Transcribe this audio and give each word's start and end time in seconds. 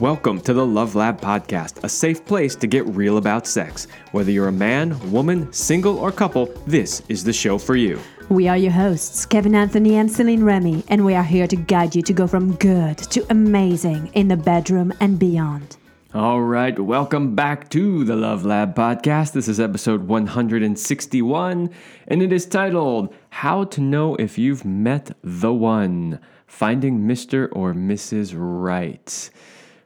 Welcome 0.00 0.40
to 0.42 0.54
the 0.54 0.64
Love 0.64 0.94
Lab 0.94 1.20
Podcast, 1.20 1.84
a 1.84 1.88
safe 1.90 2.24
place 2.24 2.56
to 2.56 2.66
get 2.66 2.86
real 2.86 3.18
about 3.18 3.46
sex. 3.46 3.86
Whether 4.12 4.30
you're 4.30 4.48
a 4.48 4.52
man, 4.52 4.98
woman, 5.12 5.52
single, 5.52 5.98
or 5.98 6.10
couple, 6.10 6.46
this 6.66 7.02
is 7.10 7.22
the 7.22 7.34
show 7.34 7.58
for 7.58 7.76
you. 7.76 8.00
We 8.30 8.48
are 8.48 8.56
your 8.56 8.72
hosts, 8.72 9.26
Kevin 9.26 9.54
Anthony 9.54 9.96
and 9.96 10.10
Celine 10.10 10.42
Remy, 10.42 10.84
and 10.88 11.04
we 11.04 11.14
are 11.14 11.22
here 11.22 11.46
to 11.46 11.54
guide 11.54 11.94
you 11.94 12.00
to 12.00 12.14
go 12.14 12.26
from 12.26 12.54
good 12.54 12.96
to 12.96 13.26
amazing 13.28 14.06
in 14.14 14.28
the 14.28 14.38
bedroom 14.38 14.90
and 15.00 15.18
beyond. 15.18 15.76
All 16.14 16.40
right, 16.40 16.80
welcome 16.80 17.34
back 17.34 17.68
to 17.68 18.02
the 18.02 18.16
Love 18.16 18.46
Lab 18.46 18.74
Podcast. 18.74 19.34
This 19.34 19.48
is 19.48 19.60
episode 19.60 20.08
161, 20.08 21.70
and 22.08 22.22
it 22.22 22.32
is 22.32 22.46
titled 22.46 23.14
How 23.28 23.64
to 23.64 23.82
Know 23.82 24.14
If 24.14 24.38
You've 24.38 24.64
Met 24.64 25.14
the 25.22 25.52
One 25.52 26.20
Finding 26.46 27.00
Mr. 27.00 27.50
or 27.52 27.74
Mrs. 27.74 28.32
Right. 28.34 29.30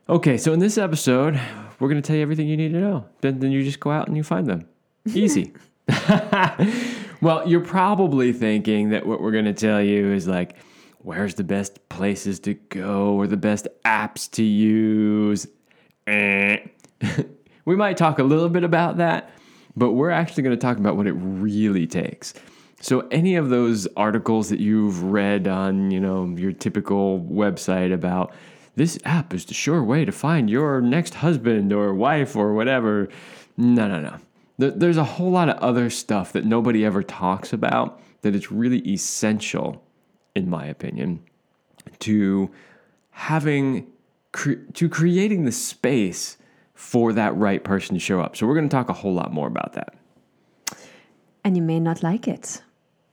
Okay, 0.06 0.36
so 0.36 0.52
in 0.52 0.58
this 0.58 0.76
episode, 0.76 1.40
we're 1.80 1.88
going 1.88 2.00
to 2.00 2.06
tell 2.06 2.14
you 2.14 2.20
everything 2.20 2.46
you 2.46 2.58
need 2.58 2.72
to 2.72 2.78
know. 2.78 3.06
Then, 3.22 3.38
then 3.38 3.50
you 3.52 3.64
just 3.64 3.80
go 3.80 3.90
out 3.90 4.06
and 4.06 4.14
you 4.14 4.22
find 4.22 4.46
them. 4.46 4.68
Easy. 5.06 5.54
well, 7.22 7.48
you're 7.48 7.64
probably 7.64 8.30
thinking 8.34 8.90
that 8.90 9.06
what 9.06 9.22
we're 9.22 9.30
going 9.32 9.46
to 9.46 9.54
tell 9.54 9.80
you 9.80 10.12
is 10.12 10.28
like, 10.28 10.56
where's 10.98 11.36
the 11.36 11.44
best 11.44 11.88
places 11.88 12.38
to 12.40 12.52
go 12.52 13.14
or 13.14 13.26
the 13.26 13.38
best 13.38 13.66
apps 13.86 14.30
to 14.32 14.42
use. 14.42 15.46
Eh. 16.06 16.58
we 17.64 17.74
might 17.74 17.96
talk 17.96 18.18
a 18.18 18.24
little 18.24 18.50
bit 18.50 18.62
about 18.62 18.98
that, 18.98 19.30
but 19.74 19.92
we're 19.92 20.10
actually 20.10 20.42
going 20.42 20.56
to 20.56 20.60
talk 20.60 20.76
about 20.76 20.98
what 20.98 21.06
it 21.06 21.14
really 21.14 21.86
takes. 21.86 22.34
So 22.82 23.08
any 23.10 23.36
of 23.36 23.48
those 23.48 23.86
articles 23.96 24.50
that 24.50 24.60
you've 24.60 25.02
read 25.02 25.48
on, 25.48 25.90
you 25.90 26.00
know, 26.00 26.26
your 26.36 26.52
typical 26.52 27.20
website 27.20 27.90
about 27.90 28.34
this 28.76 28.98
app 29.04 29.32
is 29.32 29.44
the 29.44 29.54
sure 29.54 29.82
way 29.82 30.04
to 30.04 30.12
find 30.12 30.50
your 30.50 30.80
next 30.80 31.14
husband 31.14 31.72
or 31.72 31.94
wife 31.94 32.36
or 32.36 32.52
whatever. 32.54 33.08
No, 33.56 33.88
no, 33.88 34.00
no. 34.00 34.18
There's 34.56 34.96
a 34.96 35.04
whole 35.04 35.30
lot 35.30 35.48
of 35.48 35.56
other 35.58 35.90
stuff 35.90 36.32
that 36.32 36.44
nobody 36.44 36.84
ever 36.84 37.02
talks 37.02 37.52
about 37.52 38.00
that 38.22 38.34
is 38.34 38.50
really 38.50 38.78
essential, 38.88 39.84
in 40.34 40.48
my 40.48 40.66
opinion, 40.66 41.22
to 42.00 42.50
having 43.10 43.86
to 44.32 44.88
creating 44.88 45.44
the 45.44 45.52
space 45.52 46.36
for 46.74 47.12
that 47.12 47.36
right 47.36 47.62
person 47.62 47.94
to 47.94 48.00
show 48.00 48.20
up. 48.20 48.36
So 48.36 48.46
we're 48.46 48.54
going 48.54 48.68
to 48.68 48.74
talk 48.74 48.88
a 48.88 48.92
whole 48.92 49.14
lot 49.14 49.32
more 49.32 49.46
about 49.46 49.74
that. 49.74 49.94
And 51.44 51.56
you 51.56 51.62
may 51.62 51.78
not 51.78 52.02
like 52.02 52.26
it 52.26 52.62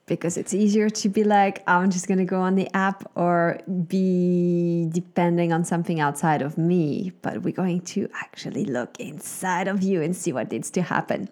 because 0.05 0.38
it's 0.38 0.53
easier 0.53 0.89
to 0.89 1.09
be 1.09 1.23
like, 1.23 1.63
I'm 1.67 1.89
just 1.89 2.07
going 2.07 2.17
to 2.17 2.25
go 2.25 2.41
on 2.41 2.55
the 2.55 2.69
app 2.75 3.09
or 3.16 3.59
be 3.88 4.88
depending 4.91 5.53
on 5.53 5.63
something 5.63 5.99
outside 5.99 6.41
of 6.41 6.58
me. 6.58 7.13
But 7.21 7.43
we're 7.43 7.53
going 7.53 7.81
to 7.81 8.09
actually 8.16 8.66
look 8.66 8.99
inside 8.99 9.67
of 9.67 9.83
you 9.83 10.02
and 10.02 10.16
see 10.16 10.33
what 10.33 10.52
needs 10.52 10.69
to 10.71 10.81
happen. 10.81 11.30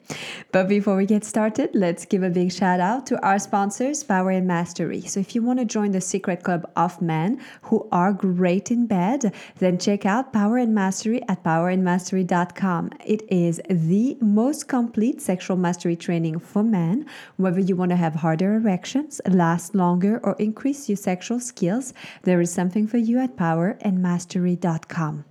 But 0.52 0.68
before 0.68 0.96
we 0.96 1.06
get 1.06 1.26
started, 1.26 1.72
let's 1.74 2.06
give 2.06 2.24
a 2.24 2.30
big 2.30 2.52
shout 2.52 2.80
out 2.80 3.06
to 3.08 3.22
our 3.26 3.40
sponsors, 3.40 4.04
Power 4.04 4.32
and 4.32 4.48
Mastery. 4.48 5.02
So 5.02 5.20
if 5.20 5.36
you 5.36 5.42
want 5.42 5.60
to 5.60 5.66
join 5.66 5.92
the 5.92 6.02
secret 6.02 6.44
club 6.44 6.70
of 6.76 7.02
men 7.02 7.42
who 7.64 7.88
are 7.92 8.14
great 8.14 8.72
in 8.72 8.88
bed, 8.88 9.34
then 9.58 9.78
check 9.78 10.06
out 10.06 10.32
Power 10.32 10.58
and 10.58 10.74
Mastery 10.74 11.22
at 11.28 11.44
powerandmastery.com. 11.44 12.92
It 13.06 13.24
is 13.30 13.60
the 13.70 14.18
most 14.22 14.68
complete 14.68 15.22
sexual 15.22 15.58
mastery 15.58 15.96
training 15.96 16.40
for 16.40 16.64
men, 16.64 17.06
whether 17.38 17.60
you 17.60 17.76
want 17.76 17.90
to 17.92 17.98
have 17.98 18.16
harder 18.16 18.60
erections, 18.70 19.20
last 19.28 19.74
longer, 19.74 20.20
or 20.24 20.36
increase 20.38 20.88
your 20.88 20.96
sexual 20.96 21.40
skills, 21.40 21.94
there 22.24 22.40
is 22.40 22.52
something 22.52 22.86
for 22.88 22.98
you 22.98 23.20
at 23.20 23.36
powerandmastery.com. 23.36 25.26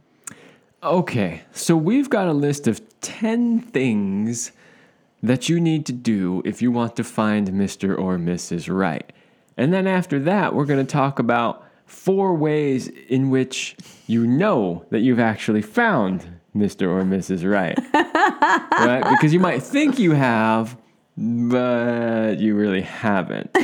Okay, 0.82 1.42
so 1.52 1.76
we've 1.76 2.10
got 2.10 2.28
a 2.28 2.32
list 2.32 2.66
of 2.66 2.80
10 3.00 3.60
things 3.60 4.52
that 5.22 5.48
you 5.48 5.60
need 5.60 5.86
to 5.86 5.92
do 5.92 6.42
if 6.44 6.62
you 6.62 6.70
want 6.70 6.96
to 6.96 7.04
find 7.04 7.48
Mr. 7.48 7.98
or 7.98 8.18
Mrs. 8.18 8.72
Right. 8.72 9.12
And 9.56 9.72
then 9.72 9.86
after 9.86 10.18
that, 10.20 10.54
we're 10.54 10.66
going 10.66 10.84
to 10.84 10.92
talk 10.92 11.18
about 11.18 11.64
four 11.86 12.34
ways 12.34 12.88
in 12.88 13.30
which 13.30 13.76
you 14.06 14.26
know 14.26 14.84
that 14.90 15.00
you've 15.00 15.18
actually 15.18 15.62
found 15.62 16.26
Mr. 16.54 16.82
or 16.82 17.02
Mrs. 17.02 17.48
Right. 17.50 17.78
right? 18.86 19.04
Because 19.10 19.32
you 19.32 19.40
might 19.40 19.62
think 19.62 19.98
you 19.98 20.12
have, 20.12 20.76
but 21.18 22.38
you 22.38 22.54
really 22.54 22.82
haven't. 22.82 23.50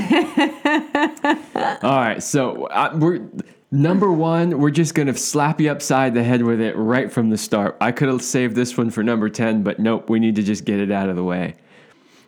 All 1.85 2.01
right, 2.01 2.21
so 2.21 2.65
uh, 2.65 2.91
we're 2.99 3.21
number 3.71 4.11
one. 4.11 4.59
We're 4.59 4.71
just 4.71 4.97
gonna 4.97 5.17
slap 5.17 5.61
you 5.61 5.71
upside 5.71 6.15
the 6.15 6.25
head 6.25 6.43
with 6.43 6.61
it 6.61 6.77
right 6.77 7.13
from 7.13 7.31
the 7.31 7.39
start. 7.39 7.77
I 7.81 7.93
could 7.93 8.09
have 8.09 8.23
saved 8.23 8.57
this 8.57 8.77
one 8.77 8.91
for 8.91 9.05
number 9.05 9.29
ten, 9.29 9.63
but 9.63 9.79
nope. 9.79 10.11
We 10.11 10.19
need 10.19 10.35
to 10.35 10.43
just 10.43 10.65
get 10.65 10.81
it 10.81 10.91
out 10.91 11.09
of 11.09 11.15
the 11.15 11.23
way. 11.23 11.55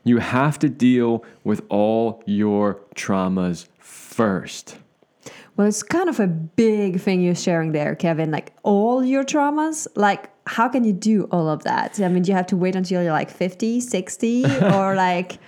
You 0.05 0.19
have 0.19 0.61
to 0.61 0.69
deal 0.69 1.25
with 1.43 1.65
all 1.69 2.23
your 2.25 2.81
traumas 2.95 3.67
first. 3.81 4.77
Well, 5.57 5.67
it's 5.67 5.83
kind 5.83 6.09
of 6.09 6.21
a 6.21 6.29
big 6.29 7.01
thing 7.01 7.21
you're 7.21 7.35
sharing 7.35 7.73
there, 7.73 7.97
Kevin. 7.97 8.31
Like 8.31 8.53
all 8.63 9.05
your 9.05 9.25
traumas, 9.25 9.89
like 9.97 10.31
how 10.47 10.69
can 10.69 10.85
you 10.85 10.93
do 10.93 11.25
all 11.31 11.49
of 11.49 11.65
that? 11.65 12.01
I 12.01 12.09
mean, 12.09 12.23
do 12.23 12.31
you 12.31 12.37
have 12.37 12.47
to 12.49 12.57
wait 12.57 12.77
until 12.77 13.03
you're 13.03 13.13
like 13.13 13.31
50, 13.31 13.81
60 13.81 14.45
or 14.45 14.95
like 14.97 15.39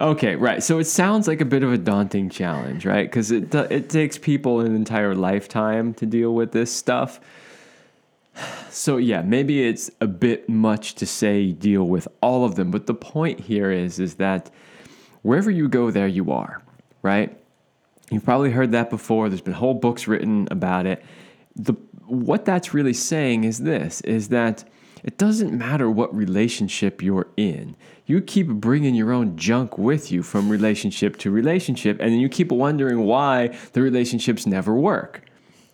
Okay, 0.00 0.34
right. 0.34 0.62
So 0.62 0.78
it 0.78 0.84
sounds 0.84 1.28
like 1.28 1.42
a 1.42 1.44
bit 1.44 1.62
of 1.62 1.74
a 1.74 1.78
daunting 1.78 2.30
challenge, 2.30 2.86
right? 2.86 3.06
Because 3.06 3.30
it 3.30 3.54
it 3.54 3.90
takes 3.90 4.16
people 4.16 4.60
an 4.60 4.74
entire 4.74 5.14
lifetime 5.14 5.92
to 5.94 6.06
deal 6.06 6.34
with 6.34 6.52
this 6.52 6.74
stuff. 6.74 7.20
So 8.70 8.98
yeah, 8.98 9.22
maybe 9.22 9.66
it's 9.66 9.90
a 10.00 10.06
bit 10.06 10.48
much 10.48 10.94
to 10.94 11.06
say 11.06 11.50
deal 11.50 11.88
with 11.88 12.06
all 12.22 12.44
of 12.44 12.54
them, 12.54 12.70
but 12.70 12.86
the 12.86 12.94
point 12.94 13.40
here 13.40 13.72
is 13.72 13.98
is 13.98 14.14
that 14.14 14.48
wherever 15.22 15.50
you 15.50 15.68
go, 15.68 15.90
there 15.90 16.06
you 16.06 16.30
are, 16.30 16.62
right? 17.02 17.36
You've 18.12 18.24
probably 18.24 18.52
heard 18.52 18.70
that 18.70 18.88
before. 18.88 19.28
There's 19.28 19.40
been 19.40 19.54
whole 19.54 19.74
books 19.74 20.06
written 20.06 20.46
about 20.52 20.86
it. 20.86 21.04
The 21.56 21.74
what 22.10 22.44
that's 22.44 22.74
really 22.74 22.92
saying 22.92 23.44
is 23.44 23.58
this: 23.58 24.00
is 24.02 24.28
that 24.28 24.64
it 25.02 25.16
doesn't 25.16 25.56
matter 25.56 25.90
what 25.90 26.14
relationship 26.14 27.02
you're 27.02 27.28
in. 27.36 27.76
You 28.06 28.20
keep 28.20 28.48
bringing 28.48 28.94
your 28.94 29.12
own 29.12 29.36
junk 29.36 29.78
with 29.78 30.10
you 30.10 30.22
from 30.22 30.48
relationship 30.48 31.16
to 31.18 31.30
relationship, 31.30 31.98
and 32.00 32.12
then 32.12 32.20
you 32.20 32.28
keep 32.28 32.50
wondering 32.52 33.00
why 33.04 33.56
the 33.72 33.82
relationships 33.82 34.46
never 34.46 34.74
work, 34.74 35.22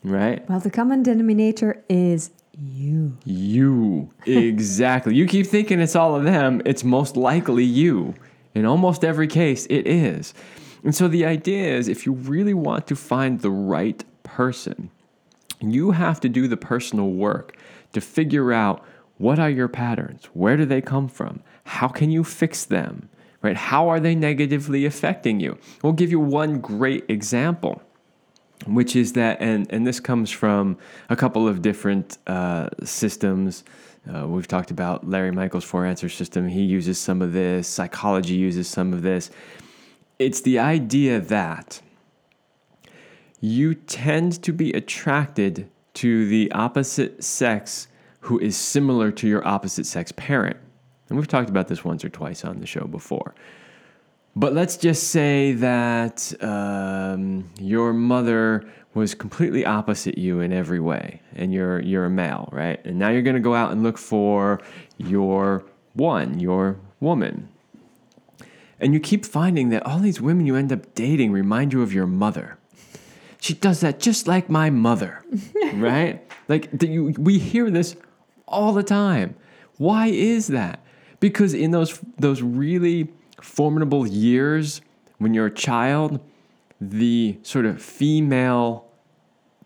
right? 0.04 0.48
Well, 0.48 0.60
the 0.60 0.70
common 0.70 1.02
denominator 1.02 1.82
is 1.88 2.30
you. 2.58 3.16
You. 3.25 4.10
Exactly. 4.26 5.14
you 5.14 5.26
keep 5.26 5.46
thinking 5.46 5.80
it's 5.80 5.96
all 5.96 6.14
of 6.14 6.25
them, 6.25 6.62
it's 6.64 6.84
most 6.84 7.16
likely 7.16 7.64
you. 7.64 8.14
In 8.54 8.64
almost 8.64 9.04
every 9.04 9.26
case, 9.26 9.66
it 9.66 9.86
is. 9.86 10.32
And 10.82 10.94
so 10.94 11.08
the 11.08 11.26
idea 11.26 11.76
is 11.76 11.88
if 11.88 12.06
you 12.06 12.12
really 12.12 12.54
want 12.54 12.86
to 12.86 12.96
find 12.96 13.41
the 13.41 13.50
right 13.50 14.02
person, 14.22 14.91
you 15.61 15.93
have 15.93 16.21
to 16.21 16.28
do 16.28 16.49
the 16.49 16.56
personal 16.56 17.11
work 17.11 17.56
to 17.93 18.00
figure 18.00 18.53
out 18.53 18.84
what 19.19 19.39
are 19.39 19.50
your 19.50 19.69
patterns? 19.69 20.27
Where 20.34 20.56
do 20.56 20.65
they 20.67 20.81
come 20.81 21.09
from? 21.09 21.43
How 21.65 21.89
can 21.89 22.11
you 22.11 22.22
fix 22.22 22.65
them? 22.65 23.09
Right? 23.43 23.56
How 23.56 23.89
are 23.89 24.00
they 24.00 24.15
negatively 24.15 24.84
affecting 24.84 25.41
you? 25.41 25.59
We'll 25.83 25.93
give 25.93 26.11
you 26.11 26.21
one 26.21 26.61
great 26.61 27.05
example, 27.09 27.81
which 28.67 28.97
is 28.97 29.12
that, 29.15 29.41
and, 29.41 29.67
and 29.71 29.87
this 29.87 30.00
comes 30.00 30.31
from 30.31 30.77
a 31.09 31.17
couple 31.17 31.47
of 31.47 31.62
different 31.62 32.19
uh, 32.27 32.69
systems. 32.84 33.65
Uh, 34.12 34.27
we've 34.27 34.49
talked 34.49 34.71
about 34.71 35.09
Larry 35.09 35.33
Michaels' 35.33 35.65
four 35.65 35.87
answer 35.87 36.09
system. 36.09 36.49
He 36.49 36.62
uses 36.62 36.99
some 36.99 37.23
of 37.23 37.32
this, 37.32 37.69
psychology 37.69 38.35
uses 38.35 38.69
some 38.69 38.93
of 38.93 39.02
this. 39.02 39.31
It's 40.19 40.41
the 40.41 40.59
idea 40.59 41.20
that 41.20 41.81
you 43.41 43.75
tend 43.75 44.43
to 44.43 44.53
be 44.53 44.73
attracted 44.73 45.69
to 45.94 46.27
the 46.27 46.50
opposite 46.53 47.23
sex 47.23 47.88
who 48.21 48.38
is 48.38 48.56
similar 48.56 49.11
to 49.12 49.29
your 49.29 49.47
opposite 49.47 49.87
sex 49.87 50.12
parent. 50.12 50.56
And 51.09 51.19
we've 51.19 51.29
talked 51.29 51.49
about 51.49 51.69
this 51.69 51.85
once 51.85 52.05
or 52.05 52.09
twice 52.09 52.44
on 52.44 52.61
the 52.61 52.67
show 52.67 52.87
before. 52.87 53.35
But 54.35 54.53
let's 54.53 54.77
just 54.77 55.09
say 55.09 55.53
that 55.53 56.35
um, 56.43 57.49
your 57.59 57.93
mother 57.93 58.69
was 58.93 59.15
completely 59.15 59.65
opposite 59.65 60.19
you 60.19 60.41
in 60.41 60.53
every 60.53 60.81
way, 60.81 61.23
and 61.35 61.55
you're 61.55 61.81
you're 61.81 62.05
a 62.05 62.11
male, 62.11 62.49
right? 62.53 62.85
And 62.85 62.99
now 62.99 63.09
you're 63.09 63.23
going 63.23 63.37
to 63.37 63.41
go 63.41 63.55
out 63.55 63.73
and 63.73 63.83
look 63.83 63.97
for 63.97 64.61
your 64.99 65.65
one, 65.94 66.38
your 66.38 66.79
woman. 67.00 67.49
And 68.79 68.93
you 68.93 69.00
keep 69.00 69.25
finding 69.25 69.71
that 69.71 69.87
all 69.87 70.00
these 70.00 70.21
women 70.21 70.44
you 70.44 70.55
end 70.55 70.71
up 70.71 70.94
dating 70.94 71.33
remind 71.33 71.73
you 71.73 71.81
of 71.81 71.94
your 71.94 72.06
mother. 72.06 72.56
She 73.46 73.54
does 73.54 73.78
that 73.78 74.00
just 74.00 74.26
like 74.26 74.50
my 74.50 74.70
mother, 74.70 75.25
right? 75.75 76.20
Like 76.48 76.82
you, 76.82 77.14
we 77.16 77.38
hear 77.38 77.70
this 77.70 77.94
all 78.48 78.72
the 78.72 78.82
time. 78.82 79.37
Why 79.78 80.08
is 80.08 80.48
that? 80.48 80.81
Because 81.20 81.54
in 81.54 81.70
those 81.70 82.00
those 82.19 82.43
really 82.43 83.06
formidable 83.40 84.04
years 84.04 84.81
when 85.19 85.32
you're 85.32 85.46
a 85.46 85.54
child, 85.54 86.19
the 86.81 87.38
sort 87.43 87.66
of 87.66 87.81
female 87.81 88.88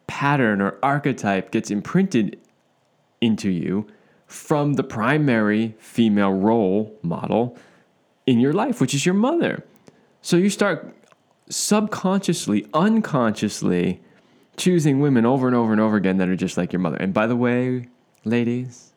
pattern 0.06 0.60
or 0.60 0.78
archetype 0.82 1.50
gets 1.50 1.70
imprinted 1.70 2.38
into 3.22 3.48
you 3.48 3.86
from 4.26 4.74
the 4.74 4.84
primary 4.84 5.74
female 5.78 6.34
role 6.34 6.94
model 7.00 7.56
in 8.26 8.40
your 8.40 8.52
life, 8.52 8.78
which 8.78 8.92
is 8.92 9.06
your 9.06 9.14
mother. 9.14 9.64
So 10.20 10.36
you 10.36 10.50
start 10.50 10.94
subconsciously, 11.50 12.66
unconsciously 12.72 14.00
choosing 14.56 15.00
women 15.00 15.26
over 15.26 15.46
and 15.46 15.56
over 15.56 15.72
and 15.72 15.80
over 15.80 15.96
again 15.96 16.18
that 16.18 16.28
are 16.28 16.36
just 16.36 16.56
like 16.56 16.72
your 16.72 16.80
mother. 16.80 16.96
And 16.96 17.12
by 17.12 17.26
the 17.26 17.36
way, 17.36 17.88
ladies, 18.24 18.92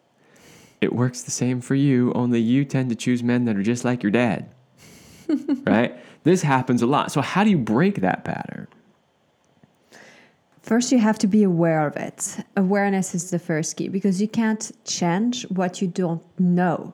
it 0.82 0.94
works 0.94 1.22
the 1.22 1.32
same 1.32 1.62
for 1.62 1.76
you, 1.76 2.12
only 2.14 2.40
you 2.40 2.66
tend 2.66 2.90
to 2.90 2.96
choose 2.96 3.24
men 3.24 3.46
that 3.46 3.56
are 3.56 3.64
just 3.64 3.84
like 3.84 4.04
your 4.04 4.12
dad. 4.12 4.50
right? 5.66 5.98
This 6.24 6.42
happens 6.42 6.82
a 6.82 6.86
lot. 6.86 7.12
So, 7.12 7.22
how 7.22 7.44
do 7.44 7.50
you 7.50 7.58
break 7.58 8.02
that 8.02 8.26
pattern? 8.26 8.68
First, 10.62 10.92
you 10.92 11.00
have 11.00 11.20
to 11.20 11.28
be 11.28 11.44
aware 11.44 11.86
of 11.88 11.98
it. 11.98 12.38
Awareness 12.56 13.14
is 13.14 13.32
the 13.32 13.40
first 13.40 13.76
key 13.76 13.90
because 13.90 14.22
you 14.22 14.28
can't 14.28 14.72
change 14.86 15.44
what 15.50 15.82
you 15.82 15.88
don't 15.88 16.24
know 16.40 16.94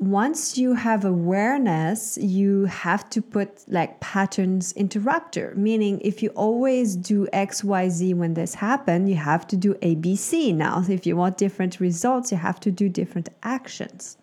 once 0.00 0.56
you 0.56 0.72
have 0.72 1.04
awareness, 1.04 2.16
you 2.16 2.64
have 2.64 3.08
to 3.10 3.20
put 3.20 3.62
like 3.68 4.00
patterns 4.00 4.72
interrupter, 4.72 5.52
meaning 5.54 6.00
if 6.02 6.22
you 6.22 6.30
always 6.30 6.96
do 6.96 7.26
XYZ 7.34 8.14
when 8.14 8.32
this 8.32 8.54
happens, 8.54 9.10
you 9.10 9.16
have 9.16 9.46
to 9.46 9.58
do 9.58 9.74
ABC 9.74 10.54
now. 10.54 10.82
If 10.88 11.06
you 11.06 11.16
want 11.16 11.36
different 11.36 11.80
results, 11.80 12.32
you 12.32 12.38
have 12.38 12.58
to 12.60 12.70
do 12.70 12.88
different 12.88 13.28
actions. 13.42 14.16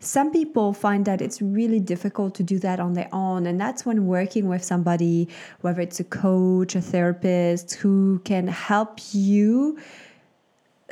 Some 0.00 0.32
people 0.32 0.72
find 0.72 1.04
that 1.04 1.20
it's 1.20 1.42
really 1.42 1.78
difficult 1.78 2.34
to 2.36 2.42
do 2.42 2.58
that 2.60 2.80
on 2.80 2.94
their 2.94 3.10
own. 3.12 3.46
And 3.46 3.60
that's 3.60 3.84
when 3.84 4.06
working 4.06 4.48
with 4.48 4.64
somebody, 4.64 5.28
whether 5.60 5.82
it's 5.82 6.00
a 6.00 6.04
coach, 6.04 6.74
a 6.74 6.80
therapist, 6.80 7.74
who 7.74 8.20
can 8.24 8.48
help 8.48 8.98
you 9.12 9.78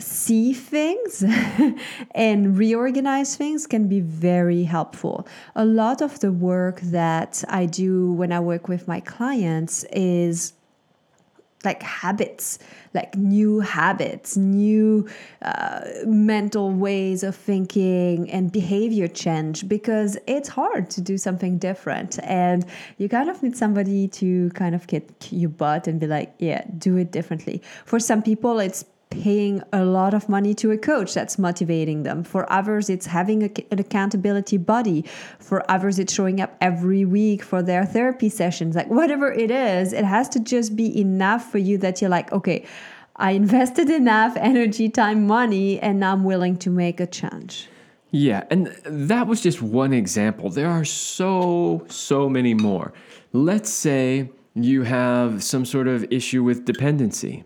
see 0.01 0.53
things 0.53 1.25
and 2.15 2.59
reorganize 2.59 3.37
things 3.37 3.67
can 3.67 3.89
be 3.89 4.01
very 4.01 4.65
helpful. 4.65 5.27
A 5.55 5.65
lot 5.65 6.03
of 6.03 6.21
the 6.21 6.33
work 6.33 6.81
that 6.81 7.45
I 7.49 7.67
do 7.67 8.13
when 8.13 8.33
I 8.33 8.41
work 8.41 8.69
with 8.69 8.89
my 8.89 9.01
clients 9.01 9.85
is 9.93 10.55
like 11.65 11.83
habits, 11.83 12.59
like 12.95 13.15
new 13.17 13.61
habits, 13.61 14.37
new 14.37 15.07
uh, 15.43 15.83
mental 16.07 16.71
ways 16.71 17.23
of 17.23 17.37
thinking 17.37 18.31
and 18.31 18.51
behavior 18.51 19.07
change 19.07 19.69
because 19.69 20.17
it's 20.27 20.49
hard 20.49 20.89
to 20.91 21.01
do 21.01 21.19
something 21.19 21.59
different. 21.59 22.19
And 22.23 22.65
you 22.97 23.09
kind 23.09 23.29
of 23.29 23.43
need 23.43 23.57
somebody 23.57 24.09
to 24.09 24.51
kind 24.51 24.75
of 24.75 24.87
kick 24.87 25.11
your 25.31 25.51
butt 25.51 25.87
and 25.87 26.01
be 26.01 26.07
like, 26.07 26.33
yeah, 26.39 26.65
do 26.79 26.97
it 26.97 27.13
differently. 27.13 27.61
For 27.85 28.01
some 28.01 28.23
people, 28.23 28.59
it's 28.59 28.85
paying 29.11 29.63
a 29.73 29.85
lot 29.85 30.15
of 30.15 30.29
money 30.29 30.55
to 30.55 30.71
a 30.71 30.79
coach 30.79 31.15
that's 31.15 31.39
motivating 31.39 32.05
them. 32.05 32.23
For 32.23 32.51
others, 32.51 32.89
it's 32.89 33.07
having 33.07 33.43
a, 33.43 33.51
an 33.71 33.79
accountability 33.79 34.57
buddy. 34.57 35.05
For 35.39 35.69
others, 35.71 35.99
it's 35.99 36.13
showing 36.13 36.41
up 36.41 36.57
every 36.61 37.05
week 37.05 37.43
for 37.43 37.63
their 37.63 37.85
therapy 37.85 38.29
sessions. 38.29 38.77
Like, 38.77 38.89
whatever 38.89 39.31
it 39.33 39.51
is, 39.51 39.93
it 39.93 40.05
has 40.05 40.29
to 40.31 40.41
just 40.41 40.77
be 40.77 40.99
enough 40.99 41.51
for 41.51 41.59
you 41.59 41.77
that 41.79 42.01
you're 42.01 42.11
like, 42.11 42.33
okay, 42.33 42.65
I 43.17 43.33
invested 43.33 43.91
enough 43.91 44.37
energy, 44.37 44.89
time, 44.89 45.27
money, 45.27 45.79
and 45.81 46.05
I'm 46.05 46.25
willing 46.25 46.57
to 46.59 46.71
make 46.71 47.01
a 47.01 47.07
change. 47.07 47.69
Yeah, 48.13 48.45
and 48.51 48.67
that 48.85 49.27
was 49.27 49.41
just 49.41 49.61
one 49.61 49.93
example. 49.93 50.51
There 50.51 50.69
are 50.69 50.85
so, 50.85 51.85
so 51.89 52.29
many 52.29 52.55
more. 52.55 52.93
Let's 53.33 53.71
say 53.71 54.31
you 54.55 54.83
have 54.83 55.45
some 55.45 55.65
sort 55.65 55.87
of 55.87 56.05
issue 56.11 56.43
with 56.43 56.65
dependency 56.65 57.45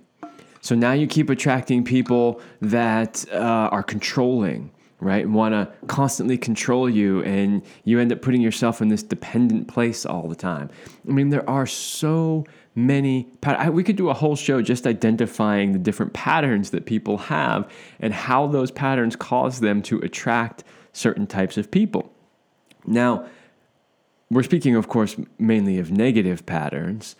so 0.65 0.75
now 0.75 0.95
you 0.95 1.07
keep 1.07 1.29
attracting 1.29 1.85
people 1.85 2.41
that 2.63 3.23
uh, 3.31 3.69
are 3.71 3.83
controlling, 3.83 4.71
right? 4.99 5.29
Want 5.29 5.53
to 5.53 5.71
constantly 5.89 6.39
control 6.39 6.89
you, 6.89 7.23
and 7.25 7.61
you 7.85 8.01
end 8.01 8.11
up 8.11 8.23
putting 8.23 8.41
yourself 8.41 8.81
in 8.81 8.89
this 8.89 9.03
dependent 9.03 9.69
place 9.69 10.07
all 10.07 10.27
the 10.27 10.35
time. 10.35 10.71
I 11.07 11.13
mean, 11.13 11.29
there 11.29 11.49
are 11.51 11.67
so 11.67 12.47
many 12.75 13.25
patterns. 13.43 13.75
we 13.75 13.85
could 13.85 13.97
do 13.97 14.09
a 14.09 14.15
whole 14.15 14.37
show 14.37 14.63
just 14.63 14.87
identifying 14.87 15.73
the 15.73 15.79
different 15.79 16.15
patterns 16.15 16.71
that 16.71 16.87
people 16.87 17.19
have 17.19 17.71
and 18.01 18.15
how 18.15 18.47
those 18.47 18.71
patterns 18.71 19.17
cause 19.17 19.61
them 19.61 19.83
to 19.83 19.99
attract 19.99 20.65
certain 20.95 21.27
types 21.27 21.57
of 21.57 21.71
people 21.71 22.11
now 22.85 23.25
we're 24.29 24.43
speaking 24.43 24.75
of 24.75 24.89
course 24.89 25.15
mainly 25.39 25.79
of 25.79 25.93
negative 25.93 26.45
patterns 26.47 27.15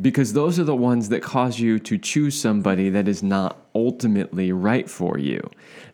because 0.00 0.32
those 0.32 0.58
are 0.58 0.64
the 0.64 0.76
ones 0.76 1.08
that 1.08 1.22
cause 1.22 1.58
you 1.58 1.78
to 1.78 1.98
choose 1.98 2.40
somebody 2.40 2.90
that 2.90 3.08
is 3.08 3.22
not 3.22 3.56
ultimately 3.74 4.52
right 4.52 4.88
for 4.88 5.18
you. 5.18 5.40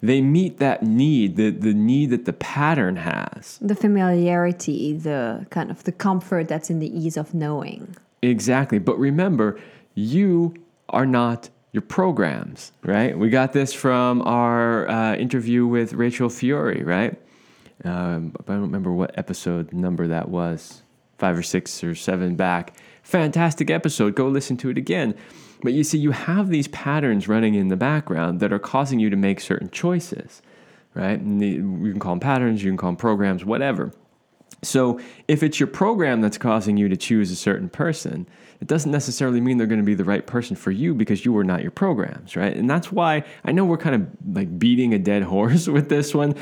They 0.03 0.21
meet 0.21 0.59
that 0.59 0.83
need, 0.83 1.37
the, 1.37 1.51
the 1.51 1.73
need 1.73 2.11
that 2.11 2.25
the 2.25 2.33
pattern 2.33 2.97
has. 2.97 3.59
The 3.63 3.75
familiarity, 3.75 4.97
the 4.97 5.47
kind 5.51 5.71
of 5.71 5.85
the 5.85 5.93
comfort 5.93 6.49
that's 6.49 6.71
in 6.71 6.81
the 6.81 6.99
ease 6.99 7.17
of 7.17 7.35
knowing. 7.35 7.97
Exactly. 8.23 8.79
But 8.79 8.99
remember, 8.99 9.61
you 9.95 10.55
are 10.89 11.07
not 11.07 11.51
your 11.73 11.83
programs, 11.83 12.73
right? 12.83 13.19
We 13.19 13.31
got 13.31 13.53
this 13.53 13.73
from 13.73 14.23
our 14.23 14.89
uh, 14.89 15.17
interview 15.17 15.67
with 15.67 15.93
Rachel 15.93 16.29
Fiore, 16.29 16.83
right? 16.83 17.21
Um, 17.85 18.35
I 18.47 18.53
don't 18.53 18.63
remember 18.63 18.93
what 18.93 19.17
episode 19.19 19.73
number 19.73 20.07
that 20.09 20.29
was, 20.29 20.83
five 21.19 21.37
or 21.37 21.43
six 21.43 21.83
or 21.83 21.95
seven 21.95 22.37
back 22.37 22.75
fantastic 23.05 23.71
episode. 23.71 24.17
Go 24.17 24.27
listen 24.29 24.57
to 24.59 24.71
it 24.71 24.79
again. 24.79 25.15
But 25.63 25.73
you 25.73 25.85
see, 25.85 25.99
you 25.99 26.11
have 26.11 26.49
these 26.49 26.69
patterns 26.69 27.29
running 27.29 27.55
in 27.55 27.69
the 27.69 27.77
background 27.77 28.41
that 28.41 28.53
are 28.53 28.59
causing 28.59 28.99
you 28.99 29.09
to 29.11 29.17
make 29.17 29.41
certain 29.41 29.71
choices, 29.71 30.43
right? 30.95 31.17
The, 31.17 31.47
you 31.47 31.91
can 31.91 32.01
call 32.01 32.13
them 32.13 32.21
patterns, 32.21 32.63
you 32.63 32.71
can 32.71 32.77
call 32.77 32.91
them 32.91 32.97
programs, 32.97 33.45
whatever. 33.45 33.93
So 34.63 34.99
if 35.29 35.43
it's 35.43 35.61
your 35.61 35.67
program 35.67 36.21
that's 36.21 36.39
causing 36.39 36.77
you 36.77 36.89
to 36.89 36.97
choose 36.97 37.31
a 37.31 37.37
certain 37.37 37.69
person, 37.69 38.27
it 38.61 38.69
doesn't 38.69 38.91
necessarily 38.91 39.41
mean 39.41 39.59
they're 39.59 39.67
going 39.67 39.81
to 39.81 39.85
be 39.85 39.95
the 39.95 40.05
right 40.05 40.27
person 40.27 40.57
for 40.57 40.71
you 40.71 40.95
because 40.95 41.25
you 41.25 41.37
are 41.37 41.45
not 41.45 41.63
your 41.63 41.71
programs, 41.71 42.37
right? 42.37 42.57
And 42.57 42.69
that's 42.69 42.91
why 42.91 43.25
I 43.45 43.53
know 43.53 43.65
we're 43.65 43.77
kind 43.77 43.95
of 43.95 44.37
like 44.37 44.59
beating 44.59 44.95
a 44.95 44.99
dead 44.99 45.23
horse 45.23 45.69
with 45.69 45.89
this 45.89 46.15
one, 46.15 46.35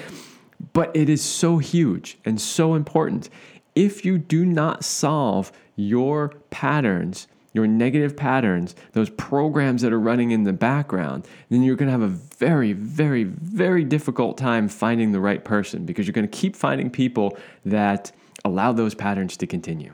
but 0.73 0.95
it 0.97 1.09
is 1.09 1.23
so 1.23 1.59
huge 1.59 2.19
and 2.25 2.41
so 2.41 2.75
important. 2.75 3.29
If 3.75 4.05
you 4.05 4.19
do 4.19 4.45
not 4.45 4.85
solve 4.85 5.53
your 5.77 6.35
patterns, 6.51 7.27
your 7.55 7.67
negative 7.67 8.17
patterns, 8.17 8.75
those 8.93 9.11
programs 9.11 9.83
that 9.83 9.93
are 9.93 10.01
running 10.01 10.31
in 10.31 10.45
the 10.45 10.53
background, 10.53 11.27
then 11.51 11.63
you're 11.63 11.77
going 11.77 11.89
to 11.89 11.93
have 11.93 12.03
a 12.03 12.09
very, 12.09 12.73
very, 12.73 13.25
very 13.25 13.85
difficult 13.85 14.39
time 14.39 14.69
finding 14.69 15.13
the 15.13 15.21
right 15.21 15.45
person 15.45 15.85
because 15.85 16.07
you're 16.07 16.13
going 16.13 16.29
to 16.29 16.39
keep 16.39 16.57
finding 16.57 16.91
people 16.91 17.37
that 17.65 18.13
allow 18.45 18.73
those 18.73 18.95
patterns 18.95 19.37
to 19.37 19.47
continue. 19.47 19.93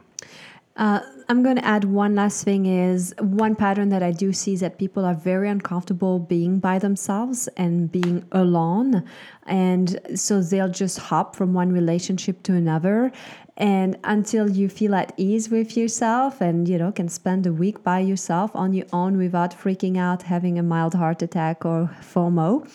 Uh, 0.76 1.00
I'm 1.28 1.42
going 1.42 1.56
to 1.56 1.64
add 1.64 1.84
one 1.84 2.14
last 2.14 2.44
thing 2.44 2.66
is 2.66 3.12
one 3.18 3.56
pattern 3.56 3.88
that 3.88 4.00
I 4.00 4.12
do 4.12 4.32
see 4.32 4.54
is 4.54 4.60
that 4.60 4.78
people 4.78 5.04
are 5.04 5.12
very 5.12 5.48
uncomfortable 5.48 6.20
being 6.20 6.60
by 6.60 6.78
themselves 6.78 7.48
and 7.56 7.90
being 7.90 8.24
alone. 8.30 9.04
And 9.46 9.98
so 10.14 10.40
they'll 10.40 10.68
just 10.68 10.98
hop 10.98 11.34
from 11.34 11.52
one 11.52 11.72
relationship 11.72 12.44
to 12.44 12.54
another 12.54 13.10
and 13.58 13.98
until 14.04 14.48
you 14.48 14.68
feel 14.68 14.94
at 14.94 15.12
ease 15.16 15.50
with 15.50 15.76
yourself 15.76 16.40
and 16.40 16.68
you 16.68 16.78
know 16.78 16.92
can 16.92 17.08
spend 17.08 17.44
a 17.44 17.52
week 17.52 17.82
by 17.82 17.98
yourself 17.98 18.54
on 18.54 18.72
your 18.72 18.86
own 18.92 19.18
without 19.18 19.50
freaking 19.50 19.98
out 19.98 20.22
having 20.22 20.58
a 20.58 20.62
mild 20.62 20.94
heart 20.94 21.20
attack 21.22 21.64
or 21.66 21.90
fomo 22.00 22.66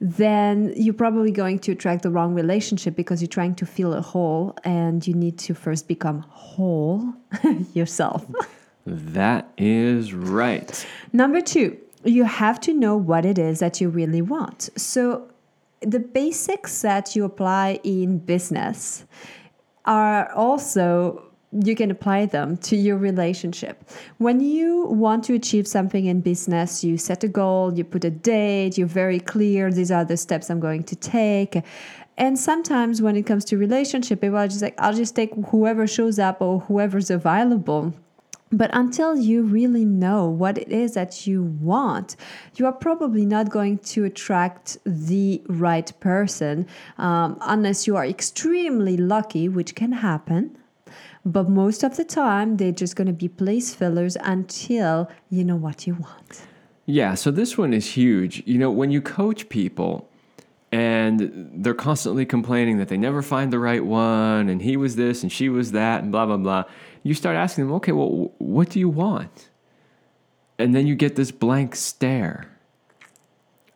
then 0.00 0.74
you're 0.76 0.92
probably 0.92 1.30
going 1.30 1.58
to 1.58 1.72
attract 1.72 2.02
the 2.02 2.10
wrong 2.10 2.34
relationship 2.34 2.94
because 2.94 3.22
you're 3.22 3.28
trying 3.28 3.54
to 3.54 3.64
feel 3.64 3.94
a 3.94 4.02
whole 4.02 4.54
and 4.62 5.06
you 5.06 5.14
need 5.14 5.38
to 5.38 5.54
first 5.54 5.88
become 5.88 6.20
whole 6.28 7.14
yourself. 7.72 8.26
That 8.84 9.50
is 9.56 10.12
right. 10.12 10.86
Number 11.12 11.40
two 11.40 11.78
you 12.04 12.24
have 12.24 12.60
to 12.60 12.72
know 12.72 12.96
what 12.96 13.24
it 13.24 13.38
is 13.38 13.58
that 13.60 13.80
you 13.80 13.88
really 13.88 14.22
want. 14.22 14.68
So 14.76 15.28
the 15.80 15.98
basics 15.98 16.82
that 16.82 17.14
you 17.14 17.24
apply 17.24 17.80
in 17.82 18.18
business 18.18 19.04
are 19.86 20.32
also 20.32 21.22
you 21.62 21.74
can 21.74 21.90
apply 21.90 22.26
them 22.26 22.56
to 22.58 22.76
your 22.76 22.98
relationship. 22.98 23.88
When 24.18 24.40
you 24.40 24.86
want 24.86 25.24
to 25.24 25.34
achieve 25.34 25.66
something 25.66 26.06
in 26.06 26.20
business, 26.20 26.84
you 26.84 26.98
set 26.98 27.24
a 27.24 27.28
goal, 27.28 27.72
you 27.72 27.84
put 27.84 28.04
a 28.04 28.10
date, 28.10 28.76
you're 28.76 28.86
very 28.86 29.20
clear, 29.20 29.72
these 29.72 29.90
are 29.90 30.04
the 30.04 30.16
steps 30.16 30.50
I'm 30.50 30.60
going 30.60 30.84
to 30.84 30.96
take. 30.96 31.62
And 32.18 32.38
sometimes 32.38 33.02
when 33.02 33.16
it 33.16 33.26
comes 33.26 33.44
to 33.46 33.58
relationship, 33.58 34.20
people 34.20 34.38
are 34.38 34.48
just 34.48 34.62
like, 34.62 34.74
I'll 34.78 34.94
just 34.94 35.14
take 35.14 35.34
whoever 35.50 35.86
shows 35.86 36.18
up 36.18 36.40
or 36.40 36.60
whoever's 36.60 37.10
available. 37.10 37.94
But 38.52 38.70
until 38.72 39.16
you 39.16 39.42
really 39.42 39.84
know 39.84 40.26
what 40.26 40.56
it 40.56 40.70
is 40.70 40.94
that 40.94 41.26
you 41.26 41.42
want, 41.42 42.14
you 42.54 42.66
are 42.66 42.72
probably 42.72 43.26
not 43.26 43.50
going 43.50 43.78
to 43.78 44.04
attract 44.04 44.78
the 44.84 45.42
right 45.48 45.92
person 45.98 46.66
um, 46.96 47.38
unless 47.40 47.86
you 47.86 47.96
are 47.96 48.06
extremely 48.06 48.96
lucky, 48.96 49.48
which 49.48 49.74
can 49.74 49.92
happen. 49.92 50.56
But 51.24 51.48
most 51.48 51.82
of 51.82 51.96
the 51.96 52.04
time, 52.04 52.56
they're 52.56 52.70
just 52.70 52.94
going 52.94 53.08
to 53.08 53.12
be 53.12 53.28
place 53.28 53.74
fillers 53.74 54.16
until 54.22 55.10
you 55.28 55.42
know 55.42 55.56
what 55.56 55.86
you 55.88 55.94
want. 55.94 56.46
Yeah, 56.86 57.14
so 57.14 57.32
this 57.32 57.58
one 57.58 57.74
is 57.74 57.94
huge. 57.94 58.44
You 58.46 58.58
know, 58.58 58.70
when 58.70 58.92
you 58.92 59.02
coach 59.02 59.48
people 59.48 60.08
and 60.70 61.50
they're 61.52 61.74
constantly 61.74 62.24
complaining 62.24 62.78
that 62.78 62.88
they 62.88 62.96
never 62.96 63.22
find 63.22 63.52
the 63.52 63.58
right 63.58 63.84
one 63.84 64.48
and 64.48 64.62
he 64.62 64.76
was 64.76 64.94
this 64.94 65.22
and 65.22 65.32
she 65.32 65.48
was 65.48 65.72
that 65.72 66.04
and 66.04 66.12
blah, 66.12 66.26
blah, 66.26 66.36
blah, 66.36 66.64
you 67.06 67.14
start 67.14 67.36
asking 67.36 67.66
them, 67.66 67.74
okay, 67.74 67.92
well, 67.92 68.32
what 68.38 68.70
do 68.70 68.80
you 68.80 68.88
want? 68.88 69.50
And 70.58 70.74
then 70.74 70.86
you 70.86 70.96
get 70.96 71.14
this 71.14 71.30
blank 71.30 71.76
stare. 71.76 72.48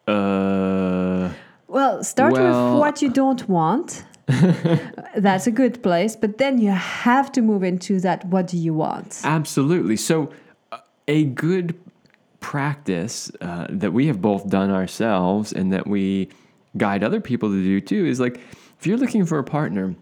Uh, 0.08 1.30
Well, 1.68 2.02
start 2.02 2.32
Well- 2.32 2.72
with 2.72 2.80
what 2.80 3.02
you 3.02 3.10
don't 3.10 3.48
want. 3.48 4.04
That's 5.16 5.46
a 5.46 5.50
good 5.52 5.82
place, 5.82 6.16
but 6.16 6.38
then 6.38 6.58
you 6.58 6.70
have 6.70 7.30
to 7.32 7.40
move 7.42 7.62
into 7.62 8.00
that 8.00 8.24
what 8.26 8.46
do 8.48 8.56
you 8.56 8.74
want? 8.74 9.20
Absolutely. 9.24 9.96
So, 9.96 10.30
uh, 10.72 10.78
a 11.06 11.24
good 11.24 11.74
practice 12.40 13.30
uh, 13.40 13.66
that 13.70 13.92
we 13.92 14.06
have 14.06 14.20
both 14.20 14.48
done 14.48 14.70
ourselves 14.70 15.52
and 15.52 15.72
that 15.72 15.86
we 15.86 16.28
guide 16.76 17.02
other 17.04 17.20
people 17.20 17.48
to 17.50 17.62
do 17.62 17.80
too 17.80 18.06
is 18.06 18.18
like 18.20 18.40
if 18.78 18.86
you're 18.86 18.96
looking 18.98 19.24
for 19.26 19.38
a 19.38 19.44
partner, 19.44 19.94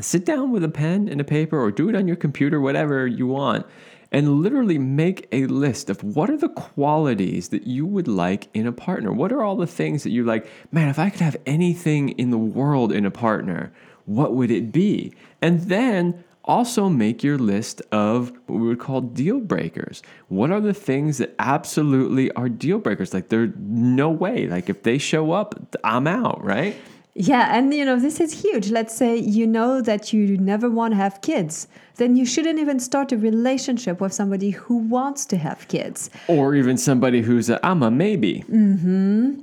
sit 0.00 0.24
down 0.24 0.50
with 0.52 0.64
a 0.64 0.68
pen 0.68 1.08
and 1.08 1.20
a 1.20 1.24
paper 1.24 1.60
or 1.60 1.70
do 1.70 1.88
it 1.88 1.94
on 1.94 2.06
your 2.06 2.16
computer, 2.16 2.60
whatever 2.60 3.06
you 3.06 3.26
want, 3.26 3.66
and 4.12 4.40
literally 4.40 4.78
make 4.78 5.28
a 5.32 5.46
list 5.46 5.90
of 5.90 6.02
what 6.02 6.30
are 6.30 6.36
the 6.36 6.48
qualities 6.48 7.48
that 7.48 7.66
you 7.66 7.84
would 7.84 8.08
like 8.08 8.48
in 8.54 8.66
a 8.66 8.72
partner. 8.72 9.12
What 9.12 9.32
are 9.32 9.42
all 9.42 9.56
the 9.56 9.66
things 9.66 10.02
that 10.04 10.10
you're 10.10 10.24
like, 10.24 10.46
man, 10.70 10.88
if 10.88 10.98
I 10.98 11.10
could 11.10 11.20
have 11.20 11.36
anything 11.44 12.10
in 12.10 12.30
the 12.30 12.38
world 12.38 12.92
in 12.92 13.04
a 13.04 13.10
partner, 13.10 13.72
what 14.04 14.34
would 14.34 14.50
it 14.50 14.70
be? 14.72 15.12
And 15.42 15.62
then 15.62 16.24
also 16.44 16.88
make 16.88 17.24
your 17.24 17.38
list 17.38 17.82
of 17.90 18.30
what 18.46 18.60
we 18.60 18.68
would 18.68 18.78
call 18.78 19.00
deal 19.00 19.40
breakers. 19.40 20.02
What 20.28 20.52
are 20.52 20.60
the 20.60 20.74
things 20.74 21.18
that 21.18 21.34
absolutely 21.40 22.30
are 22.32 22.48
deal 22.48 22.78
breakers? 22.78 23.12
Like, 23.12 23.28
there's 23.28 23.50
no 23.58 24.08
way. 24.08 24.46
Like, 24.46 24.68
if 24.70 24.84
they 24.84 24.98
show 24.98 25.32
up, 25.32 25.76
I'm 25.82 26.06
out, 26.06 26.44
right? 26.44 26.76
Yeah, 27.18 27.56
and 27.56 27.72
you 27.72 27.86
know, 27.86 27.98
this 27.98 28.20
is 28.20 28.42
huge. 28.42 28.70
Let's 28.70 28.94
say 28.94 29.16
you 29.16 29.46
know 29.46 29.80
that 29.80 30.12
you 30.12 30.36
never 30.36 30.68
want 30.68 30.92
to 30.92 30.96
have 30.96 31.22
kids, 31.22 31.66
then 31.94 32.14
you 32.14 32.26
shouldn't 32.26 32.58
even 32.58 32.78
start 32.78 33.10
a 33.10 33.16
relationship 33.16 34.02
with 34.02 34.12
somebody 34.12 34.50
who 34.50 34.76
wants 34.76 35.24
to 35.26 35.38
have 35.38 35.66
kids. 35.68 36.10
or 36.28 36.54
even 36.54 36.76
somebody 36.76 37.22
who's 37.22 37.48
a 37.48 37.64
I'm 37.66 37.82
a 37.82 37.90
maybe. 37.90 38.44
Mm-hmm. 38.50 39.40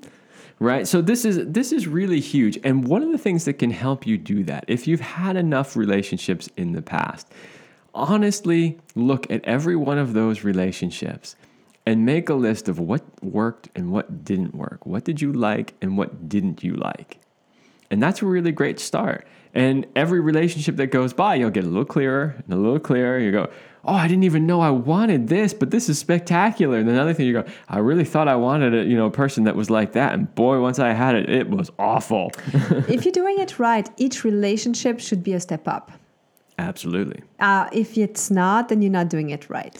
Right. 0.59 0.87
So 0.87 1.01
this 1.01 1.25
is 1.25 1.39
this 1.47 1.71
is 1.71 1.87
really 1.87 2.19
huge, 2.19 2.59
and 2.63 2.87
one 2.87 3.01
of 3.01 3.11
the 3.11 3.17
things 3.17 3.45
that 3.45 3.53
can 3.53 3.71
help 3.71 4.05
you 4.05 4.19
do 4.19 4.43
that, 4.43 4.65
if 4.67 4.87
you've 4.87 5.01
had 5.01 5.35
enough 5.35 5.75
relationships 5.75 6.49
in 6.55 6.73
the 6.73 6.83
past, 6.83 7.27
honestly 7.95 8.79
look 8.93 9.29
at 9.31 9.43
every 9.45 9.75
one 9.75 9.97
of 9.97 10.13
those 10.13 10.43
relationships 10.43 11.35
and 11.87 12.05
make 12.05 12.29
a 12.29 12.35
list 12.35 12.69
of 12.69 12.79
what 12.79 13.01
worked 13.23 13.69
and 13.75 13.91
what 13.91 14.23
didn't 14.23 14.53
work. 14.53 14.85
What 14.85 15.05
did 15.05 15.21
you 15.21 15.33
like 15.33 15.73
and 15.81 15.97
what 15.97 16.29
didn't 16.29 16.63
you 16.63 16.75
like? 16.75 17.17
And 17.93 18.01
that's 18.01 18.23
a 18.23 18.25
really 18.25 18.51
great 18.51 18.79
start. 18.79 19.27
And 19.53 19.85
every 19.95 20.19
relationship 20.19 20.77
that 20.77 20.87
goes 20.87 21.13
by, 21.13 21.35
you'll 21.35 21.51
get 21.51 21.63
a 21.63 21.67
little 21.67 21.85
clearer 21.85 22.35
and 22.43 22.53
a 22.53 22.57
little 22.57 22.79
clearer. 22.79 23.19
You 23.19 23.31
go, 23.31 23.51
oh, 23.85 23.93
I 23.93 24.07
didn't 24.07 24.23
even 24.23 24.47
know 24.47 24.61
I 24.61 24.71
wanted 24.71 25.27
this, 25.27 25.53
but 25.53 25.69
this 25.69 25.89
is 25.89 25.99
spectacular. 25.99 26.79
And 26.79 26.87
then 26.87 26.95
another 26.95 27.13
thing, 27.13 27.27
you 27.27 27.33
go, 27.33 27.45
I 27.69 27.77
really 27.77 28.03
thought 28.03 28.27
I 28.27 28.35
wanted 28.35 28.73
a 28.73 28.83
you 28.83 28.97
know 28.97 29.05
a 29.05 29.11
person 29.11 29.43
that 29.43 29.55
was 29.55 29.69
like 29.69 29.91
that, 29.93 30.13
and 30.13 30.33
boy, 30.33 30.59
once 30.59 30.79
I 30.79 30.93
had 30.93 31.13
it, 31.13 31.29
it 31.29 31.49
was 31.51 31.69
awful. 31.77 32.31
if 32.87 33.05
you're 33.05 33.11
doing 33.11 33.37
it 33.39 33.59
right, 33.59 33.87
each 33.97 34.23
relationship 34.23 34.99
should 34.99 35.23
be 35.23 35.33
a 35.33 35.39
step 35.39 35.67
up. 35.67 35.91
Absolutely. 36.57 37.21
Uh, 37.39 37.69
if 37.71 37.95
it's 37.95 38.31
not, 38.31 38.69
then 38.69 38.81
you're 38.81 38.91
not 38.91 39.09
doing 39.09 39.29
it 39.29 39.49
right. 39.51 39.79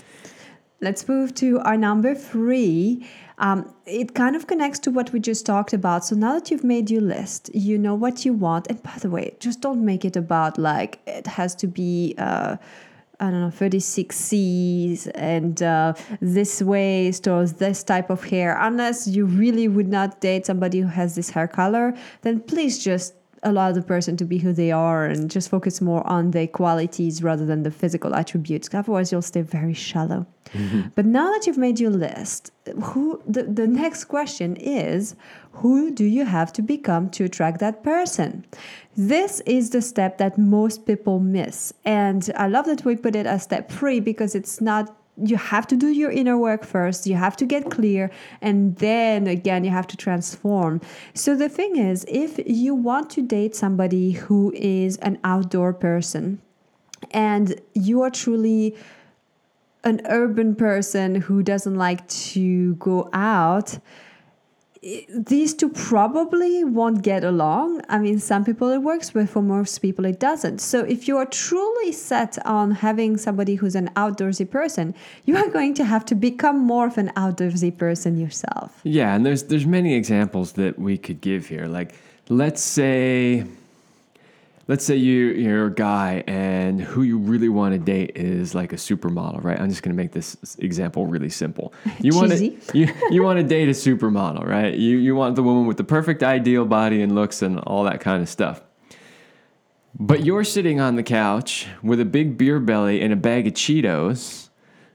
Let's 0.82 1.08
move 1.08 1.34
to 1.36 1.60
our 1.62 1.77
number 1.77 2.13
three. 2.13 3.08
Um, 3.38 3.74
it 3.86 4.13
kind 4.13 4.36
of 4.36 4.48
connects 4.48 4.80
to 4.80 4.92
what 4.92 5.12
we 5.12 5.20
just 5.20 5.46
talked 5.46 5.74
about. 5.74 6.06
So 6.06 6.16
now 6.16 6.34
that 6.34 6.52
you've 6.52 6.63
made 6.63 6.90
your 6.90 7.02
list, 7.02 7.54
you 7.54 7.78
know 7.78 7.96
what 7.96 8.25
you 8.25 8.34
want. 8.34 8.68
And 8.68 8.82
by 8.84 8.96
the 9.00 9.10
way, 9.10 9.36
just 9.40 9.62
don't 9.62 9.84
make 9.84 10.06
it 10.06 10.16
about 10.16 10.58
like 10.58 11.00
it 11.08 11.28
has 11.28 11.56
to 11.56 11.68
be. 11.68 12.16
Uh, 12.18 12.58
I 13.20 13.30
don't 13.30 13.40
know, 13.40 13.52
36 13.52 14.13
C's 14.16 15.08
and 15.08 15.62
uh, 15.63 15.94
this 16.20 16.62
waist 16.62 17.25
or 17.25 17.46
this 17.46 17.82
type 17.82 18.10
of 18.10 18.24
hair. 18.24 18.58
Unless 18.60 19.08
you 19.08 19.25
really 19.25 19.70
would 19.70 19.88
not 19.88 20.20
date 20.20 20.46
somebody 20.46 20.82
who 20.82 20.88
has 20.88 21.16
this 21.16 21.30
hair 21.30 21.48
color, 21.48 21.94
then 22.24 22.42
please 22.42 22.84
just 22.84 23.13
allow 23.43 23.71
the 23.71 23.81
person 23.81 24.17
to 24.17 24.25
be 24.25 24.39
who 24.39 24.53
they 24.53 24.71
are 24.71 25.05
and 25.05 25.29
just 25.29 25.50
focus 25.50 25.81
more 25.81 26.05
on 26.07 26.31
their 26.31 26.47
qualities 26.47 27.21
rather 27.21 27.45
than 27.45 27.63
the 27.63 27.71
physical 27.71 28.15
attributes. 28.15 28.69
Otherwise, 28.73 29.12
you'll 29.12 29.21
stay 29.21 29.41
very 29.41 29.73
shallow. 29.73 30.25
Mm-hmm. 30.53 30.81
But 30.95 31.05
now 31.05 31.31
that 31.31 31.47
you've 31.47 31.57
made 31.57 31.79
your 31.79 31.91
list, 31.91 32.51
who 32.83 33.21
the, 33.27 33.43
the 33.43 33.67
next 33.67 34.05
question 34.05 34.55
is 34.57 35.15
who 35.53 35.91
do 35.91 36.05
you 36.05 36.25
have 36.25 36.51
to 36.53 36.62
become 36.62 37.09
to 37.12 37.25
attract 37.25 37.59
that 37.59 37.83
person? 37.83 38.45
This 38.95 39.41
is 39.41 39.69
the 39.71 39.81
step 39.81 40.17
that 40.17 40.38
most 40.38 40.85
people 40.85 41.19
miss. 41.19 41.73
And 41.85 42.31
I 42.35 42.47
love 42.47 42.65
that 42.65 42.85
we 42.85 42.95
put 42.95 43.15
it 43.15 43.25
as 43.25 43.43
step 43.43 43.71
three 43.71 44.00
because 44.00 44.35
it's 44.35 44.62
not 44.62 44.95
you 45.17 45.38
have 45.38 45.67
to 45.67 45.75
do 45.75 45.88
your 45.88 46.10
inner 46.10 46.38
work 46.38 46.63
first 46.65 47.05
you 47.05 47.15
have 47.15 47.36
to 47.38 47.46
get 47.46 47.70
clear 47.70 48.10
and 48.41 48.75
then 48.77 49.27
again 49.27 49.63
you 49.63 49.70
have 49.70 49.88
to 49.88 49.98
transform. 49.98 50.82
So 51.13 51.36
the 51.36 51.50
thing 51.50 51.75
is 51.75 52.05
if 52.08 52.39
you 52.46 52.74
want 52.75 53.10
to 53.12 53.22
date 53.22 53.55
somebody 53.55 54.12
who 54.12 54.51
is 54.55 54.98
an 54.98 55.20
outdoor 55.24 55.74
person 55.74 56.41
and 57.12 57.60
you 57.74 58.01
are 58.01 58.10
truly 58.10 58.75
an 59.84 60.01
urban 60.05 60.55
person 60.55 61.15
who 61.15 61.43
doesn't 61.43 61.75
like 61.75 62.08
to 62.08 62.75
go 62.75 63.10
out 63.13 63.79
these 65.10 65.54
two 65.54 65.70
probably 65.70 66.63
won't 66.63 67.04
get 67.04 67.24
along. 67.24 67.82
I 67.88 68.00
mean, 68.00 68.20
some 68.20 68.44
people 68.44 68.70
it 68.70 68.80
works, 68.80 69.12
but 69.12 69.30
for 69.30 69.42
most 69.42 69.80
people 69.80 70.06
it 70.06 70.20
doesn't. 70.20 70.60
So, 70.60 70.82
if 70.82 71.08
you 71.08 71.18
are 71.18 71.25
truly 71.25 71.92
set 71.92 72.38
on 72.46 72.72
having 72.72 73.18
somebody 73.18 73.56
who's 73.56 73.75
an 73.75 73.90
outdoorsy 73.96 74.50
person, 74.50 74.94
you 75.25 75.38
are 75.38 75.50
going 75.50 75.74
to 75.75 75.86
have 75.86 76.06
to 76.06 76.16
become 76.16 76.58
more 76.60 76.88
of 76.88 76.98
an 76.98 77.12
outdoorsy 77.16 77.75
person 77.75 78.18
yourself. 78.20 78.82
Yeah, 78.84 79.16
and 79.16 79.25
there's 79.25 79.44
there's 79.44 79.66
many 79.66 79.96
examples 79.96 80.54
that 80.54 80.78
we 80.78 80.98
could 80.98 81.22
give 81.22 81.48
here. 81.48 81.68
Like, 81.68 81.96
let's 82.28 82.62
say, 82.62 83.46
let's 84.67 84.86
say 84.86 84.96
you 84.96 85.27
you're 85.27 85.67
a 85.67 85.74
guy 85.74 86.24
and 86.27 86.82
who 86.82 87.03
you 87.03 87.17
really 87.17 87.50
want 87.50 87.74
to 87.74 87.79
date 87.79 88.13
is 88.15 88.55
like 88.55 88.74
a 88.74 88.77
supermodel, 88.77 89.43
right? 89.43 89.60
I'm 89.60 89.70
just 89.70 89.84
gonna 89.84 89.96
make 89.96 90.12
this 90.12 90.38
example 90.60 91.05
really 91.05 91.29
simple. 91.29 91.74
You 92.00 92.12
want 92.15 92.32
to 92.32 92.46
you 92.74 92.88
you 93.10 93.24
want 93.24 93.39
to 93.39 93.43
date 93.43 93.67
a 93.67 93.72
supermodel, 93.72 94.46
right? 94.46 94.74
You 94.74 94.98
you 94.98 95.15
want 95.15 95.36
the 95.36 95.43
woman 95.43 95.65
with 95.65 95.77
the 95.77 95.84
perfect 95.84 96.24
ideal 96.24 96.65
body 96.65 97.01
and 97.01 97.15
looks 97.15 97.41
and 97.41 97.60
all 97.60 97.84
that 97.84 98.01
kind 98.01 98.22
of 98.22 98.29
stuff. 98.29 98.62
But 100.00 100.25
you're 100.25 100.43
sitting 100.43 100.79
on 100.79 100.96
the 100.96 101.03
couch 101.03 101.67
with 101.84 102.00
a 102.00 102.05
big 102.05 102.38
beer 102.38 102.60
belly 102.60 103.01
and 103.01 103.13
a 103.13 103.15
bag 103.15 103.46
of 103.46 103.53
Cheetos, 103.53 104.50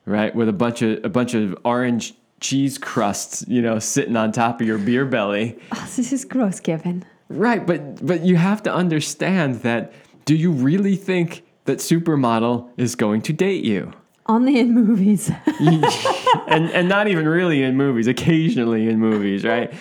right? 0.05 0.35
With 0.35 0.49
a 0.49 0.53
bunch 0.53 0.83
of 0.83 1.05
a 1.05 1.09
bunch 1.09 1.35
of 1.35 1.57
orange 1.65 2.15
cheese 2.41 2.79
crusts, 2.79 3.45
you 3.49 3.63
know, 3.63 3.79
sitting 3.79 4.17
on 4.17 4.33
top 4.33 4.61
of 4.61 4.67
your 4.67 4.79
beer 4.79 5.05
belly. 5.05 5.59
Oh, 5.73 5.89
this 5.97 6.13
is 6.13 6.25
gross, 6.25 6.61
Kevin. 6.61 7.05
Right, 7.29 7.67
but 7.67 8.05
but 8.05 8.23
you 8.25 8.37
have 8.37 8.63
to 8.65 8.73
understand 8.73 9.57
that 9.57 9.93
do 10.25 10.35
you 10.35 10.51
really 10.51 10.97
think 10.97 11.45
that 11.65 11.79
supermodel 11.79 12.71
is 12.77 12.95
going 12.95 13.23
to 13.23 13.33
date 13.33 13.65
you? 13.65 13.93
Only 14.27 14.59
in 14.59 14.73
movies. 14.73 15.31
and 15.61 16.71
and 16.71 16.89
not 16.89 17.09
even 17.09 17.29
really 17.29 17.63
in 17.63 17.77
movies, 17.77 18.07
occasionally 18.07 18.89
in 18.89 18.99
movies, 18.99 19.45
right? 19.45 19.73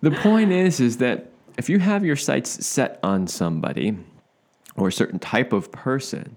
The 0.00 0.10
point 0.10 0.52
is 0.52 0.80
is 0.80 0.98
that 0.98 1.30
if 1.58 1.68
you 1.68 1.78
have 1.78 2.04
your 2.04 2.16
sights 2.16 2.66
set 2.66 2.98
on 3.02 3.26
somebody 3.26 3.96
or 4.74 4.88
a 4.88 4.92
certain 4.92 5.18
type 5.18 5.52
of 5.52 5.70
person, 5.70 6.36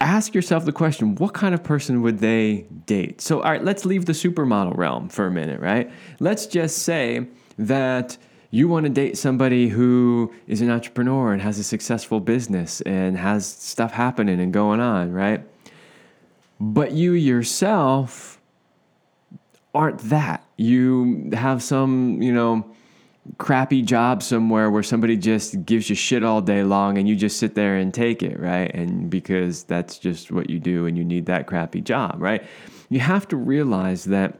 ask 0.00 0.34
yourself 0.34 0.66
the 0.66 0.72
question, 0.72 1.14
what 1.14 1.32
kind 1.32 1.54
of 1.54 1.64
person 1.64 2.02
would 2.02 2.18
they 2.18 2.66
date? 2.86 3.20
So 3.20 3.40
all 3.40 3.50
right, 3.50 3.64
let's 3.64 3.84
leave 3.84 4.04
the 4.04 4.12
supermodel 4.12 4.76
realm 4.76 5.08
for 5.08 5.26
a 5.26 5.30
minute, 5.30 5.60
right? 5.60 5.90
Let's 6.20 6.46
just 6.46 6.78
say 6.78 7.26
that 7.58 8.18
you 8.54 8.68
want 8.68 8.84
to 8.84 8.90
date 8.90 9.18
somebody 9.18 9.66
who 9.66 10.32
is 10.46 10.60
an 10.60 10.70
entrepreneur 10.70 11.32
and 11.32 11.42
has 11.42 11.58
a 11.58 11.64
successful 11.64 12.20
business 12.20 12.80
and 12.82 13.18
has 13.18 13.44
stuff 13.44 13.90
happening 13.92 14.38
and 14.38 14.52
going 14.52 14.78
on, 14.78 15.10
right? 15.10 15.44
But 16.60 16.92
you 16.92 17.14
yourself 17.14 18.40
aren't 19.74 19.98
that. 20.02 20.46
You 20.56 21.30
have 21.32 21.64
some, 21.64 22.22
you 22.22 22.32
know, 22.32 22.64
crappy 23.38 23.82
job 23.82 24.22
somewhere 24.22 24.70
where 24.70 24.84
somebody 24.84 25.16
just 25.16 25.66
gives 25.66 25.90
you 25.90 25.96
shit 25.96 26.22
all 26.22 26.40
day 26.40 26.62
long 26.62 26.96
and 26.96 27.08
you 27.08 27.16
just 27.16 27.40
sit 27.40 27.56
there 27.56 27.74
and 27.74 27.92
take 27.92 28.22
it, 28.22 28.38
right? 28.38 28.72
And 28.72 29.10
because 29.10 29.64
that's 29.64 29.98
just 29.98 30.30
what 30.30 30.48
you 30.48 30.60
do 30.60 30.86
and 30.86 30.96
you 30.96 31.04
need 31.04 31.26
that 31.26 31.48
crappy 31.48 31.80
job, 31.80 32.22
right? 32.22 32.44
You 32.88 33.00
have 33.00 33.26
to 33.28 33.36
realize 33.36 34.04
that 34.04 34.38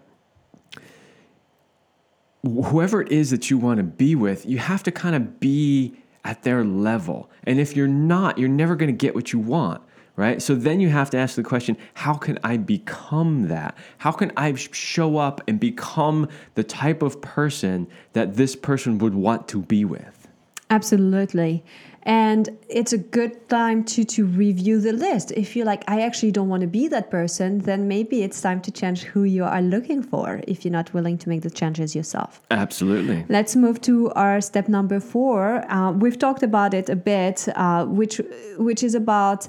whoever 2.44 3.02
it 3.02 3.10
is 3.10 3.30
that 3.30 3.50
you 3.50 3.58
want 3.58 3.78
to 3.78 3.82
be 3.82 4.14
with, 4.14 4.46
you 4.46 4.58
have 4.58 4.82
to 4.84 4.92
kind 4.92 5.14
of 5.14 5.40
be 5.40 5.96
at 6.24 6.42
their 6.42 6.64
level. 6.64 7.30
And 7.44 7.58
if 7.60 7.76
you're 7.76 7.88
not, 7.88 8.38
you're 8.38 8.48
never 8.48 8.76
going 8.76 8.90
to 8.90 8.96
get 8.96 9.14
what 9.14 9.32
you 9.32 9.38
want. 9.38 9.82
right? 10.16 10.40
So 10.40 10.54
then 10.54 10.80
you 10.80 10.88
have 10.90 11.10
to 11.10 11.18
ask 11.18 11.36
the 11.36 11.42
question 11.42 11.76
how 11.94 12.14
can 12.14 12.38
I 12.44 12.56
become 12.56 13.48
that? 13.48 13.76
How 13.98 14.12
can 14.12 14.32
I 14.36 14.54
show 14.54 15.16
up 15.16 15.40
and 15.48 15.58
become 15.58 16.28
the 16.54 16.64
type 16.64 17.02
of 17.02 17.20
person 17.20 17.88
that 18.12 18.34
this 18.34 18.56
person 18.56 18.98
would 18.98 19.14
want 19.14 19.48
to 19.48 19.62
be 19.62 19.84
with? 19.84 20.28
Absolutely. 20.70 21.64
And 22.04 22.56
it's 22.68 22.92
a 22.92 22.98
good 22.98 23.48
time 23.48 23.84
to, 23.84 24.04
to 24.04 24.26
review 24.26 24.80
the 24.80 24.92
list. 24.92 25.32
If 25.32 25.56
you're 25.56 25.64
like, 25.64 25.84
I 25.88 26.02
actually 26.02 26.32
don't 26.32 26.48
want 26.48 26.60
to 26.60 26.66
be 26.66 26.88
that 26.88 27.10
person, 27.10 27.60
then 27.60 27.88
maybe 27.88 28.22
it's 28.22 28.40
time 28.40 28.60
to 28.62 28.70
change 28.70 29.02
who 29.04 29.24
you 29.24 29.44
are 29.44 29.62
looking 29.62 30.02
for 30.02 30.42
if 30.46 30.64
you're 30.64 30.72
not 30.72 30.92
willing 30.92 31.16
to 31.18 31.28
make 31.28 31.42
the 31.42 31.50
changes 31.50 31.96
yourself. 31.96 32.42
Absolutely. 32.50 33.24
Let's 33.28 33.56
move 33.56 33.80
to 33.82 34.10
our 34.12 34.40
step 34.40 34.68
number 34.68 35.00
four. 35.00 35.70
Uh, 35.72 35.92
we've 35.92 36.18
talked 36.18 36.42
about 36.42 36.74
it 36.74 36.88
a 36.88 36.96
bit, 36.96 37.48
uh, 37.56 37.86
which 37.86 38.20
which 38.58 38.82
is 38.82 38.94
about 38.94 39.48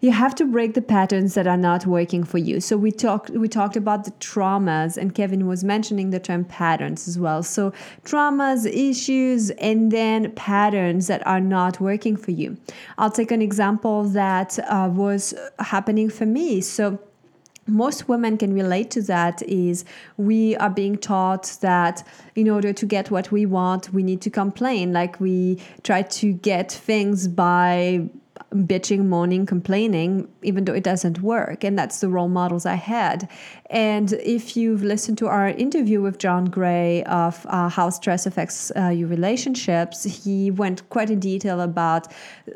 you 0.00 0.12
have 0.12 0.34
to 0.36 0.44
break 0.44 0.74
the 0.74 0.82
patterns 0.82 1.34
that 1.34 1.46
are 1.46 1.56
not 1.56 1.84
working 1.84 2.22
for 2.22 2.38
you. 2.38 2.60
So 2.60 2.76
we 2.76 2.92
talked 2.92 3.30
we 3.30 3.48
talked 3.48 3.76
about 3.76 4.04
the 4.04 4.12
traumas 4.12 4.96
and 4.96 5.14
kevin 5.14 5.46
was 5.46 5.64
mentioning 5.64 6.10
the 6.10 6.20
term 6.20 6.44
patterns 6.44 7.08
as 7.08 7.18
well. 7.18 7.42
So 7.42 7.72
traumas 8.04 8.64
issues 8.66 9.50
and 9.50 9.90
then 9.90 10.30
patterns 10.32 11.08
that 11.08 11.26
are 11.26 11.40
not 11.40 11.80
working 11.80 12.16
for 12.16 12.30
you. 12.30 12.56
I'll 12.96 13.10
take 13.10 13.32
an 13.32 13.42
example 13.42 14.04
that 14.04 14.58
uh, 14.60 14.88
was 14.92 15.34
happening 15.58 16.10
for 16.10 16.26
me. 16.26 16.60
So 16.60 17.00
most 17.66 18.08
women 18.08 18.38
can 18.38 18.54
relate 18.54 18.90
to 18.92 19.02
that 19.02 19.42
is 19.42 19.84
we 20.16 20.56
are 20.56 20.70
being 20.70 20.96
taught 20.96 21.58
that 21.60 22.06
in 22.34 22.48
order 22.48 22.72
to 22.72 22.86
get 22.86 23.10
what 23.10 23.32
we 23.32 23.44
want 23.46 23.92
we 23.92 24.04
need 24.04 24.20
to 24.22 24.30
complain. 24.30 24.92
Like 24.92 25.18
we 25.18 25.60
try 25.82 26.02
to 26.02 26.32
get 26.32 26.70
things 26.70 27.26
by 27.26 28.08
bitching, 28.52 29.06
moaning, 29.06 29.46
complaining, 29.46 30.28
even 30.42 30.64
though 30.64 30.74
it 30.74 30.84
doesn't 30.84 31.20
work. 31.20 31.64
And 31.64 31.78
that's 31.78 32.00
the 32.00 32.08
role 32.08 32.28
models 32.28 32.66
I 32.66 32.74
had. 32.74 33.28
And 33.70 34.12
if 34.14 34.56
you've 34.56 34.82
listened 34.82 35.18
to 35.18 35.26
our 35.26 35.48
interview 35.48 36.00
with 36.00 36.18
John 36.18 36.46
Gray 36.46 37.04
of 37.04 37.44
uh, 37.48 37.68
How 37.68 37.90
Stress 37.90 38.24
Affects 38.24 38.72
uh, 38.76 38.88
Your 38.88 39.08
Relationships, 39.08 40.04
he 40.04 40.50
went 40.50 40.88
quite 40.88 41.10
in 41.10 41.20
detail 41.20 41.60
about 41.60 42.08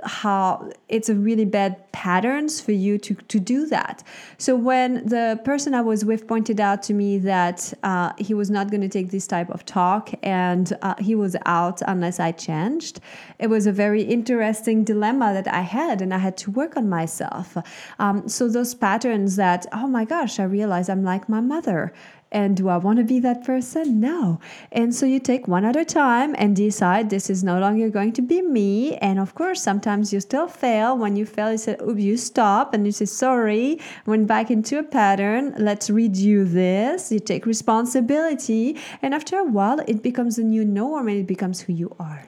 how 0.04 0.70
it's 0.88 1.08
a 1.08 1.14
really 1.14 1.44
bad 1.44 1.90
patterns 1.92 2.60
for 2.60 2.72
you 2.72 2.96
to, 2.98 3.14
to 3.14 3.38
do 3.38 3.66
that. 3.66 4.02
So 4.38 4.56
when 4.56 5.06
the 5.06 5.38
person 5.44 5.74
I 5.74 5.82
was 5.82 6.04
with 6.04 6.26
pointed 6.26 6.60
out 6.60 6.82
to 6.84 6.94
me 6.94 7.18
that 7.18 7.72
uh, 7.82 8.12
he 8.18 8.32
was 8.32 8.50
not 8.50 8.70
going 8.70 8.80
to 8.80 8.88
take 8.88 9.10
this 9.10 9.26
type 9.26 9.50
of 9.50 9.64
talk 9.66 10.10
and 10.22 10.72
uh, 10.82 10.94
he 10.98 11.14
was 11.14 11.36
out 11.44 11.82
unless 11.86 12.18
I 12.18 12.32
changed, 12.32 13.00
it 13.38 13.48
was 13.48 13.66
a 13.66 13.72
very 13.72 14.02
interesting 14.02 14.84
dilemma 14.84 15.34
that 15.34 15.48
I 15.48 15.60
had 15.60 16.00
and 16.00 16.14
I 16.14 16.18
had 16.18 16.36
to 16.38 16.50
work 16.50 16.76
on 16.76 16.88
myself. 16.88 17.56
Um, 17.98 18.28
so 18.28 18.48
those 18.48 18.74
patterns 18.74 19.36
that, 19.36 19.66
oh 19.72 19.86
my 19.86 20.04
gosh, 20.04 20.38
I 20.40 20.44
realize 20.44 20.88
I'm 20.88 21.04
like 21.04 21.28
my 21.28 21.40
mother. 21.40 21.92
And 22.32 22.56
do 22.56 22.70
I 22.70 22.78
want 22.78 22.98
to 22.98 23.04
be 23.04 23.20
that 23.20 23.44
person? 23.44 24.00
No. 24.00 24.40
And 24.72 24.94
so 24.94 25.04
you 25.04 25.20
take 25.20 25.46
one 25.46 25.66
at 25.66 25.76
a 25.76 25.84
time 25.84 26.34
and 26.38 26.56
decide 26.56 27.10
this 27.10 27.28
is 27.28 27.44
no 27.44 27.60
longer 27.60 27.90
going 27.90 28.12
to 28.14 28.22
be 28.22 28.40
me. 28.40 28.96
And 28.96 29.20
of 29.20 29.34
course, 29.34 29.62
sometimes 29.62 30.14
you 30.14 30.20
still 30.20 30.48
fail. 30.48 30.96
When 30.96 31.14
you 31.14 31.26
fail, 31.26 31.52
you 31.52 31.58
say, 31.58 31.76
oh, 31.78 31.94
you 31.94 32.16
stop 32.16 32.72
and 32.72 32.86
you 32.86 32.92
say, 32.92 33.04
sorry, 33.04 33.78
went 34.06 34.26
back 34.26 34.50
into 34.50 34.78
a 34.78 34.82
pattern. 34.82 35.54
Let's 35.58 35.90
redo 35.90 36.50
this. 36.50 37.12
You 37.12 37.20
take 37.20 37.44
responsibility. 37.44 38.78
And 39.02 39.12
after 39.12 39.36
a 39.36 39.44
while, 39.44 39.80
it 39.86 40.02
becomes 40.02 40.38
a 40.38 40.42
new 40.42 40.64
norm 40.64 41.08
and 41.08 41.18
it 41.18 41.26
becomes 41.26 41.60
who 41.60 41.74
you 41.74 41.94
are. 42.00 42.24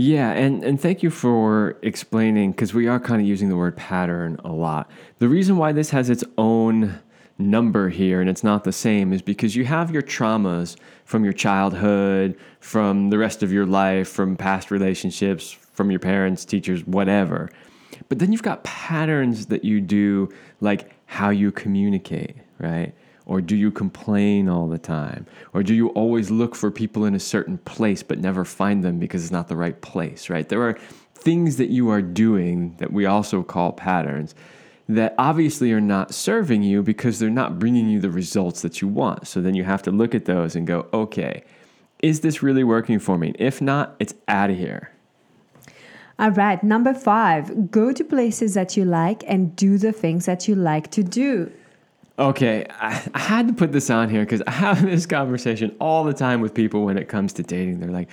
Yeah, 0.00 0.30
and, 0.32 0.64
and 0.64 0.80
thank 0.80 1.02
you 1.02 1.10
for 1.10 1.76
explaining 1.82 2.52
because 2.52 2.72
we 2.72 2.86
are 2.86 2.98
kind 2.98 3.20
of 3.20 3.28
using 3.28 3.50
the 3.50 3.56
word 3.56 3.76
pattern 3.76 4.40
a 4.42 4.50
lot. 4.50 4.90
The 5.18 5.28
reason 5.28 5.58
why 5.58 5.72
this 5.72 5.90
has 5.90 6.08
its 6.08 6.24
own 6.38 6.98
number 7.36 7.90
here 7.90 8.22
and 8.22 8.30
it's 8.30 8.42
not 8.42 8.64
the 8.64 8.72
same 8.72 9.12
is 9.12 9.20
because 9.20 9.56
you 9.56 9.66
have 9.66 9.90
your 9.90 10.00
traumas 10.00 10.76
from 11.04 11.22
your 11.22 11.34
childhood, 11.34 12.34
from 12.60 13.10
the 13.10 13.18
rest 13.18 13.42
of 13.42 13.52
your 13.52 13.66
life, 13.66 14.08
from 14.08 14.36
past 14.36 14.70
relationships, 14.70 15.50
from 15.50 15.90
your 15.90 16.00
parents, 16.00 16.46
teachers, 16.46 16.86
whatever. 16.86 17.50
But 18.08 18.20
then 18.20 18.32
you've 18.32 18.42
got 18.42 18.64
patterns 18.64 19.46
that 19.46 19.66
you 19.66 19.82
do, 19.82 20.30
like 20.62 20.90
how 21.04 21.28
you 21.28 21.52
communicate, 21.52 22.36
right? 22.58 22.94
Or 23.30 23.40
do 23.40 23.54
you 23.54 23.70
complain 23.70 24.48
all 24.48 24.66
the 24.66 24.76
time? 24.76 25.24
Or 25.52 25.62
do 25.62 25.72
you 25.72 25.90
always 25.90 26.32
look 26.32 26.56
for 26.56 26.68
people 26.68 27.04
in 27.04 27.14
a 27.14 27.20
certain 27.20 27.58
place 27.58 28.02
but 28.02 28.18
never 28.18 28.44
find 28.44 28.82
them 28.82 28.98
because 28.98 29.22
it's 29.22 29.30
not 29.30 29.46
the 29.46 29.54
right 29.54 29.80
place, 29.80 30.28
right? 30.28 30.48
There 30.48 30.62
are 30.62 30.76
things 31.14 31.56
that 31.58 31.68
you 31.68 31.90
are 31.90 32.02
doing 32.02 32.74
that 32.78 32.92
we 32.92 33.06
also 33.06 33.44
call 33.44 33.70
patterns 33.70 34.34
that 34.88 35.14
obviously 35.16 35.72
are 35.72 35.80
not 35.80 36.12
serving 36.12 36.64
you 36.64 36.82
because 36.82 37.20
they're 37.20 37.30
not 37.30 37.60
bringing 37.60 37.88
you 37.88 38.00
the 38.00 38.10
results 38.10 38.62
that 38.62 38.82
you 38.82 38.88
want. 38.88 39.28
So 39.28 39.40
then 39.40 39.54
you 39.54 39.62
have 39.62 39.82
to 39.82 39.92
look 39.92 40.12
at 40.12 40.24
those 40.24 40.56
and 40.56 40.66
go, 40.66 40.88
okay, 40.92 41.44
is 42.00 42.22
this 42.22 42.42
really 42.42 42.64
working 42.64 42.98
for 42.98 43.16
me? 43.16 43.32
If 43.38 43.62
not, 43.62 43.94
it's 44.00 44.14
out 44.26 44.50
of 44.50 44.58
here. 44.58 44.90
All 46.18 46.32
right, 46.32 46.60
number 46.64 46.94
five, 46.94 47.70
go 47.70 47.92
to 47.92 48.02
places 48.02 48.54
that 48.54 48.76
you 48.76 48.84
like 48.84 49.22
and 49.28 49.54
do 49.54 49.78
the 49.78 49.92
things 49.92 50.26
that 50.26 50.48
you 50.48 50.56
like 50.56 50.90
to 50.90 51.04
do. 51.04 51.52
Okay, 52.18 52.66
I, 52.68 53.02
I 53.14 53.18
had 53.18 53.48
to 53.48 53.54
put 53.54 53.72
this 53.72 53.88
on 53.88 54.10
here 54.10 54.20
because 54.20 54.42
I 54.46 54.50
have 54.50 54.82
this 54.82 55.06
conversation 55.06 55.74
all 55.80 56.04
the 56.04 56.12
time 56.12 56.40
with 56.40 56.52
people 56.52 56.84
when 56.84 56.98
it 56.98 57.08
comes 57.08 57.32
to 57.34 57.42
dating. 57.42 57.80
They're 57.80 57.90
like, 57.90 58.10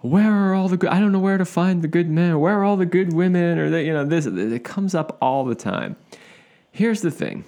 where 0.00 0.30
are 0.30 0.54
all 0.54 0.68
the 0.68 0.76
good 0.76 0.90
i 0.90 1.00
don't 1.00 1.12
know 1.12 1.18
where 1.18 1.38
to 1.38 1.44
find 1.44 1.82
the 1.82 1.88
good 1.88 2.08
men. 2.08 2.38
Where 2.38 2.58
are 2.60 2.64
all 2.64 2.76
the 2.76 2.86
good 2.86 3.12
women? 3.12 3.58
Or 3.58 3.70
that 3.70 3.84
you 3.84 3.92
know 3.92 4.04
this 4.04 4.26
it 4.26 4.64
comes 4.64 4.94
up 4.94 5.16
all 5.20 5.44
the 5.44 5.54
time. 5.54 5.96
Here's 6.70 7.00
the 7.00 7.10
thing. 7.10 7.44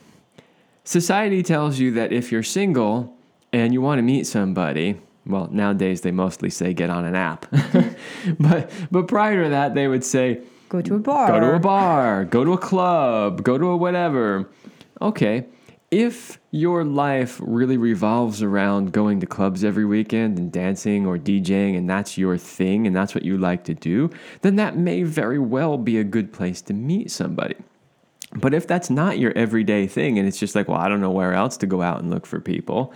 Society 0.84 1.42
tells 1.42 1.78
you 1.78 1.92
that 1.92 2.12
if 2.12 2.32
you're 2.32 2.42
single 2.42 3.14
and 3.52 3.72
you 3.72 3.82
want 3.82 3.98
to 3.98 4.02
meet 4.02 4.26
somebody 4.26 5.00
well 5.26 5.48
nowadays 5.50 6.00
they 6.00 6.10
mostly 6.10 6.50
say 6.50 6.72
get 6.72 6.90
on 6.90 7.04
an 7.04 7.14
app. 7.14 7.50
Mm-hmm. 7.50 7.94
But 8.38 8.70
but 8.90 9.08
prior 9.08 9.44
to 9.44 9.50
that 9.50 9.74
they 9.74 9.86
would 9.86 10.04
say 10.04 10.40
go 10.68 10.80
to 10.80 10.94
a 10.94 10.98
bar. 10.98 11.28
Go 11.28 11.40
to 11.40 11.54
a 11.54 11.60
bar 11.60 12.24
go 12.24 12.44
to 12.44 12.52
a 12.52 12.58
club 12.58 13.44
go 13.44 13.58
to 13.58 13.66
a 13.66 13.76
whatever. 13.76 14.48
Okay 15.00 15.46
if 15.90 16.38
your 16.50 16.84
life 16.84 17.40
really 17.42 17.78
revolves 17.78 18.42
around 18.42 18.92
going 18.92 19.20
to 19.20 19.26
clubs 19.26 19.64
every 19.64 19.86
weekend 19.86 20.38
and 20.38 20.52
dancing 20.52 21.06
or 21.06 21.16
DJing, 21.16 21.76
and 21.76 21.88
that's 21.88 22.18
your 22.18 22.36
thing 22.36 22.86
and 22.86 22.94
that's 22.94 23.14
what 23.14 23.24
you 23.24 23.38
like 23.38 23.64
to 23.64 23.74
do, 23.74 24.10
then 24.42 24.56
that 24.56 24.76
may 24.76 25.02
very 25.02 25.38
well 25.38 25.78
be 25.78 25.98
a 25.98 26.04
good 26.04 26.32
place 26.32 26.60
to 26.62 26.74
meet 26.74 27.10
somebody. 27.10 27.56
But 28.34 28.52
if 28.52 28.66
that's 28.66 28.90
not 28.90 29.18
your 29.18 29.32
everyday 29.32 29.86
thing 29.86 30.18
and 30.18 30.28
it's 30.28 30.38
just 30.38 30.54
like, 30.54 30.68
well, 30.68 30.78
I 30.78 30.88
don't 30.88 31.00
know 31.00 31.10
where 31.10 31.32
else 31.32 31.56
to 31.58 31.66
go 31.66 31.80
out 31.80 32.00
and 32.00 32.10
look 32.10 32.26
for 32.26 32.40
people, 32.40 32.92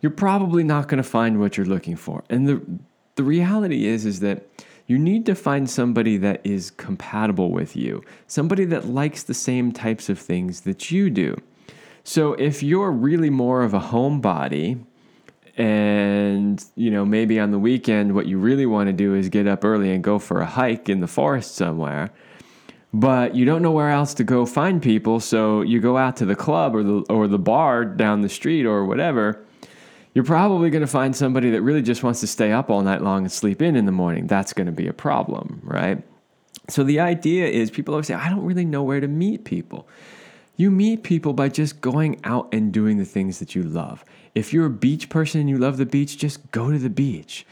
you're 0.00 0.10
probably 0.10 0.64
not 0.64 0.88
going 0.88 1.02
to 1.02 1.08
find 1.08 1.38
what 1.38 1.56
you're 1.58 1.66
looking 1.66 1.96
for. 1.96 2.24
And 2.30 2.48
the 2.48 2.62
the 3.16 3.22
reality 3.22 3.84
is 3.86 4.06
is 4.06 4.20
that 4.20 4.46
you 4.86 4.98
need 4.98 5.26
to 5.26 5.34
find 5.34 5.68
somebody 5.68 6.16
that 6.16 6.40
is 6.44 6.70
compatible 6.70 7.50
with 7.50 7.76
you, 7.76 8.02
somebody 8.26 8.64
that 8.64 8.86
likes 8.86 9.22
the 9.22 9.34
same 9.34 9.70
types 9.70 10.08
of 10.08 10.18
things 10.18 10.62
that 10.62 10.90
you 10.90 11.10
do. 11.10 11.36
So 12.04 12.34
if 12.34 12.62
you're 12.62 12.90
really 12.90 13.30
more 13.30 13.62
of 13.62 13.74
a 13.74 13.80
homebody, 13.80 14.84
and 15.56 16.64
you 16.76 16.90
know 16.90 17.04
maybe 17.04 17.38
on 17.38 17.50
the 17.50 17.58
weekend 17.58 18.14
what 18.14 18.26
you 18.26 18.38
really 18.38 18.64
want 18.64 18.86
to 18.86 18.92
do 18.92 19.14
is 19.14 19.28
get 19.28 19.46
up 19.46 19.64
early 19.64 19.92
and 19.92 20.02
go 20.02 20.18
for 20.18 20.40
a 20.40 20.46
hike 20.46 20.88
in 20.88 21.00
the 21.00 21.06
forest 21.06 21.54
somewhere 21.54 22.10
but 22.94 23.34
you 23.34 23.44
don't 23.44 23.62
know 23.62 23.70
where 23.70 23.90
else 23.90 24.14
to 24.14 24.24
go 24.24 24.46
find 24.46 24.82
people 24.82 25.20
so 25.20 25.60
you 25.60 25.78
go 25.78 25.98
out 25.98 26.16
to 26.16 26.24
the 26.24 26.34
club 26.34 26.74
or 26.74 26.82
the 26.82 27.04
or 27.10 27.28
the 27.28 27.38
bar 27.38 27.84
down 27.84 28.22
the 28.22 28.28
street 28.28 28.64
or 28.64 28.86
whatever 28.86 29.44
you're 30.14 30.24
probably 30.24 30.70
going 30.70 30.82
to 30.82 30.86
find 30.86 31.14
somebody 31.14 31.50
that 31.50 31.60
really 31.62 31.82
just 31.82 32.02
wants 32.02 32.20
to 32.20 32.26
stay 32.26 32.50
up 32.52 32.70
all 32.70 32.82
night 32.82 33.02
long 33.02 33.22
and 33.22 33.32
sleep 33.32 33.62
in 33.62 33.76
in 33.76 33.86
the 33.86 33.92
morning. 33.92 34.26
That's 34.26 34.52
going 34.52 34.66
to 34.66 34.72
be 34.72 34.86
a 34.86 34.92
problem 34.92 35.60
right? 35.64 36.02
So 36.68 36.84
the 36.84 37.00
idea 37.00 37.46
is 37.46 37.70
people 37.70 37.92
always 37.92 38.06
say 38.06 38.14
i 38.14 38.30
don't 38.30 38.44
really 38.44 38.64
know 38.64 38.82
where 38.82 39.00
to 39.00 39.08
meet 39.08 39.44
people 39.44 39.86
you 40.56 40.70
meet 40.70 41.02
people 41.02 41.32
by 41.32 41.48
just 41.48 41.80
going 41.80 42.20
out 42.24 42.48
and 42.52 42.72
doing 42.72 42.98
the 42.98 43.04
things 43.04 43.38
that 43.38 43.54
you 43.54 43.62
love. 43.62 44.04
If 44.34 44.52
you're 44.52 44.66
a 44.66 44.70
beach 44.70 45.08
person 45.08 45.40
and 45.40 45.50
you 45.50 45.58
love 45.58 45.76
the 45.76 45.86
beach, 45.86 46.18
just 46.18 46.50
go 46.50 46.70
to 46.70 46.78
the 46.78 46.90
beach. 46.90 47.46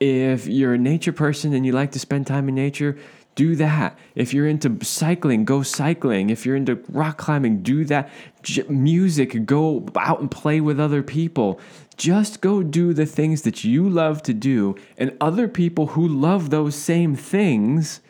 If 0.00 0.46
you're 0.46 0.74
a 0.74 0.78
nature 0.78 1.12
person 1.12 1.52
and 1.52 1.64
you 1.64 1.72
like 1.72 1.92
to 1.92 1.98
spend 1.98 2.26
time 2.26 2.48
in 2.48 2.54
nature, 2.54 2.96
do 3.34 3.54
that. 3.56 3.98
If 4.14 4.34
you're 4.34 4.46
into 4.46 4.84
cycling, 4.84 5.44
go 5.44 5.62
cycling. 5.62 6.30
If 6.30 6.44
you're 6.44 6.56
into 6.56 6.82
rock 6.88 7.18
climbing, 7.18 7.62
do 7.62 7.84
that. 7.86 8.10
J- 8.42 8.64
music, 8.68 9.46
go 9.46 9.86
out 9.96 10.20
and 10.20 10.30
play 10.30 10.60
with 10.60 10.80
other 10.80 11.02
people. 11.02 11.60
Just 11.96 12.40
go 12.40 12.62
do 12.62 12.92
the 12.92 13.06
things 13.06 13.42
that 13.42 13.62
you 13.62 13.88
love 13.88 14.22
to 14.24 14.34
do, 14.34 14.74
and 14.98 15.16
other 15.20 15.48
people 15.48 15.88
who 15.88 16.06
love 16.06 16.50
those 16.50 16.74
same 16.74 17.14
things 17.14 18.00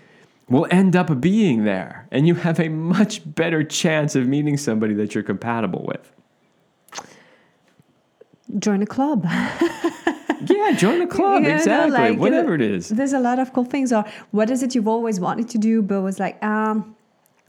will 0.50 0.66
end 0.70 0.96
up 0.96 1.20
being 1.20 1.64
there. 1.64 2.06
And 2.10 2.26
you 2.26 2.34
have 2.34 2.60
a 2.60 2.68
much 2.68 3.22
better 3.34 3.64
chance 3.64 4.14
of 4.14 4.26
meeting 4.26 4.56
somebody 4.56 4.94
that 4.94 5.14
you're 5.14 5.24
compatible 5.24 5.84
with. 5.86 6.12
Join 8.58 8.82
a 8.82 8.86
club. 8.86 9.24
yeah, 9.30 10.72
join 10.76 11.00
a 11.00 11.06
club. 11.06 11.44
You 11.44 11.50
exactly. 11.50 11.90
Know, 11.90 12.08
like, 12.10 12.18
Whatever 12.18 12.54
it 12.56 12.60
is. 12.62 12.88
There's 12.88 13.12
a 13.12 13.20
lot 13.20 13.38
of 13.38 13.52
cool 13.52 13.64
things. 13.64 13.92
Or 13.92 14.04
what 14.32 14.50
is 14.50 14.64
it 14.64 14.74
you've 14.74 14.88
always 14.88 15.20
wanted 15.20 15.48
to 15.50 15.58
do, 15.58 15.82
but 15.82 16.00
was 16.02 16.18
like, 16.18 16.42
um, 16.44 16.96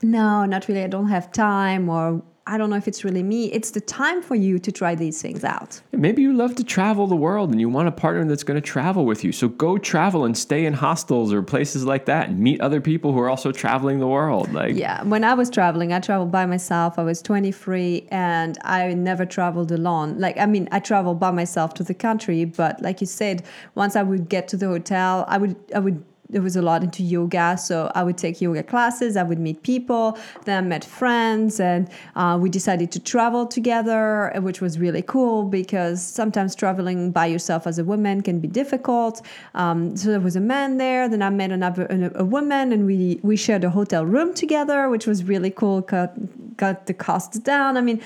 no, 0.04 0.46
not 0.46 0.68
really. 0.68 0.84
I 0.84 0.88
don't 0.88 1.10
have 1.10 1.32
time, 1.32 1.90
or 1.90 2.22
I 2.52 2.58
don't 2.58 2.70
know 2.70 2.76
if 2.76 2.86
it's 2.86 3.06
really 3.06 3.24
me. 3.24 3.46
It's 3.54 3.72
the 3.72 3.80
time 3.80 4.22
for 4.22 4.36
you 4.36 4.60
to 4.60 4.74
try 4.74 4.94
these 4.94 5.22
things 5.22 5.46
out. 5.46 5.80
Maybe 5.94 6.22
you 6.22 6.34
love 6.34 6.54
to 6.56 6.66
travel 6.66 7.08
the 7.08 7.16
world 7.16 7.50
and 7.50 7.62
you 7.62 7.70
want 7.70 7.88
a 7.88 7.94
partner 7.94 8.26
that's 8.26 8.44
going 8.44 8.62
to 8.62 8.68
travel 8.76 9.06
with 9.06 9.24
you. 9.24 9.32
So 9.32 9.48
go 9.48 9.78
travel 9.78 10.26
and 10.26 10.38
stay 10.38 10.66
in 10.66 10.74
hostels 10.74 11.32
or 11.32 11.42
places 11.42 11.86
like 11.86 12.08
that 12.08 12.28
and 12.28 12.40
meet 12.40 12.60
other 12.60 12.82
people 12.82 13.14
who 13.14 13.20
are 13.20 13.30
also 13.30 13.54
traveling 13.54 14.00
the 14.00 14.08
world. 14.08 14.52
Like 14.52 14.76
Yeah, 14.76 15.02
when 15.04 15.24
I 15.24 15.34
was 15.34 15.50
traveling, 15.50 15.94
I 15.94 16.02
traveled 16.02 16.34
by 16.34 16.46
myself. 16.46 17.00
I 17.00 17.04
was 17.04 17.22
23 17.22 18.10
and 18.12 18.58
I 18.66 18.96
never 18.96 19.26
traveled 19.26 19.72
alone. 19.72 20.20
Like, 20.20 20.38
I 20.38 20.46
mean, 20.46 20.68
I 20.74 20.80
traveled 20.80 21.22
by 21.22 21.32
myself 21.32 21.74
to 21.76 21.86
the 21.86 21.94
country, 21.94 22.44
but 22.44 22.82
like 22.82 23.00
you 23.00 23.08
said, 23.08 23.46
once 23.76 23.96
I 23.96 24.04
would 24.04 24.28
get 24.28 24.50
to 24.50 24.58
the 24.58 24.68
hotel, 24.68 25.24
I 25.30 25.38
would, 25.38 25.56
I 25.74 25.80
would 25.80 26.04
there 26.32 26.41
was 26.41 26.56
a 26.56 26.62
lot 26.62 26.84
into 26.84 27.04
yoga. 27.04 27.58
So 27.58 27.91
I 27.94 28.04
would 28.04 28.17
take 28.17 28.41
yoga 28.41 28.63
classes, 28.63 29.17
I 29.17 29.24
would 29.24 29.39
meet 29.39 29.63
people, 29.63 30.17
then 30.46 30.63
I 30.63 30.67
met 30.67 30.84
friends, 30.84 31.60
and 31.60 31.89
uh, 32.15 32.38
we 32.41 32.50
decided 32.50 32.91
to 32.94 33.00
travel 33.00 33.46
together, 33.46 34.32
which 34.38 34.62
was 34.62 34.80
really 34.80 35.02
cool 35.02 35.44
because 35.44 36.02
sometimes 36.02 36.56
traveling 36.56 37.12
by 37.12 37.26
yourself 37.26 37.67
as 37.67 37.78
a 37.78 37.84
woman 37.84 38.22
can 38.22 38.39
be 38.39 38.48
difficult. 38.48 39.22
Um, 39.56 39.96
so 39.96 40.10
there 40.10 40.20
was 40.20 40.36
a 40.36 40.41
man 40.41 40.78
there, 40.78 41.08
then 41.10 41.22
I 41.22 41.30
met 41.30 41.52
another 41.52 41.88
a, 42.15 42.26
woman, 42.26 42.72
and 42.72 42.86
we 42.86 43.20
we 43.24 43.36
shared 43.36 43.63
a 43.63 43.70
hotel 43.70 44.06
room 44.06 44.34
together, 44.34 44.89
which 44.89 45.06
was 45.06 45.24
really 45.24 45.52
cool. 45.52 45.82
Got 45.82 46.12
got 46.58 46.86
the 46.86 46.94
costs 46.94 47.39
down. 47.39 47.76
I 47.76 47.82
mean, 47.82 48.00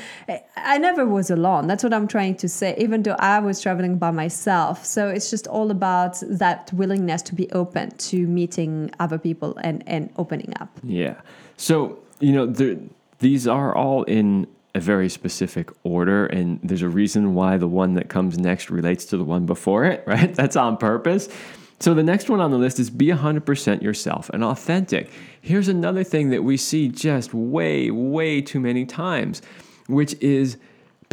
I 0.55 0.77
never 0.77 1.05
was 1.05 1.29
alone. 1.29 1.67
That's 1.67 1.83
what 1.83 1.93
I'm 1.93 2.07
trying 2.07 2.35
to 2.43 2.47
say. 2.47 2.75
Even 2.77 3.03
though 3.03 3.17
I 3.19 3.39
was 3.39 3.61
traveling 3.61 3.97
by 3.97 4.11
myself, 4.11 4.85
so 4.85 5.09
it's 5.09 5.29
just 5.29 5.45
all 5.47 5.69
about 5.71 6.13
that 6.29 6.71
willingness 6.73 7.21
to 7.23 7.35
be 7.35 7.51
open 7.51 7.91
to 8.09 8.14
to 8.15 8.27
meeting 8.27 8.91
other 8.99 9.17
people 9.17 9.57
and, 9.63 9.83
and 9.87 10.09
opening 10.17 10.53
up. 10.59 10.69
Yeah. 10.83 11.15
So, 11.57 11.99
you 12.19 12.31
know, 12.31 12.45
there, 12.45 12.77
these 13.19 13.47
are 13.47 13.75
all 13.75 14.03
in 14.03 14.47
a 14.73 14.79
very 14.79 15.09
specific 15.09 15.69
order, 15.83 16.25
and 16.25 16.59
there's 16.61 16.81
a 16.81 16.89
reason 16.89 17.33
why 17.33 17.57
the 17.57 17.67
one 17.67 17.93
that 17.93 18.09
comes 18.09 18.37
next 18.37 18.69
relates 18.69 19.05
to 19.05 19.17
the 19.17 19.23
one 19.23 19.45
before 19.45 19.85
it, 19.85 20.03
right? 20.07 20.33
That's 20.33 20.55
on 20.55 20.77
purpose. 20.77 21.29
So, 21.79 21.93
the 21.93 22.03
next 22.03 22.29
one 22.29 22.39
on 22.39 22.51
the 22.51 22.57
list 22.57 22.79
is 22.79 22.89
be 22.89 23.07
100% 23.07 23.81
yourself 23.81 24.29
and 24.29 24.43
authentic. 24.43 25.09
Here's 25.41 25.67
another 25.67 26.03
thing 26.03 26.29
that 26.29 26.43
we 26.43 26.55
see 26.57 26.87
just 26.87 27.33
way, 27.33 27.91
way 27.91 28.41
too 28.41 28.61
many 28.61 28.85
times, 28.85 29.41
which 29.87 30.13
is 30.15 30.57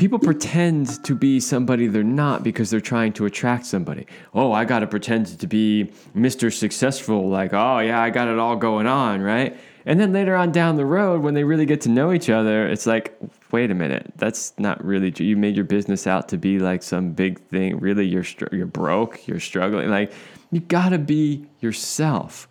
people 0.03 0.19
pretend 0.19 1.01
to 1.05 1.15
be 1.15 1.39
somebody 1.39 1.87
they're 1.87 2.03
not 2.03 2.43
because 2.43 2.71
they're 2.71 2.81
trying 2.81 3.13
to 3.13 3.25
attract 3.25 3.65
somebody. 3.65 4.05
Oh, 4.35 4.51
I 4.51 4.65
got 4.65 4.81
to 4.81 4.89
pretend 4.89 5.39
to 5.39 5.47
be 5.47 5.93
Mr. 6.13 6.53
Successful, 6.53 7.29
like, 7.29 7.53
oh, 7.53 7.79
yeah, 7.79 8.03
I 8.03 8.11
got 8.11 8.27
it 8.27 8.37
all 8.37 8.57
going 8.57 8.89
on, 8.89 9.23
right? 9.23 9.57
And 9.87 10.01
then 10.01 10.13
later 10.13 10.35
on 10.35 10.51
down 10.51 10.75
the 10.75 10.85
road, 10.85 11.23
when 11.23 11.35
they 11.35 11.45
really 11.45 11.67
get 11.67 11.83
to 11.83 11.89
know 11.89 12.13
each 12.13 12.29
other, 12.29 12.67
it's 12.67 12.85
like, 12.85 13.17
wait 13.53 13.71
a 13.71 13.75
minute, 13.75 14.13
that's 14.17 14.53
not 14.59 14.85
really 14.85 15.13
true. 15.13 15.25
You 15.25 15.37
made 15.37 15.55
your 15.55 15.67
business 15.67 16.09
out 16.09 16.29
to 16.31 16.37
be 16.37 16.59
like 16.59 16.83
some 16.83 17.13
big 17.13 17.39
thing. 17.39 17.79
Really, 17.79 18.05
you're 18.05 18.25
str- 18.25 18.53
you're 18.53 18.67
broke, 18.67 19.29
you're 19.29 19.39
struggling. 19.39 19.89
Like, 19.89 20.13
you 20.51 20.59
gotta 20.59 20.99
be 20.99 21.47
yourself. 21.61 22.49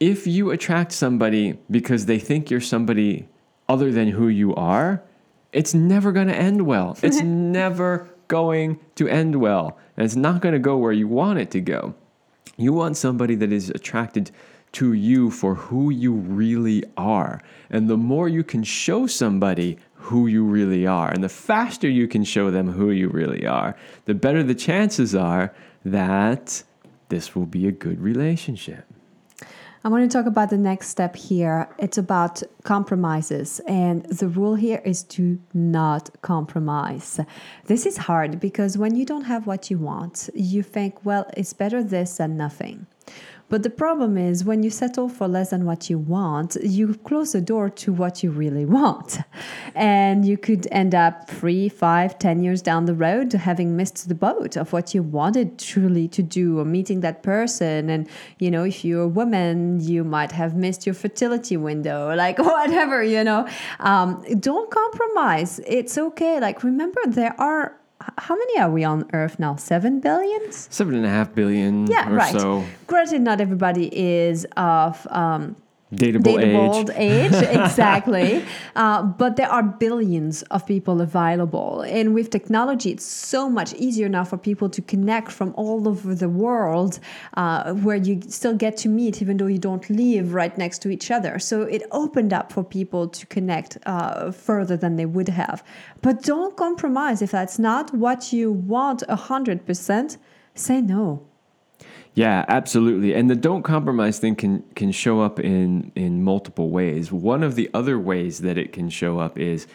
If 0.00 0.26
you 0.26 0.50
attract 0.50 0.90
somebody 0.90 1.56
because 1.70 2.06
they 2.06 2.18
think 2.18 2.50
you're 2.50 2.60
somebody 2.60 3.28
other 3.68 3.92
than 3.92 4.08
who 4.08 4.26
you 4.26 4.56
are, 4.56 5.04
it's 5.52 5.74
never 5.74 6.12
going 6.12 6.28
to 6.28 6.36
end 6.36 6.62
well. 6.62 6.96
It's 7.02 7.20
never 7.22 8.08
going 8.28 8.78
to 8.94 9.08
end 9.08 9.36
well. 9.36 9.78
And 9.96 10.04
it's 10.04 10.16
not 10.16 10.40
going 10.40 10.52
to 10.52 10.58
go 10.58 10.76
where 10.76 10.92
you 10.92 11.08
want 11.08 11.38
it 11.38 11.50
to 11.52 11.60
go. 11.60 11.94
You 12.56 12.72
want 12.72 12.96
somebody 12.96 13.34
that 13.36 13.52
is 13.52 13.70
attracted 13.70 14.30
to 14.72 14.92
you 14.92 15.30
for 15.30 15.54
who 15.54 15.90
you 15.90 16.12
really 16.12 16.84
are. 16.96 17.40
And 17.70 17.88
the 17.88 17.96
more 17.96 18.28
you 18.28 18.44
can 18.44 18.62
show 18.62 19.06
somebody 19.06 19.78
who 19.94 20.26
you 20.26 20.44
really 20.44 20.86
are, 20.86 21.10
and 21.10 21.22
the 21.22 21.28
faster 21.28 21.88
you 21.88 22.08
can 22.08 22.24
show 22.24 22.50
them 22.50 22.68
who 22.68 22.90
you 22.90 23.08
really 23.08 23.46
are, 23.46 23.76
the 24.06 24.14
better 24.14 24.42
the 24.42 24.54
chances 24.54 25.14
are 25.14 25.52
that 25.84 26.62
this 27.08 27.34
will 27.34 27.46
be 27.46 27.66
a 27.66 27.72
good 27.72 28.00
relationship. 28.00 28.84
I 29.82 29.88
want 29.88 30.10
to 30.10 30.14
talk 30.14 30.26
about 30.26 30.50
the 30.50 30.58
next 30.58 30.88
step 30.88 31.16
here. 31.16 31.66
It's 31.78 31.96
about 31.96 32.42
compromises. 32.64 33.60
And 33.66 34.04
the 34.04 34.28
rule 34.28 34.54
here 34.54 34.82
is 34.84 35.02
to 35.04 35.40
not 35.54 36.10
compromise. 36.20 37.18
This 37.64 37.86
is 37.86 37.96
hard 37.96 38.40
because 38.40 38.76
when 38.76 38.94
you 38.94 39.06
don't 39.06 39.24
have 39.24 39.46
what 39.46 39.70
you 39.70 39.78
want, 39.78 40.28
you 40.34 40.62
think, 40.62 41.02
well, 41.06 41.30
it's 41.34 41.54
better 41.54 41.82
this 41.82 42.18
than 42.18 42.36
nothing. 42.36 42.86
But 43.50 43.64
the 43.64 43.70
problem 43.70 44.16
is 44.16 44.44
when 44.44 44.62
you 44.62 44.70
settle 44.70 45.08
for 45.08 45.26
less 45.26 45.50
than 45.50 45.64
what 45.64 45.90
you 45.90 45.98
want, 45.98 46.56
you 46.62 46.94
close 46.94 47.32
the 47.32 47.40
door 47.40 47.68
to 47.68 47.92
what 47.92 48.22
you 48.22 48.30
really 48.30 48.64
want. 48.64 49.18
And 49.74 50.24
you 50.24 50.36
could 50.36 50.66
end 50.72 50.94
up 50.94 51.28
three, 51.28 51.68
five, 51.68 52.18
ten 52.18 52.42
years 52.42 52.60
down 52.60 52.84
the 52.84 52.94
road 52.94 53.32
having 53.32 53.76
missed 53.76 54.08
the 54.08 54.14
boat 54.14 54.56
of 54.56 54.72
what 54.72 54.94
you 54.94 55.02
wanted 55.02 55.58
truly 55.58 56.06
to 56.08 56.22
do 56.22 56.58
or 56.58 56.64
meeting 56.64 57.00
that 57.00 57.22
person. 57.22 57.88
And, 57.88 58.08
you 58.38 58.50
know, 58.50 58.64
if 58.64 58.84
you're 58.84 59.02
a 59.02 59.08
woman, 59.08 59.80
you 59.80 60.04
might 60.04 60.32
have 60.32 60.54
missed 60.54 60.86
your 60.86 60.94
fertility 60.94 61.56
window, 61.56 62.14
like 62.24 62.38
whatever, 62.38 63.02
you 63.02 63.24
know. 63.24 63.48
Um, 63.80 64.24
don't 64.38 64.70
compromise. 64.70 65.60
It's 65.66 65.96
okay. 65.98 66.38
Like, 66.40 66.62
remember, 66.62 67.00
there 67.06 67.34
are 67.40 67.79
how 68.18 68.34
many 68.34 68.58
are 68.58 68.70
we 68.70 68.84
on 68.84 69.08
Earth 69.12 69.38
now? 69.38 69.56
Seven 69.56 70.00
billions? 70.00 70.68
Seven 70.70 70.94
and 70.94 71.04
a 71.04 71.08
half 71.08 71.34
billion 71.34 71.86
yeah, 71.86 72.08
right. 72.10 72.32
so. 72.32 72.64
Granted, 72.86 73.22
not 73.22 73.40
everybody 73.40 73.90
is 73.96 74.46
of 74.56 75.06
um, 75.10 75.56
dateable, 75.94 76.38
dateable 76.38 76.90
age. 76.96 77.32
age 77.32 77.42
exactly. 77.60 78.44
Uh, 78.76 79.02
but 79.02 79.36
there 79.36 79.50
are 79.50 79.62
billions 79.62 80.42
of 80.44 80.66
people 80.66 81.00
available. 81.00 81.82
And 81.82 82.14
with 82.14 82.30
technology, 82.30 82.90
it's 82.90 83.04
so 83.04 83.48
much 83.48 83.74
easier 83.74 84.08
now 84.08 84.24
for 84.24 84.38
people 84.38 84.68
to 84.70 84.82
connect 84.82 85.32
from 85.32 85.52
all 85.56 85.88
over 85.88 86.14
the 86.14 86.28
world 86.28 87.00
uh, 87.36 87.72
where 87.74 87.96
you 87.96 88.20
still 88.28 88.54
get 88.54 88.76
to 88.78 88.88
meet, 88.88 89.20
even 89.20 89.36
though 89.36 89.46
you 89.46 89.58
don't 89.58 89.88
live 89.90 90.34
right 90.34 90.56
next 90.56 90.78
to 90.82 90.90
each 90.90 91.10
other. 91.10 91.38
So 91.38 91.62
it 91.62 91.82
opened 91.90 92.32
up 92.32 92.52
for 92.52 92.62
people 92.62 93.08
to 93.08 93.26
connect 93.26 93.78
uh, 93.86 94.30
further 94.30 94.76
than 94.76 94.96
they 94.96 95.06
would 95.06 95.28
have. 95.28 95.64
But 96.02 96.22
don't 96.22 96.56
compromise. 96.56 97.22
If 97.22 97.30
that's 97.32 97.58
not 97.58 97.92
what 97.94 98.32
you 98.32 98.52
want 98.52 99.02
100%, 99.08 100.16
say 100.54 100.80
no. 100.80 101.29
Yeah, 102.14 102.44
absolutely. 102.48 103.14
And 103.14 103.30
the 103.30 103.36
don't 103.36 103.62
compromise 103.62 104.18
thing 104.18 104.34
can 104.36 104.62
can 104.74 104.92
show 104.92 105.20
up 105.20 105.38
in 105.38 105.92
in 105.94 106.22
multiple 106.24 106.70
ways. 106.70 107.12
One 107.12 107.42
of 107.42 107.54
the 107.54 107.70
other 107.72 107.98
ways 107.98 108.40
that 108.40 108.58
it 108.58 108.72
can 108.72 108.90
show 108.90 109.18
up 109.20 109.38
is 109.38 109.66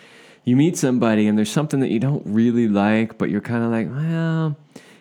you 0.44 0.56
meet 0.56 0.78
somebody 0.78 1.28
and 1.28 1.38
there's 1.38 1.52
something 1.52 1.80
that 1.80 1.90
you 1.90 2.00
don't 2.00 2.24
really 2.26 2.68
like, 2.68 3.18
but 3.18 3.30
you're 3.30 3.42
kind 3.42 3.64
of 3.64 3.72
like, 3.72 3.88
well, 3.90 4.56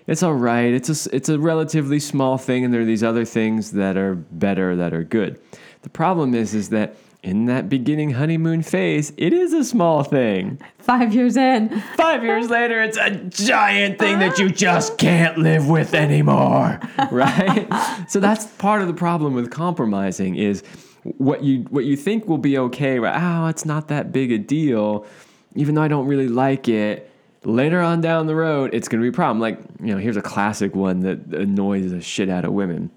it's 0.06 0.22
all 0.22 0.34
right. 0.34 0.72
It's 0.72 1.06
a 1.06 1.14
it's 1.14 1.28
a 1.28 1.38
relatively 1.38 1.98
small 1.98 2.38
thing, 2.38 2.64
and 2.64 2.72
there 2.72 2.82
are 2.82 2.86
these 2.86 3.02
other 3.02 3.24
things 3.24 3.72
that 3.72 3.96
are 3.96 4.14
better 4.14 4.76
that 4.76 4.94
are 4.94 5.04
good. 5.04 5.40
The 5.82 5.90
problem 5.90 6.34
is 6.34 6.54
is 6.54 6.70
that 6.70 6.96
in 7.24 7.46
that 7.46 7.70
beginning 7.70 8.10
honeymoon 8.10 8.62
phase, 8.62 9.14
it 9.16 9.32
is 9.32 9.54
a 9.54 9.64
small 9.64 10.04
thing. 10.04 10.60
Five 10.78 11.14
years 11.14 11.38
in. 11.38 11.70
Five 11.96 12.22
years 12.22 12.50
later, 12.50 12.82
it's 12.82 12.98
a 12.98 13.12
giant 13.12 13.98
thing 13.98 14.18
that 14.18 14.38
you 14.38 14.50
just 14.50 14.92
ah. 14.92 14.96
can't 14.96 15.38
live 15.38 15.66
with 15.66 15.94
anymore, 15.94 16.78
right? 17.10 17.66
so 18.08 18.20
that's 18.20 18.44
part 18.44 18.82
of 18.82 18.88
the 18.88 18.94
problem 18.94 19.32
with 19.32 19.50
compromising 19.50 20.36
is 20.36 20.62
what 21.02 21.42
you 21.42 21.62
what 21.70 21.86
you 21.86 21.96
think 21.96 22.28
will 22.28 22.38
be 22.38 22.58
okay. 22.58 22.98
Right? 22.98 23.18
Oh, 23.18 23.46
it's 23.46 23.64
not 23.64 23.88
that 23.88 24.12
big 24.12 24.30
a 24.30 24.38
deal, 24.38 25.06
even 25.54 25.74
though 25.74 25.82
I 25.82 25.88
don't 25.88 26.06
really 26.06 26.28
like 26.28 26.68
it. 26.68 27.10
Later 27.44 27.80
on 27.80 28.02
down 28.02 28.26
the 28.26 28.34
road, 28.34 28.74
it's 28.74 28.88
going 28.88 29.00
to 29.00 29.02
be 29.02 29.08
a 29.08 29.12
problem. 29.12 29.40
Like 29.40 29.58
you 29.80 29.94
know, 29.94 29.98
here's 29.98 30.18
a 30.18 30.22
classic 30.22 30.74
one 30.74 31.00
that 31.00 31.18
annoys 31.34 31.90
the 31.90 32.02
shit 32.02 32.28
out 32.28 32.44
of 32.44 32.52
women 32.52 32.90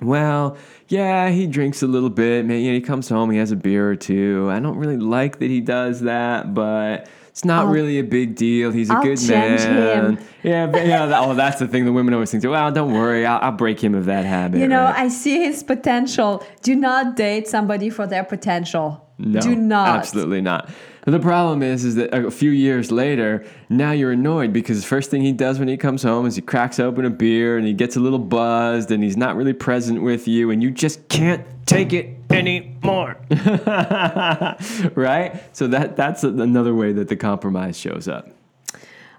well, 0.00 0.56
yeah, 0.88 1.30
he 1.30 1.46
drinks 1.46 1.82
a 1.82 1.86
little 1.86 2.10
bit. 2.10 2.44
Maybe 2.44 2.72
he 2.74 2.80
comes 2.80 3.08
home, 3.08 3.30
he 3.30 3.38
has 3.38 3.50
a 3.50 3.56
beer 3.56 3.90
or 3.90 3.96
two. 3.96 4.48
I 4.50 4.60
don't 4.60 4.76
really 4.76 4.96
like 4.96 5.38
that 5.38 5.50
he 5.50 5.60
does 5.60 6.00
that, 6.00 6.54
but 6.54 7.08
it's 7.28 7.44
not 7.44 7.66
I'll, 7.66 7.72
really 7.72 7.98
a 7.98 8.04
big 8.04 8.36
deal. 8.36 8.70
He's 8.70 8.90
a 8.90 8.94
I'll 8.94 9.02
good 9.02 9.20
man. 9.28 10.16
Him. 10.16 10.24
Yeah, 10.42 10.66
but 10.66 10.86
yeah. 10.86 11.06
That, 11.06 11.20
oh, 11.20 11.34
that's 11.34 11.58
the 11.58 11.66
thing. 11.66 11.84
The 11.84 11.92
women 11.92 12.14
always 12.14 12.30
think, 12.30 12.44
well, 12.44 12.70
don't 12.70 12.92
worry, 12.92 13.26
I'll, 13.26 13.40
I'll 13.42 13.56
break 13.56 13.82
him 13.82 13.94
of 13.94 14.04
that 14.04 14.24
habit. 14.24 14.60
You 14.60 14.68
know, 14.68 14.84
right? 14.84 14.96
I 14.96 15.08
see 15.08 15.44
his 15.44 15.62
potential. 15.62 16.46
Do 16.62 16.76
not 16.76 17.16
date 17.16 17.48
somebody 17.48 17.90
for 17.90 18.06
their 18.06 18.24
potential. 18.24 19.04
No, 19.18 19.40
Do 19.40 19.54
not. 19.56 19.98
Absolutely 19.98 20.42
not. 20.42 20.70
The 21.06 21.20
problem 21.20 21.62
is, 21.62 21.84
is 21.84 21.96
that 21.96 22.14
a 22.14 22.30
few 22.30 22.50
years 22.50 22.90
later, 22.90 23.44
now 23.68 23.92
you're 23.92 24.12
annoyed 24.12 24.54
because 24.54 24.80
the 24.80 24.86
first 24.86 25.10
thing 25.10 25.20
he 25.20 25.32
does 25.32 25.58
when 25.58 25.68
he 25.68 25.76
comes 25.76 26.02
home 26.02 26.24
is 26.24 26.36
he 26.36 26.42
cracks 26.42 26.80
open 26.80 27.04
a 27.04 27.10
beer 27.10 27.58
and 27.58 27.66
he 27.66 27.74
gets 27.74 27.96
a 27.96 28.00
little 28.00 28.18
buzzed 28.18 28.90
and 28.90 29.04
he's 29.04 29.16
not 29.16 29.36
really 29.36 29.52
present 29.52 30.02
with 30.02 30.26
you 30.26 30.50
and 30.50 30.62
you 30.62 30.70
just 30.70 31.06
can't 31.08 31.44
take 31.66 31.92
it 31.92 32.16
anymore. 32.30 33.18
right? 34.94 35.42
So 35.52 35.66
that 35.66 35.94
that's 35.96 36.24
another 36.24 36.74
way 36.74 36.92
that 36.94 37.08
the 37.08 37.16
compromise 37.16 37.78
shows 37.78 38.08
up. 38.08 38.30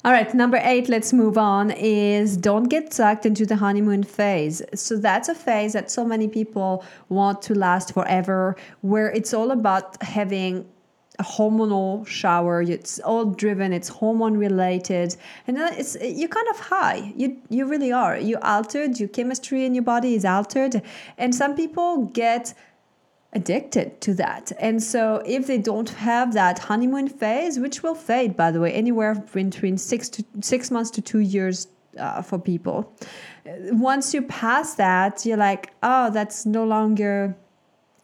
All 0.04 0.12
right, 0.12 0.32
number 0.36 0.60
eight, 0.62 0.88
let's 0.88 1.14
move 1.14 1.36
on, 1.36 1.72
is 1.72 2.38
don't 2.38 2.66
get 2.66 2.94
sucked 2.94 3.26
into 3.26 3.44
the 3.44 3.56
honeymoon 3.56 4.04
phase. 4.04 4.62
So 4.76 4.98
that's 4.98 5.30
a 5.30 5.34
phase 5.34 5.74
that 5.74 5.90
so 5.90 6.06
many 6.06 6.28
people 6.28 6.86
want 7.10 7.42
to 7.44 7.56
last 7.56 7.92
forever, 7.92 8.56
where 8.82 9.10
it's 9.12 9.34
all 9.34 9.50
about 9.50 10.02
having 10.04 10.68
a 11.20 11.24
hormonal 11.24 12.06
shower. 12.08 12.62
It's 12.62 13.00
all 13.00 13.26
driven. 13.26 13.74
It's 13.74 13.90
hormone 13.90 14.38
related, 14.38 15.16
and 15.48 15.58
it's 15.58 15.96
you're 16.02 16.30
kind 16.30 16.48
of 16.50 16.60
high. 16.60 17.14
You 17.16 17.42
you 17.50 17.66
really 17.66 17.92
are. 17.92 18.18
You 18.18 18.38
altered. 18.42 19.00
Your 19.00 19.10
chemistry 19.10 19.66
in 19.66 19.76
your 19.76 19.84
body 19.84 20.16
is 20.16 20.26
altered, 20.26 20.82
and 21.18 21.34
some 21.34 21.56
people 21.56 22.06
get 22.06 22.54
addicted 23.34 24.00
to 24.00 24.14
that. 24.14 24.52
And 24.60 24.82
so 24.82 25.22
if 25.26 25.46
they 25.46 25.58
don't 25.58 25.90
have 25.90 26.34
that 26.34 26.60
honeymoon 26.60 27.10
phase, 27.10 27.60
which 27.60 27.84
will 27.84 27.96
fade 27.96 28.38
by 28.38 28.50
the 28.52 28.62
way, 28.62 28.72
anywhere 28.74 29.16
between 29.34 29.78
six 29.78 30.10
to 30.10 30.24
six 30.42 30.72
months 30.72 30.90
to 30.92 31.02
two 31.02 31.20
years 31.20 31.68
uh, 32.00 32.22
for 32.22 32.40
people. 32.40 32.94
Once 33.46 34.14
you 34.14 34.22
pass 34.22 34.76
that, 34.76 35.26
you're 35.26 35.38
like, 35.38 35.72
oh, 35.84 36.10
that's 36.12 36.46
no 36.46 36.66
longer 36.66 37.36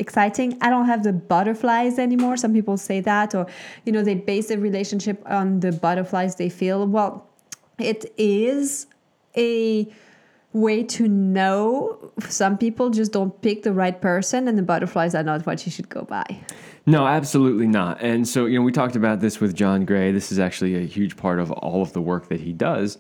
exciting. 0.02 0.58
I 0.62 0.70
don't 0.70 0.88
have 0.88 1.04
the 1.04 1.14
butterflies 1.14 1.98
anymore. 1.98 2.36
Some 2.36 2.54
people 2.54 2.76
say 2.76 3.00
that, 3.02 3.34
or 3.34 3.48
you 3.86 3.94
know, 3.94 4.04
they 4.04 4.16
base 4.16 4.48
their 4.50 4.60
relationship 4.60 5.24
on 5.26 5.62
the 5.62 5.72
butterflies 5.72 6.36
they 6.36 6.50
feel. 6.50 6.86
Well, 6.86 7.30
it 7.80 8.12
is 8.18 8.88
a 9.38 9.88
way 10.54 10.84
to 10.84 11.08
know 11.08 12.12
some 12.28 12.58
people 12.58 12.90
just 12.90 13.14
don't 13.14 13.42
pick 13.42 13.64
the 13.64 13.72
right 13.72 14.02
person 14.02 14.48
and 14.48 14.58
the 14.58 14.64
butterflies 14.64 15.16
are 15.16 15.24
not 15.24 15.46
what 15.46 15.66
you 15.66 15.72
should 15.72 15.88
go 15.88 16.04
by 16.04 16.26
no 16.86 17.08
absolutely 17.08 17.68
not 17.68 18.02
and 18.02 18.28
so 18.28 18.46
you 18.46 18.60
know 18.60 18.62
we 18.62 18.72
talked 18.72 18.98
about 18.98 19.22
this 19.22 19.40
with 19.40 19.56
john 19.56 19.86
gray 19.86 20.12
this 20.12 20.30
is 20.30 20.40
actually 20.40 20.76
a 20.76 20.82
huge 20.86 21.16
part 21.16 21.40
of 21.40 21.52
all 21.54 21.82
of 21.82 21.94
the 21.94 22.02
work 22.02 22.28
that 22.28 22.42
he 22.42 22.52
does 22.52 22.98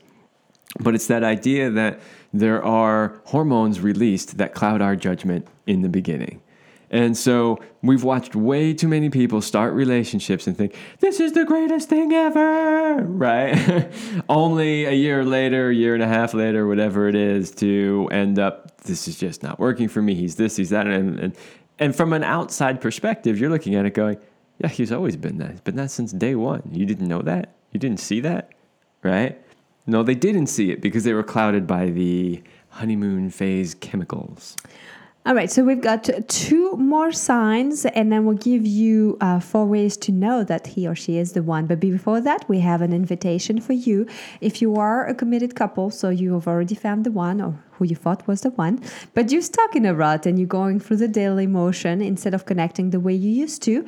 but 0.79 0.95
it's 0.95 1.07
that 1.07 1.25
idea 1.25 1.69
that 1.69 1.99
there 2.31 2.63
are 2.63 3.19
hormones 3.25 3.81
released 3.81 4.37
that 4.37 4.53
cloud 4.53 4.81
our 4.81 4.95
judgment 4.95 5.45
in 5.67 5.81
the 5.81 5.89
beginning 5.89 6.41
and 6.91 7.17
so 7.17 7.58
we've 7.82 8.04
watched 8.04 8.36
way 8.36 8.73
too 8.73 8.89
many 8.89 9.10
people 9.10 9.41
start 9.41 9.73
relationships 9.73 10.45
and 10.45 10.58
think, 10.58 10.75
this 10.99 11.21
is 11.21 11.32
the 11.32 11.45
greatest 11.45 11.88
thing 11.88 12.12
ever, 12.12 13.01
right? 13.01 13.89
Only 14.30 14.84
a 14.84 14.91
year 14.91 15.23
later, 15.23 15.69
a 15.69 15.73
year 15.73 15.93
and 15.93 16.04
a 16.04 16.08
half 16.08 16.34
later, 16.34 16.67
whatever 16.67 17.08
it 17.08 17.15
is, 17.15 17.51
to 17.56 18.10
end 18.12 18.39
up, 18.39 18.82
this 18.82 19.08
is 19.08 19.17
just 19.17 19.41
not 19.41 19.58
working 19.58 19.88
for 19.88 20.01
me. 20.01 20.15
He's 20.15 20.36
this, 20.36 20.58
he's 20.58 20.69
that. 20.71 20.86
And, 20.86 21.17
and, 21.17 21.36
and 21.80 21.95
from 21.95 22.12
an 22.12 22.25
outside 22.25 22.82
perspective, 22.82 23.39
you're 23.39 23.49
looking 23.49 23.75
at 23.75 23.86
it 23.86 23.93
going, 23.93 24.17
yeah, 24.60 24.67
he's 24.67 24.91
always 24.91 25.15
been 25.15 25.38
that. 25.38 25.51
He's 25.51 25.62
been 25.62 25.77
that 25.77 25.91
since 25.91 26.12
day 26.12 26.36
one. 26.36 26.62
You 26.73 26.86
didn't 26.86 27.08
know 27.08 27.21
that? 27.21 27.54
You 27.71 27.80
didn't 27.80 28.01
see 28.01 28.19
that? 28.19 28.51
Right? 29.01 29.41
No, 29.88 30.04
they 30.04 30.13
didn't 30.13 30.47
see 30.47 30.71
it 30.71 30.82
because 30.82 31.06
they 31.06 31.13
were 31.13 31.23
clouded 31.23 31.65
by 31.65 31.86
the 31.86 32.43
honeymoon 32.69 33.30
phase 33.30 33.73
chemicals. 33.75 34.58
All 35.23 35.36
right, 35.36 35.51
so 35.51 35.63
we've 35.63 35.81
got 35.81 36.10
two 36.29 36.75
more 36.77 37.12
signs, 37.12 37.86
and 37.86 38.12
then 38.12 38.25
we'll 38.25 38.38
give 38.38 38.65
you 38.65 39.19
uh, 39.21 39.39
four 39.39 39.67
ways 39.67 39.95
to 39.97 40.12
know 40.12 40.43
that 40.43 40.65
he 40.65 40.88
or 40.88 40.95
she 40.95 41.19
is 41.19 41.34
the 41.34 41.43
one. 41.43 41.67
But 41.67 41.79
before 41.79 42.21
that, 42.21 42.49
we 42.49 42.60
have 42.62 42.81
an 42.81 42.91
invitation 42.91 43.62
for 43.62 43.73
you. 43.73 44.07
If 44.41 44.63
you 44.63 44.77
are 44.77 45.05
a 45.05 45.13
committed 45.13 45.55
couple, 45.55 45.91
so 45.91 46.10
you 46.10 46.34
have 46.34 46.47
already 46.47 46.73
found 46.73 47.03
the 47.03 47.12
one 47.12 47.39
or 47.39 47.63
who 47.73 47.86
you 47.86 47.95
thought 47.95 48.27
was 48.27 48.41
the 48.41 48.49
one, 48.49 48.84
but 49.13 49.31
you're 49.31 49.43
stuck 49.43 49.75
in 49.75 49.86
a 49.86 49.93
rut 49.93 50.25
and 50.25 50.39
you're 50.39 50.47
going 50.47 50.79
through 50.79 50.97
the 50.97 51.07
daily 51.07 51.45
motion 51.45 52.01
instead 52.01 52.34
of 52.34 52.47
connecting 52.47 52.89
the 52.89 52.99
way 52.99 53.13
you 53.13 53.29
used 53.29 53.62
to, 53.62 53.86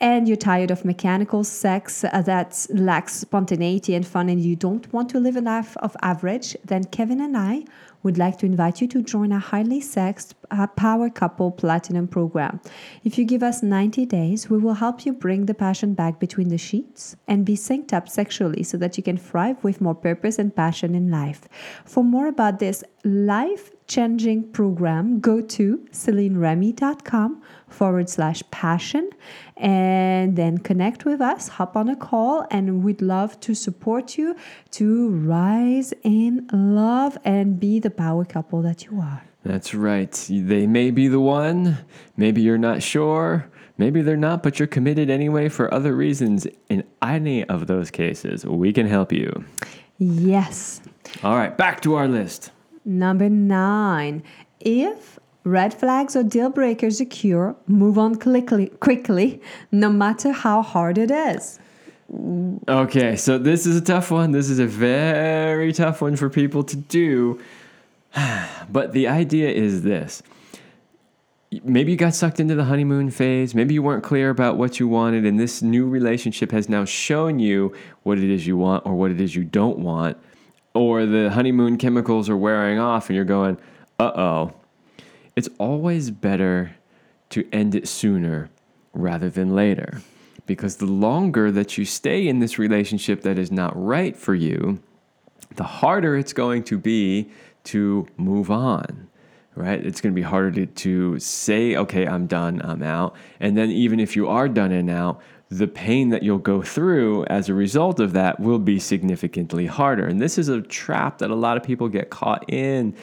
and 0.00 0.26
you're 0.26 0.36
tired 0.36 0.72
of 0.72 0.84
mechanical 0.84 1.44
sex 1.44 2.02
uh, 2.02 2.22
that 2.22 2.66
lacks 2.70 3.14
spontaneity 3.14 3.94
and 3.94 4.04
fun, 4.04 4.28
and 4.28 4.40
you 4.40 4.56
don't 4.56 4.92
want 4.92 5.08
to 5.10 5.20
live 5.20 5.36
a 5.36 5.40
life 5.40 5.76
of 5.76 5.96
average, 6.02 6.56
then 6.64 6.82
Kevin 6.82 7.20
and 7.20 7.36
I 7.36 7.66
would 8.02 8.18
like 8.18 8.38
to 8.38 8.46
invite 8.46 8.80
you 8.80 8.88
to 8.88 9.02
join 9.02 9.32
our 9.32 9.40
highly 9.40 9.80
sexed 9.80 10.34
uh, 10.50 10.66
Power 10.66 11.08
Couple 11.10 11.50
Platinum 11.50 12.08
program. 12.08 12.60
If 13.04 13.18
you 13.18 13.24
give 13.24 13.42
us 13.42 13.62
90 13.62 14.06
days, 14.06 14.50
we 14.50 14.58
will 14.58 14.74
help 14.74 15.06
you 15.06 15.12
bring 15.12 15.46
the 15.46 15.54
passion 15.54 15.94
back 15.94 16.18
between 16.18 16.48
the 16.48 16.58
sheets 16.58 17.16
and 17.26 17.44
be 17.44 17.56
synced 17.56 17.92
up 17.92 18.08
sexually 18.08 18.62
so 18.62 18.76
that 18.78 18.96
you 18.96 19.02
can 19.02 19.16
thrive 19.16 19.62
with 19.62 19.80
more 19.80 19.94
purpose 19.94 20.38
and 20.38 20.54
passion 20.54 20.94
in 20.94 21.10
life. 21.10 21.48
For 21.84 22.04
more 22.04 22.26
about 22.26 22.58
this 22.58 22.84
life 23.04 23.70
changing 23.86 24.50
program, 24.52 25.20
go 25.20 25.40
to 25.40 25.78
celineremy.com 25.92 27.41
forward 27.72 28.08
slash 28.08 28.42
passion 28.50 29.10
and 29.56 30.36
then 30.36 30.58
connect 30.58 31.04
with 31.04 31.20
us, 31.20 31.48
hop 31.48 31.76
on 31.76 31.88
a 31.88 31.96
call, 31.96 32.46
and 32.50 32.82
we'd 32.84 33.02
love 33.02 33.38
to 33.40 33.54
support 33.54 34.18
you 34.18 34.36
to 34.72 35.08
rise 35.10 35.92
in 36.02 36.48
love 36.52 37.18
and 37.24 37.58
be 37.58 37.78
the 37.78 37.90
power 37.90 38.24
couple 38.24 38.62
that 38.62 38.84
you 38.84 39.00
are. 39.00 39.22
That's 39.44 39.74
right. 39.74 40.12
They 40.28 40.66
may 40.66 40.90
be 40.90 41.08
the 41.08 41.20
one, 41.20 41.78
maybe 42.16 42.42
you're 42.42 42.58
not 42.58 42.82
sure. 42.82 43.48
Maybe 43.78 44.02
they're 44.02 44.16
not, 44.16 44.42
but 44.42 44.58
you're 44.58 44.68
committed 44.68 45.10
anyway 45.10 45.48
for 45.48 45.72
other 45.72 45.96
reasons. 45.96 46.46
In 46.68 46.84
any 47.00 47.42
of 47.44 47.66
those 47.66 47.90
cases, 47.90 48.44
we 48.44 48.72
can 48.72 48.86
help 48.86 49.10
you. 49.12 49.44
Yes. 49.98 50.80
All 51.24 51.36
right, 51.36 51.56
back 51.56 51.80
to 51.80 51.94
our 51.94 52.06
list. 52.06 52.50
Number 52.84 53.28
nine. 53.28 54.22
If 54.60 55.18
red 55.44 55.74
flags 55.74 56.16
or 56.16 56.22
deal 56.22 56.50
breakers 56.50 57.00
occur, 57.00 57.54
move 57.66 57.98
on 57.98 58.16
quickly, 58.16 58.68
quickly, 58.80 59.40
no 59.70 59.90
matter 59.90 60.32
how 60.32 60.62
hard 60.62 60.98
it 60.98 61.10
is. 61.10 61.58
Okay, 62.68 63.16
so 63.16 63.38
this 63.38 63.66
is 63.66 63.76
a 63.76 63.80
tough 63.80 64.10
one. 64.10 64.32
This 64.32 64.50
is 64.50 64.58
a 64.58 64.66
very 64.66 65.72
tough 65.72 66.02
one 66.02 66.16
for 66.16 66.28
people 66.28 66.62
to 66.64 66.76
do. 66.76 67.40
But 68.70 68.92
the 68.92 69.08
idea 69.08 69.50
is 69.50 69.82
this 69.82 70.22
maybe 71.64 71.92
you 71.92 71.98
got 71.98 72.14
sucked 72.14 72.40
into 72.40 72.54
the 72.54 72.64
honeymoon 72.64 73.10
phase. 73.10 73.54
Maybe 73.54 73.74
you 73.74 73.82
weren't 73.82 74.02
clear 74.02 74.30
about 74.30 74.56
what 74.56 74.80
you 74.80 74.88
wanted, 74.88 75.26
and 75.26 75.38
this 75.38 75.62
new 75.62 75.86
relationship 75.86 76.50
has 76.52 76.68
now 76.68 76.84
shown 76.84 77.38
you 77.38 77.74
what 78.02 78.18
it 78.18 78.30
is 78.30 78.46
you 78.46 78.56
want 78.56 78.86
or 78.86 78.94
what 78.94 79.10
it 79.10 79.20
is 79.20 79.34
you 79.34 79.44
don't 79.44 79.78
want. 79.78 80.16
Or 80.74 81.04
the 81.04 81.30
honeymoon 81.30 81.76
chemicals 81.76 82.30
are 82.30 82.36
wearing 82.36 82.78
off, 82.78 83.08
and 83.08 83.16
you're 83.16 83.24
going, 83.24 83.58
uh 83.98 84.12
oh. 84.14 84.54
It's 85.36 85.48
always 85.58 86.10
better 86.10 86.76
to 87.30 87.48
end 87.52 87.74
it 87.74 87.88
sooner 87.88 88.50
rather 88.92 89.30
than 89.30 89.54
later. 89.54 90.02
Because 90.44 90.76
the 90.76 90.86
longer 90.86 91.50
that 91.50 91.78
you 91.78 91.84
stay 91.84 92.26
in 92.26 92.40
this 92.40 92.58
relationship 92.58 93.22
that 93.22 93.38
is 93.38 93.50
not 93.50 93.72
right 93.74 94.16
for 94.16 94.34
you, 94.34 94.80
the 95.56 95.64
harder 95.64 96.16
it's 96.16 96.32
going 96.32 96.64
to 96.64 96.78
be 96.78 97.30
to 97.64 98.06
move 98.16 98.50
on, 98.50 99.08
right? 99.54 99.84
It's 99.84 100.00
going 100.00 100.12
to 100.12 100.16
be 100.16 100.22
harder 100.22 100.50
to, 100.50 100.66
to 100.66 101.18
say, 101.20 101.76
okay, 101.76 102.06
I'm 102.06 102.26
done, 102.26 102.60
I'm 102.64 102.82
out. 102.82 103.14
And 103.38 103.56
then 103.56 103.70
even 103.70 104.00
if 104.00 104.16
you 104.16 104.28
are 104.28 104.48
done 104.48 104.72
and 104.72 104.90
out, 104.90 105.22
the 105.48 105.68
pain 105.68 106.08
that 106.08 106.22
you'll 106.22 106.38
go 106.38 106.62
through 106.62 107.24
as 107.26 107.48
a 107.48 107.54
result 107.54 108.00
of 108.00 108.14
that 108.14 108.40
will 108.40 108.58
be 108.58 108.78
significantly 108.78 109.66
harder. 109.66 110.06
And 110.06 110.20
this 110.20 110.38
is 110.38 110.48
a 110.48 110.62
trap 110.62 111.18
that 111.18 111.30
a 111.30 111.34
lot 111.34 111.56
of 111.56 111.62
people 111.62 111.88
get 111.88 112.08
caught 112.10 112.50
in. 112.50 112.94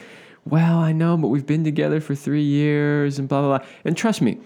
Well, 0.45 0.78
I 0.80 0.91
know, 0.91 1.17
but 1.17 1.28
we've 1.28 1.45
been 1.45 1.63
together 1.63 2.02
for 2.02 2.15
three 2.15 2.43
years 2.43 3.19
and 3.19 3.28
blah, 3.28 3.41
blah, 3.41 3.58
blah. 3.60 3.67
And 3.86 3.95
trust 3.95 4.21
me, 4.21 4.39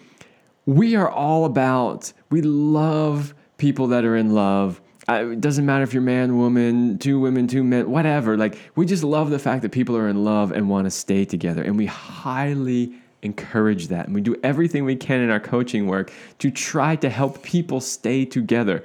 we 0.66 0.96
are 0.96 1.10
all 1.10 1.46
about, 1.46 2.14
we 2.30 2.42
love 2.42 3.34
people 3.58 3.88
that 3.88 4.06
are 4.06 4.16
in 4.16 4.34
love 4.34 4.82
it 5.10 5.42
doesn't 5.42 5.66
matter 5.66 5.84
if 5.84 5.94
you're 5.94 6.02
man, 6.02 6.38
woman, 6.38 6.98
two 6.98 7.20
women, 7.20 7.48
two 7.48 7.64
men, 7.64 7.90
whatever. 7.90 8.38
Like, 8.38 8.58
we 8.76 8.86
just 8.86 9.04
love 9.04 9.30
the 9.30 9.40
fact 9.40 9.62
that 9.64 9.72
people 9.72 9.98
are 9.98 10.08
in 10.08 10.24
love 10.24 10.52
and 10.52 10.70
want 10.70 10.86
to 10.86 10.92
stay 10.92 11.26
together. 11.26 11.62
And 11.62 11.78
we 11.78 11.86
highly 11.86 12.94
encourage 13.22 13.88
that. 13.90 14.06
And 14.06 14.16
we 14.16 14.22
do 14.22 14.36
everything 14.44 14.86
we 14.86 14.96
can 14.96 15.20
in 15.22 15.30
our 15.30 15.40
coaching 15.40 15.88
work 15.88 16.12
to 16.40 16.52
try 16.52 16.96
to 16.98 17.10
help 17.10 17.44
people 17.44 17.82
stay 17.82 18.26
together. 18.26 18.84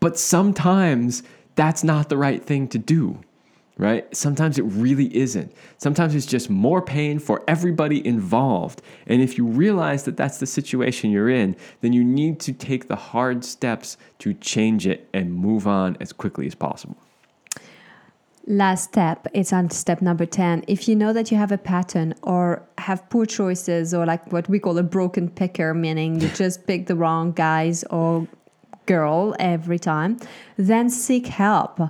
But 0.00 0.18
sometimes 0.18 1.22
that's 1.54 1.84
not 1.84 2.08
the 2.08 2.16
right 2.16 2.44
thing 2.44 2.68
to 2.68 2.78
do 2.78 3.20
right? 3.78 4.14
Sometimes 4.16 4.58
it 4.58 4.62
really 4.62 5.14
isn't. 5.14 5.52
Sometimes 5.76 6.14
it's 6.14 6.26
just 6.26 6.48
more 6.48 6.80
pain 6.80 7.18
for 7.18 7.42
everybody 7.46 8.06
involved. 8.06 8.80
And 9.06 9.20
if 9.20 9.36
you 9.36 9.46
realize 9.46 10.04
that 10.04 10.16
that's 10.16 10.38
the 10.38 10.46
situation 10.46 11.10
you're 11.10 11.28
in, 11.28 11.56
then 11.82 11.92
you 11.92 12.02
need 12.02 12.40
to 12.40 12.52
take 12.52 12.88
the 12.88 12.96
hard 12.96 13.44
steps 13.44 13.98
to 14.20 14.32
change 14.34 14.86
it 14.86 15.08
and 15.12 15.34
move 15.34 15.66
on 15.66 15.96
as 16.00 16.12
quickly 16.12 16.46
as 16.46 16.54
possible. 16.54 16.96
Last 18.48 18.84
step, 18.84 19.26
it's 19.34 19.52
on 19.52 19.70
step 19.70 20.00
number 20.00 20.24
10. 20.24 20.64
If 20.68 20.88
you 20.88 20.94
know 20.94 21.12
that 21.12 21.32
you 21.32 21.36
have 21.36 21.50
a 21.50 21.58
pattern 21.58 22.14
or 22.22 22.62
have 22.78 23.08
poor 23.10 23.26
choices 23.26 23.92
or 23.92 24.06
like 24.06 24.32
what 24.32 24.48
we 24.48 24.60
call 24.60 24.78
a 24.78 24.84
broken 24.84 25.28
picker, 25.28 25.74
meaning 25.74 26.20
you 26.20 26.28
just 26.34 26.66
pick 26.66 26.86
the 26.86 26.94
wrong 26.94 27.32
guys 27.32 27.82
or 27.90 28.26
girl 28.86 29.34
every 29.40 29.80
time, 29.80 30.16
then 30.56 30.88
seek 30.88 31.26
help 31.26 31.80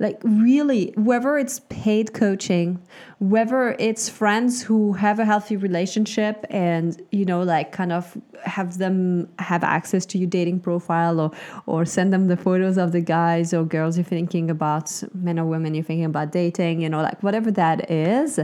like 0.00 0.18
really 0.24 0.92
whether 0.96 1.38
it's 1.38 1.60
paid 1.68 2.12
coaching 2.12 2.82
whether 3.18 3.76
it's 3.78 4.08
friends 4.08 4.62
who 4.62 4.94
have 4.94 5.18
a 5.18 5.24
healthy 5.24 5.56
relationship 5.56 6.44
and 6.50 7.00
you 7.12 7.24
know 7.24 7.42
like 7.42 7.70
kind 7.70 7.92
of 7.92 8.16
have 8.44 8.78
them 8.78 9.28
have 9.38 9.62
access 9.62 10.04
to 10.06 10.18
your 10.18 10.28
dating 10.28 10.58
profile 10.58 11.20
or 11.20 11.30
or 11.66 11.84
send 11.84 12.12
them 12.12 12.26
the 12.26 12.36
photos 12.36 12.76
of 12.78 12.90
the 12.92 13.00
guys 13.00 13.54
or 13.54 13.62
girls 13.62 13.96
you're 13.96 14.04
thinking 14.04 14.50
about 14.50 14.90
men 15.14 15.38
or 15.38 15.44
women 15.44 15.74
you're 15.74 15.84
thinking 15.84 16.06
about 16.06 16.32
dating 16.32 16.80
you 16.80 16.88
know 16.88 17.02
like 17.02 17.22
whatever 17.22 17.50
that 17.50 17.88
is 17.90 18.40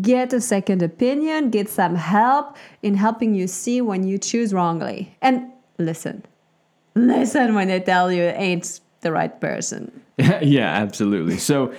get 0.00 0.32
a 0.32 0.40
second 0.40 0.82
opinion 0.82 1.50
get 1.50 1.68
some 1.68 1.96
help 1.96 2.56
in 2.82 2.94
helping 2.94 3.34
you 3.34 3.46
see 3.46 3.80
when 3.80 4.06
you 4.06 4.18
choose 4.18 4.54
wrongly. 4.54 5.16
And 5.20 5.50
listen 5.78 6.24
listen 6.94 7.54
when 7.54 7.68
they 7.68 7.80
tell 7.80 8.12
you 8.12 8.22
it 8.22 8.34
ain't 8.36 8.80
the 9.00 9.12
right 9.12 9.40
person 9.40 10.02
yeah, 10.42 10.68
absolutely. 10.68 11.38
So, 11.38 11.72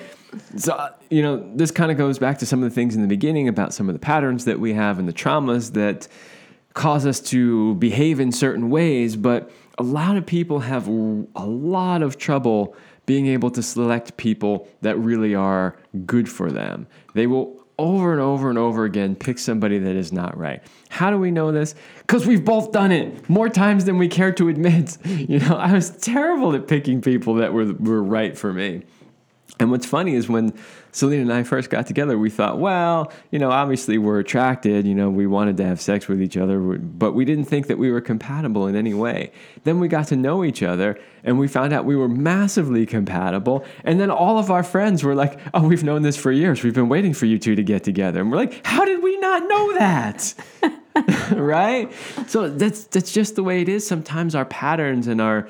so 0.55 0.73
uh, 0.73 0.89
you 1.09 1.21
know, 1.21 1.51
this 1.55 1.71
kind 1.71 1.91
of 1.91 1.97
goes 1.97 2.19
back 2.19 2.39
to 2.39 2.45
some 2.45 2.63
of 2.63 2.69
the 2.69 2.73
things 2.73 2.95
in 2.95 3.01
the 3.01 3.07
beginning 3.07 3.47
about 3.47 3.73
some 3.73 3.89
of 3.89 3.93
the 3.93 3.99
patterns 3.99 4.45
that 4.45 4.59
we 4.59 4.73
have 4.73 4.99
and 4.99 5.07
the 5.07 5.13
traumas 5.13 5.73
that 5.73 6.07
cause 6.73 7.05
us 7.05 7.19
to 7.19 7.75
behave 7.75 8.19
in 8.19 8.31
certain 8.31 8.69
ways. 8.69 9.15
But 9.15 9.51
a 9.77 9.83
lot 9.83 10.17
of 10.17 10.25
people 10.25 10.59
have 10.59 10.87
a 10.87 11.45
lot 11.45 12.01
of 12.01 12.17
trouble 12.17 12.75
being 13.05 13.27
able 13.27 13.51
to 13.51 13.61
select 13.61 14.17
people 14.17 14.67
that 14.81 14.97
really 14.97 15.35
are 15.35 15.77
good 16.05 16.29
for 16.29 16.51
them. 16.51 16.87
They 17.13 17.27
will 17.27 17.60
over 17.81 18.11
and 18.11 18.21
over 18.21 18.49
and 18.49 18.59
over 18.59 18.85
again 18.85 19.15
pick 19.15 19.39
somebody 19.39 19.79
that 19.79 19.95
is 19.95 20.13
not 20.13 20.37
right. 20.37 20.61
How 20.89 21.09
do 21.09 21.17
we 21.17 21.31
know 21.31 21.51
this? 21.51 21.73
Because 21.99 22.27
we've 22.27 22.45
both 22.45 22.71
done 22.71 22.91
it 22.91 23.27
more 23.27 23.49
times 23.49 23.85
than 23.85 23.97
we 23.97 24.07
care 24.07 24.31
to 24.33 24.49
admit. 24.49 24.97
You 25.31 25.39
know, 25.39 25.55
I 25.55 25.71
was 25.73 25.91
terrible 25.91 26.55
at 26.55 26.67
picking 26.67 27.01
people 27.01 27.35
that 27.35 27.53
were, 27.53 27.73
were 27.73 28.03
right 28.03 28.37
for 28.37 28.51
me. 28.51 28.83
And 29.59 29.69
what's 29.69 29.85
funny 29.85 30.15
is 30.15 30.27
when 30.27 30.53
Céline 30.91 31.21
and 31.21 31.31
I 31.31 31.43
first 31.43 31.69
got 31.69 31.85
together, 31.85 32.17
we 32.17 32.29
thought, 32.29 32.57
well, 32.57 33.11
you 33.29 33.37
know, 33.37 33.51
obviously 33.51 33.97
we're 33.97 34.19
attracted, 34.19 34.87
you 34.87 34.95
know, 34.95 35.09
we 35.09 35.27
wanted 35.27 35.57
to 35.57 35.65
have 35.65 35.79
sex 35.79 36.07
with 36.07 36.21
each 36.21 36.35
other, 36.35 36.59
but 36.59 37.13
we 37.13 37.25
didn't 37.25 37.45
think 37.45 37.67
that 37.67 37.77
we 37.77 37.91
were 37.91 38.01
compatible 38.01 38.65
in 38.67 38.75
any 38.75 38.93
way. 38.93 39.31
Then 39.63 39.79
we 39.79 39.87
got 39.87 40.07
to 40.07 40.15
know 40.15 40.43
each 40.43 40.63
other 40.63 40.99
and 41.23 41.37
we 41.37 41.47
found 41.47 41.73
out 41.73 41.85
we 41.85 41.95
were 41.95 42.09
massively 42.09 42.85
compatible. 42.85 43.63
And 43.83 43.99
then 43.99 44.09
all 44.09 44.39
of 44.39 44.49
our 44.49 44.63
friends 44.63 45.03
were 45.03 45.15
like, 45.15 45.39
oh, 45.53 45.67
we've 45.67 45.83
known 45.83 46.01
this 46.01 46.17
for 46.17 46.31
years. 46.31 46.63
We've 46.63 46.73
been 46.73 46.89
waiting 46.89 47.13
for 47.13 47.27
you 47.27 47.37
two 47.37 47.55
to 47.55 47.63
get 47.63 47.83
together. 47.83 48.19
And 48.19 48.31
we're 48.31 48.37
like, 48.37 48.65
how 48.65 48.83
did 48.83 49.03
we 49.03 49.17
not 49.19 49.43
know 49.47 49.73
that? 49.75 50.33
right? 51.31 51.91
So 52.27 52.49
that's 52.49 52.85
that's 52.85 53.11
just 53.11 53.35
the 53.35 53.43
way 53.43 53.61
it 53.61 53.69
is. 53.69 53.85
Sometimes 53.85 54.35
our 54.35 54.45
patterns 54.45 55.07
and 55.07 55.21
our 55.21 55.47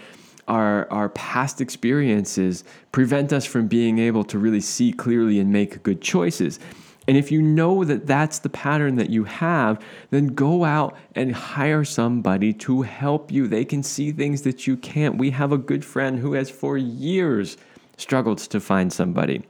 our, 0.52 0.92
our 0.92 1.08
past 1.10 1.62
experiences 1.62 2.66
prevent 2.92 3.32
us 3.32 3.46
from 3.46 3.68
being 3.68 4.00
able 4.00 4.26
to 4.26 4.38
really 4.38 4.60
see 4.60 4.92
clearly 4.92 5.40
and 5.40 5.50
make 5.50 5.82
good 5.82 6.02
choices. 6.02 6.60
And 7.08 7.16
if 7.16 7.32
you 7.32 7.42
know 7.42 7.86
that 7.86 8.06
that's 8.06 8.40
the 8.40 8.50
pattern 8.50 8.98
that 8.98 9.10
you 9.10 9.24
have, 9.24 9.82
then 10.10 10.28
go 10.28 10.66
out 10.66 10.98
and 11.16 11.34
hire 11.34 11.86
somebody 11.86 12.52
to 12.54 12.82
help 12.82 13.32
you. 13.32 13.48
They 13.48 13.64
can 13.64 13.82
see 13.82 14.12
things 14.12 14.42
that 14.42 14.68
you 14.68 14.76
can't. 14.76 15.18
We 15.18 15.32
have 15.32 15.54
a 15.54 15.58
good 15.58 15.86
friend 15.86 16.20
who 16.20 16.34
has 16.34 16.50
for 16.50 16.78
years 16.78 17.56
struggled 17.96 18.40
to 18.40 18.60
find 18.60 18.92
somebody. 18.92 19.44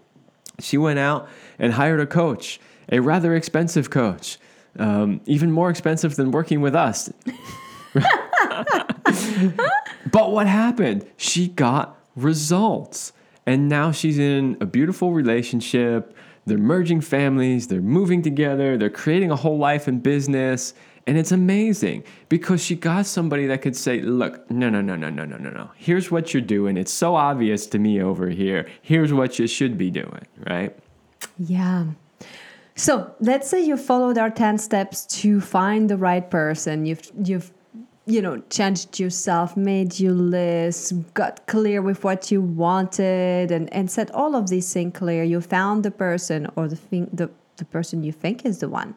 She 0.59 0.77
went 0.77 0.99
out 0.99 1.27
and 1.57 1.73
hired 1.73 1.99
a 1.99 2.05
coach, 2.05 2.59
a 2.91 2.99
rather 2.99 3.33
expensive 3.33 3.89
coach, 3.89 4.37
um, 4.77 5.19
even 5.25 5.51
more 5.51 5.71
expensive 5.71 6.15
than 6.15 6.29
working 6.29 6.61
with 6.61 6.75
us. 6.75 7.11
but 10.11 10.31
what 10.31 10.47
happened? 10.47 11.05
She 11.17 11.47
got 11.47 11.97
results. 12.15 13.13
And 13.45 13.67
now 13.67 13.91
she's 13.91 14.19
in 14.19 14.57
a 14.61 14.65
beautiful 14.65 15.13
relationship. 15.13 16.15
They're 16.45 16.57
merging 16.57 17.01
families, 17.01 17.67
they're 17.67 17.81
moving 17.81 18.21
together, 18.21 18.77
they're 18.77 18.89
creating 18.89 19.31
a 19.31 19.35
whole 19.35 19.57
life 19.57 19.87
and 19.87 20.01
business. 20.01 20.73
And 21.07 21.17
it's 21.17 21.31
amazing 21.31 22.03
because 22.29 22.63
she 22.63 22.75
got 22.75 23.05
somebody 23.05 23.47
that 23.47 23.61
could 23.61 23.75
say, 23.75 24.01
Look, 24.01 24.49
no, 24.51 24.69
no, 24.69 24.81
no, 24.81 24.95
no, 24.95 25.09
no, 25.09 25.25
no, 25.25 25.37
no, 25.37 25.49
no. 25.49 25.71
Here's 25.75 26.11
what 26.11 26.33
you're 26.33 26.41
doing. 26.41 26.77
It's 26.77 26.91
so 26.91 27.15
obvious 27.15 27.65
to 27.67 27.79
me 27.79 28.01
over 28.01 28.29
here. 28.29 28.67
Here's 28.81 29.11
what 29.11 29.39
you 29.39 29.47
should 29.47 29.77
be 29.77 29.89
doing, 29.89 30.25
right? 30.47 30.77
Yeah. 31.37 31.85
So 32.75 33.13
let's 33.19 33.49
say 33.49 33.61
you 33.61 33.77
followed 33.77 34.17
our 34.17 34.29
10 34.29 34.57
steps 34.57 35.05
to 35.21 35.41
find 35.41 35.89
the 35.89 35.97
right 35.97 36.29
person. 36.29 36.85
You've, 36.85 37.11
you've 37.23 37.51
you 38.05 38.21
know, 38.21 38.41
changed 38.49 38.99
yourself, 38.99 39.55
made 39.55 39.99
your 39.99 40.13
list, 40.13 40.93
got 41.13 41.45
clear 41.47 41.81
with 41.81 42.03
what 42.03 42.31
you 42.31 42.41
wanted, 42.41 43.51
and, 43.51 43.71
and 43.73 43.91
set 43.91 44.09
all 44.11 44.35
of 44.35 44.49
these 44.49 44.71
things 44.73 44.97
clear. 44.97 45.23
You 45.23 45.41
found 45.41 45.83
the 45.83 45.91
person 45.91 46.47
or 46.55 46.67
the 46.67 46.75
thing, 46.75 47.09
the, 47.13 47.29
the 47.57 47.65
person 47.65 48.03
you 48.03 48.11
think 48.11 48.45
is 48.45 48.59
the 48.59 48.69
one. 48.69 48.95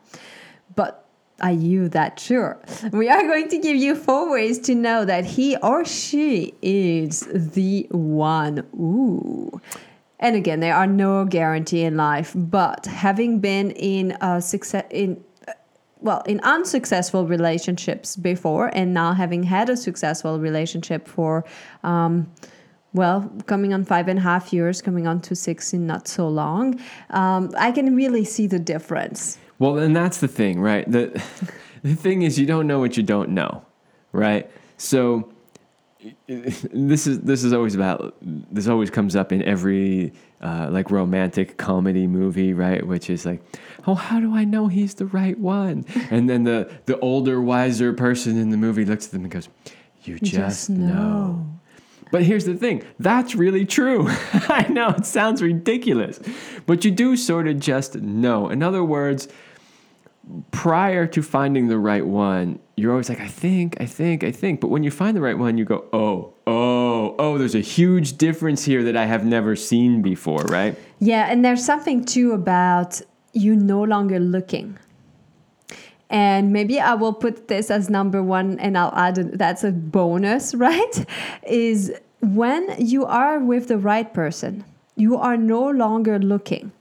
But 0.75 1.05
are 1.40 1.53
you 1.53 1.88
that 1.90 2.19
sure? 2.19 2.59
We 2.93 3.09
are 3.09 3.23
going 3.23 3.49
to 3.49 3.59
give 3.59 3.77
you 3.77 3.95
four 3.95 4.31
ways 4.31 4.59
to 4.61 4.75
know 4.75 5.05
that 5.05 5.25
he 5.25 5.57
or 5.57 5.85
she 5.85 6.55
is 6.62 7.21
the 7.31 7.87
one. 7.90 8.61
Ooh. 8.75 9.61
And 10.21 10.37
again, 10.37 10.61
there 10.61 10.75
are 10.75 10.87
no 10.87 11.25
guarantee 11.27 11.83
in 11.83 11.97
life, 11.97 12.33
but 12.35 12.87
having 12.87 13.40
been 13.40 13.73
in 13.73 14.17
a 14.21 14.40
success 14.40 14.87
in 14.90 15.23
well 16.05 16.21
in 16.27 16.38
unsuccessful 16.40 17.27
relationships 17.27 18.14
before 18.14 18.71
and 18.75 18.95
now 18.95 19.12
having 19.12 19.43
had 19.43 19.69
a 19.69 19.77
successful 19.77 20.38
relationship 20.38 21.09
for 21.09 21.45
um, 21.83 22.31
well 22.93 23.33
coming 23.47 23.75
on 23.75 23.85
five 23.85 24.07
and 24.07 24.19
a 24.21 24.23
half 24.23 24.53
years 24.53 24.81
coming 24.81 25.07
on 25.07 25.21
to 25.21 25.35
six 25.35 25.73
in 25.73 25.87
not 25.87 26.07
so 26.07 26.29
long 26.29 26.79
um, 27.11 27.51
i 27.59 27.73
can 27.73 27.97
really 27.97 28.25
see 28.25 28.47
the 28.47 28.59
difference. 28.59 29.38
Well 29.59 29.79
and 29.79 29.97
that's 29.97 30.19
the 30.19 30.29
thing 30.29 30.61
right? 30.61 30.88
The, 30.90 31.09
the 31.83 31.95
thing 31.95 32.23
is 32.23 32.38
you 32.38 32.47
don't 32.47 32.67
know 32.67 32.79
what 32.79 32.97
you 32.97 33.03
don't 33.03 33.31
know 33.31 33.64
right? 34.12 34.49
So 34.77 35.34
this 36.27 37.07
is 37.07 37.21
this 37.21 37.45
is 37.45 37.53
always 37.53 37.75
about 37.75 38.14
this 38.21 38.69
always 38.69 38.90
comes 38.90 39.17
up 39.17 39.33
in 39.33 39.43
every 39.43 40.12
uh, 40.40 40.69
like 40.71 40.90
romantic 40.90 41.57
comedy 41.57 42.07
movie, 42.07 42.53
right? 42.53 42.87
Which 42.87 43.09
is 43.09 43.25
like, 43.25 43.43
oh, 43.87 43.95
how 43.95 44.21
do 44.21 44.35
I 44.35 44.45
know 44.45 44.69
he's 44.69 44.95
the 44.95 45.07
right 45.07 45.38
one? 45.38 45.85
And 46.11 46.29
then 46.29 46.45
the 46.45 46.71
the 46.87 46.99
older, 47.01 47.40
wiser 47.40 47.93
person 47.93 48.37
in 48.38 48.51
the 48.51 48.57
movie 48.57 48.85
looks 48.85 49.07
at 49.07 49.12
them 49.12 49.23
and 49.23 49.31
goes, 49.31 49.49
"You 50.03 50.19
just, 50.19 50.33
just 50.33 50.71
know. 50.71 50.87
know." 50.87 51.47
But 52.11 52.23
here's 52.23 52.45
the 52.45 52.55
thing 52.55 52.85
that's 52.99 53.35
really 53.35 53.64
true. 53.64 54.07
I 54.33 54.67
know 54.69 54.90
it 54.90 55.07
sounds 55.07 55.43
ridiculous, 55.43 56.21
but 56.67 56.85
you 56.85 56.90
do 56.90 57.17
sort 57.17 57.49
of 57.49 57.59
just 57.59 57.97
know. 57.97 58.51
In 58.51 58.62
other 58.62 58.85
words, 58.85 59.29
prior 60.51 61.07
to 61.07 61.23
finding 61.23 61.69
the 61.69 61.79
right 61.79 62.07
one, 62.07 62.59
you're 62.77 62.91
always 62.91 63.09
like, 63.09 63.21
I 63.21 63.29
think, 63.29 63.77
I 63.81 63.87
think, 63.87 64.25
I 64.25 64.33
think. 64.33 64.61
But 64.61 64.69
when 64.69 64.83
you 64.83 64.91
find 64.91 65.17
the 65.17 65.21
right 65.21 65.39
one, 65.39 65.59
you 65.59 65.65
go, 65.65 65.85
oh, 65.93 66.35
oh, 66.47 67.15
oh, 67.19 67.39
there's 67.39 67.55
a 67.55 67.61
huge 67.61 68.17
difference 68.17 68.65
here 68.65 68.83
that 68.85 68.97
I 68.97 69.05
have 69.05 69.25
never 69.25 69.55
seen 69.55 70.03
before, 70.03 70.43
right? 70.45 70.77
Yeah, 70.99 71.27
and 71.31 71.45
there's 71.45 71.65
something 71.65 72.05
too 72.05 72.33
about 72.33 73.01
you 73.33 73.55
no 73.55 73.83
longer 73.83 74.19
looking. 74.19 74.79
And 76.11 76.53
maybe 76.53 76.81
I 76.81 76.95
will 76.95 77.13
put 77.13 77.49
this 77.49 77.71
as 77.71 77.91
number 77.91 78.23
one 78.23 78.59
and 78.61 78.79
I'll 78.79 78.95
add 78.95 79.17
that's 79.39 79.65
a 79.65 79.73
bonus, 79.73 80.55
right? 80.69 81.07
Is 81.47 81.93
when 82.21 82.75
you 82.79 83.05
are 83.05 83.39
with 83.39 83.69
the 83.69 83.79
right 83.79 84.13
person, 84.13 84.65
you 84.97 85.17
are 85.17 85.37
no 85.37 85.69
longer 85.69 86.19
looking. 86.19 86.73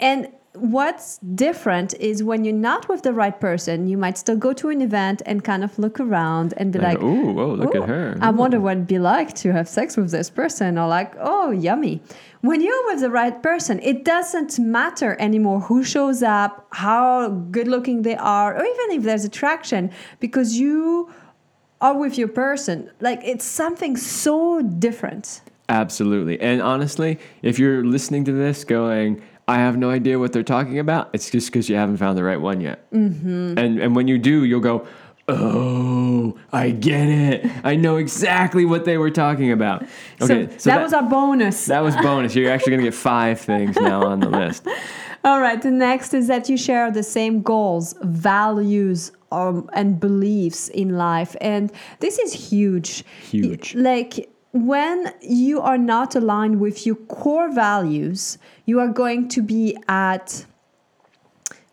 And 0.00 0.28
what's 0.58 1.18
different 1.18 1.94
is 1.94 2.22
when 2.22 2.44
you're 2.44 2.54
not 2.54 2.88
with 2.88 3.02
the 3.02 3.12
right 3.12 3.38
person, 3.38 3.88
you 3.88 3.96
might 3.96 4.18
still 4.18 4.36
go 4.36 4.52
to 4.54 4.68
an 4.70 4.80
event 4.82 5.22
and 5.26 5.44
kind 5.44 5.62
of 5.64 5.78
look 5.78 6.00
around 6.00 6.54
and 6.56 6.72
be 6.72 6.78
like, 6.78 6.98
"Oh, 7.00 7.38
oh, 7.38 7.54
look 7.54 7.74
at 7.74 7.88
her! 7.88 8.16
I 8.20 8.30
wonder 8.30 8.60
what 8.60 8.72
it'd 8.72 8.86
be 8.86 8.98
like 8.98 9.34
to 9.36 9.52
have 9.52 9.68
sex 9.68 9.96
with 9.96 10.10
this 10.10 10.30
person." 10.30 10.78
Or 10.78 10.88
like, 10.88 11.14
"Oh, 11.18 11.50
yummy." 11.50 12.02
When 12.40 12.60
you're 12.60 12.86
with 12.86 13.00
the 13.00 13.10
right 13.10 13.42
person, 13.42 13.80
it 13.82 14.04
doesn't 14.04 14.58
matter 14.58 15.16
anymore 15.18 15.60
who 15.60 15.82
shows 15.82 16.22
up, 16.22 16.66
how 16.72 17.28
good 17.28 17.68
looking 17.68 18.02
they 18.02 18.16
are, 18.16 18.54
or 18.54 18.64
even 18.64 18.98
if 18.98 19.02
there's 19.02 19.24
attraction, 19.24 19.90
because 20.20 20.58
you 20.58 21.10
are 21.80 21.96
with 21.96 22.16
your 22.18 22.28
person. 22.28 22.90
Like 23.00 23.20
it's 23.24 23.44
something 23.44 23.96
so 23.96 24.62
different. 24.62 25.42
Absolutely. 25.68 26.40
And 26.40 26.62
honestly, 26.62 27.18
if 27.42 27.58
you're 27.58 27.84
listening 27.84 28.24
to 28.26 28.32
this 28.32 28.64
going, 28.64 29.22
I 29.48 29.58
have 29.58 29.76
no 29.76 29.90
idea 29.90 30.18
what 30.18 30.32
they're 30.32 30.42
talking 30.42 30.78
about. 30.78 31.10
It's 31.12 31.30
just 31.30 31.48
because 31.48 31.68
you 31.68 31.76
haven't 31.76 31.98
found 31.98 32.18
the 32.18 32.24
right 32.24 32.40
one 32.40 32.60
yet. 32.60 32.90
Mm-hmm. 32.90 33.58
And 33.58 33.78
and 33.78 33.94
when 33.94 34.08
you 34.08 34.18
do, 34.18 34.44
you'll 34.44 34.60
go, 34.60 34.86
oh, 35.28 36.36
I 36.52 36.70
get 36.70 37.08
it. 37.08 37.50
I 37.64 37.76
know 37.76 37.96
exactly 37.96 38.64
what 38.64 38.84
they 38.84 38.98
were 38.98 39.10
talking 39.10 39.52
about. 39.52 39.82
Okay, 39.82 39.88
so, 40.20 40.26
so 40.26 40.34
that, 40.36 40.58
that 40.64 40.82
was 40.82 40.92
our 40.92 41.02
bonus. 41.02 41.66
That 41.66 41.80
was 41.80 41.96
bonus. 41.96 42.34
You're 42.34 42.50
actually 42.50 42.72
going 42.72 42.84
to 42.84 42.90
get 42.90 42.94
five 42.94 43.40
things 43.40 43.76
now 43.76 44.04
on 44.04 44.20
the 44.20 44.28
list. 44.28 44.66
All 45.24 45.40
right. 45.40 45.60
The 45.60 45.70
next 45.70 46.14
is 46.14 46.28
that 46.28 46.48
you 46.48 46.56
share 46.56 46.90
the 46.90 47.02
same 47.02 47.42
goals, 47.42 47.94
values, 48.02 49.12
um, 49.32 49.68
and 49.72 49.98
beliefs 49.98 50.68
in 50.68 50.96
life, 50.96 51.34
and 51.40 51.72
this 51.98 52.18
is 52.18 52.32
huge. 52.32 53.04
Huge. 53.28 53.74
Like 53.74 54.30
when 54.64 55.12
you 55.20 55.60
are 55.60 55.78
not 55.78 56.14
aligned 56.14 56.60
with 56.60 56.86
your 56.86 56.96
core 56.96 57.52
values, 57.52 58.38
you 58.64 58.80
are 58.80 58.88
going 58.88 59.28
to 59.28 59.42
be 59.42 59.76
at 59.88 60.46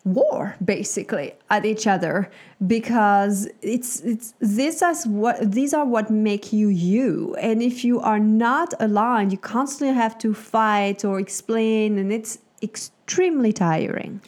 war 0.04 0.54
basically 0.62 1.32
at 1.48 1.64
each 1.64 1.86
other 1.86 2.30
because 2.66 3.48
it's 3.62 4.00
it's 4.00 4.34
this 4.38 4.82
is 4.82 5.06
what 5.06 5.52
these 5.52 5.72
are 5.72 5.86
what 5.86 6.10
make 6.10 6.52
you 6.52 6.68
you. 6.68 7.34
And 7.40 7.62
if 7.62 7.84
you 7.84 8.00
are 8.00 8.18
not 8.18 8.74
aligned 8.80 9.32
you 9.32 9.38
constantly 9.38 9.94
have 9.94 10.18
to 10.18 10.34
fight 10.34 11.04
or 11.04 11.18
explain 11.18 11.98
and 11.98 12.12
it's 12.12 12.38
extremely 12.62 13.52
tiring. 13.52 14.20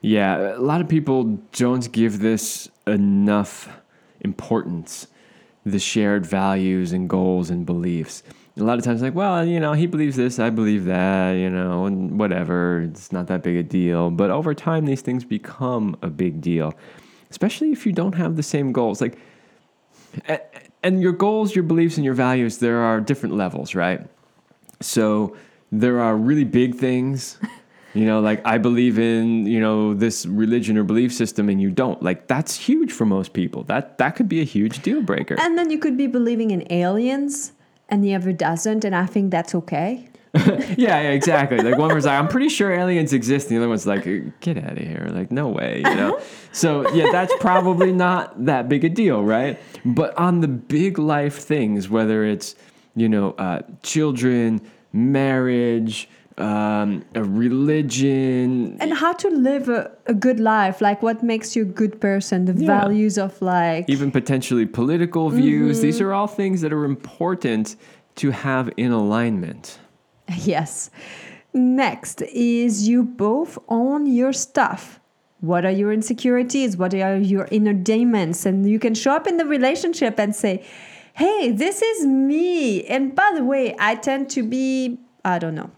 Yeah, 0.00 0.56
a 0.56 0.60
lot 0.60 0.80
of 0.80 0.88
people 0.88 1.24
don't 1.52 1.90
give 1.92 2.20
this 2.20 2.68
enough 2.86 3.68
importance, 4.20 5.08
the 5.70 5.78
shared 5.78 6.26
values 6.26 6.92
and 6.92 7.08
goals 7.08 7.50
and 7.50 7.64
beliefs. 7.64 8.22
A 8.56 8.62
lot 8.62 8.76
of 8.76 8.84
times, 8.84 9.02
like, 9.02 9.14
well, 9.14 9.44
you 9.44 9.60
know, 9.60 9.72
he 9.72 9.86
believes 9.86 10.16
this, 10.16 10.40
I 10.40 10.50
believe 10.50 10.86
that, 10.86 11.32
you 11.32 11.48
know, 11.48 11.86
and 11.86 12.18
whatever, 12.18 12.82
it's 12.82 13.12
not 13.12 13.28
that 13.28 13.42
big 13.44 13.56
a 13.56 13.62
deal. 13.62 14.10
But 14.10 14.30
over 14.30 14.52
time, 14.52 14.84
these 14.84 15.00
things 15.00 15.24
become 15.24 15.96
a 16.02 16.08
big 16.08 16.40
deal, 16.40 16.74
especially 17.30 17.70
if 17.70 17.86
you 17.86 17.92
don't 17.92 18.14
have 18.14 18.34
the 18.34 18.42
same 18.42 18.72
goals. 18.72 19.00
Like, 19.00 19.16
and 20.82 21.00
your 21.00 21.12
goals, 21.12 21.54
your 21.54 21.62
beliefs, 21.62 21.98
and 21.98 22.04
your 22.04 22.14
values, 22.14 22.58
there 22.58 22.78
are 22.78 23.00
different 23.00 23.36
levels, 23.36 23.76
right? 23.76 24.04
So 24.80 25.36
there 25.70 26.00
are 26.00 26.16
really 26.16 26.44
big 26.44 26.74
things, 26.74 27.38
you 27.98 28.06
know, 28.06 28.20
like 28.20 28.40
I 28.46 28.58
believe 28.58 28.98
in, 28.98 29.46
you 29.46 29.60
know, 29.60 29.94
this 29.94 30.26
religion 30.26 30.78
or 30.78 30.84
belief 30.84 31.12
system 31.12 31.48
and 31.48 31.60
you 31.60 31.70
don't. 31.70 32.02
Like 32.02 32.26
that's 32.26 32.54
huge 32.54 32.92
for 32.92 33.04
most 33.04 33.32
people. 33.32 33.64
That 33.64 33.98
that 33.98 34.16
could 34.16 34.28
be 34.28 34.40
a 34.40 34.44
huge 34.44 34.82
deal 34.82 35.02
breaker. 35.02 35.36
and 35.38 35.58
then 35.58 35.70
you 35.70 35.78
could 35.78 35.96
be 35.96 36.06
believing 36.06 36.50
in 36.50 36.70
aliens 36.72 37.52
and 37.88 38.04
the 38.04 38.14
other 38.14 38.32
doesn't 38.32 38.84
and 38.84 38.94
i 38.94 39.06
think 39.06 39.30
that's 39.30 39.54
okay 39.54 40.08
yeah, 40.34 40.74
yeah, 40.76 41.10
exactly. 41.10 41.58
Like 41.58 41.78
one 41.78 41.94
was 41.94 42.04
like, 42.04 42.18
I'm 42.18 42.28
pretty 42.28 42.50
sure 42.50 42.70
aliens 42.70 43.12
exist. 43.12 43.48
And 43.48 43.56
the 43.56 43.62
other 43.62 43.68
one's 43.68 43.86
like, 43.86 44.04
get 44.40 44.58
out 44.58 44.72
of 44.72 44.78
here. 44.78 45.08
Like, 45.10 45.32
no 45.32 45.48
way, 45.48 45.78
you 45.78 45.94
know? 45.94 46.20
so, 46.52 46.88
yeah, 46.92 47.10
that's 47.10 47.32
probably 47.40 47.92
not 47.92 48.44
that 48.44 48.68
big 48.68 48.84
a 48.84 48.90
deal, 48.90 49.24
right? 49.24 49.58
But 49.84 50.16
on 50.18 50.40
the 50.40 50.48
big 50.48 50.98
life 50.98 51.38
things, 51.38 51.88
whether 51.88 52.24
it's, 52.24 52.54
you 52.94 53.08
know, 53.08 53.32
uh, 53.32 53.62
children, 53.82 54.60
marriage, 54.92 56.08
um, 56.38 57.04
a 57.14 57.22
religion, 57.24 58.76
and 58.80 58.94
how 58.94 59.12
to 59.12 59.28
live 59.28 59.68
a, 59.68 59.90
a 60.06 60.14
good 60.14 60.40
life 60.40 60.80
like 60.80 61.02
what 61.02 61.22
makes 61.22 61.56
you 61.56 61.62
a 61.62 61.66
good 61.66 62.00
person 62.00 62.44
the 62.44 62.52
values 62.52 63.18
of 63.18 63.40
like 63.42 63.84
even 63.88 64.10
potentially 64.10 64.66
political 64.66 65.30
views, 65.30 65.80
these 65.80 66.00
are 66.00 66.12
all 66.12 66.26
things 66.26 66.60
that 66.60 66.72
are 66.72 66.84
important 66.84 67.76
to 68.16 68.30
have 68.30 68.70
in 68.76 68.92
alignment. 68.92 69.78
Yes. 70.44 70.90
Next 71.54 72.20
is 72.20 72.86
you 72.86 73.02
both 73.02 73.58
own 73.68 74.06
your 74.06 74.34
stuff. 74.34 75.00
What 75.40 75.64
are 75.64 75.70
your 75.70 75.90
insecurities? 75.92 76.76
What 76.76 76.92
are 76.92 77.16
your 77.16 77.48
inner 77.50 77.72
demons? 77.72 78.44
And 78.44 78.68
you 78.68 78.78
can 78.78 78.94
show 78.94 79.12
up 79.12 79.26
in 79.26 79.38
the 79.38 79.46
relationship 79.46 80.18
and 80.18 80.36
say, 80.36 80.64
hey, 81.14 81.50
this 81.50 81.80
is 81.80 82.06
me. 82.06 82.84
And 82.84 83.14
by 83.14 83.32
the 83.34 83.44
way, 83.44 83.74
I 83.78 83.94
tend 83.94 84.30
to 84.30 84.42
be, 84.42 84.98
I 85.24 85.38
don't 85.38 85.54
know, 85.54 85.70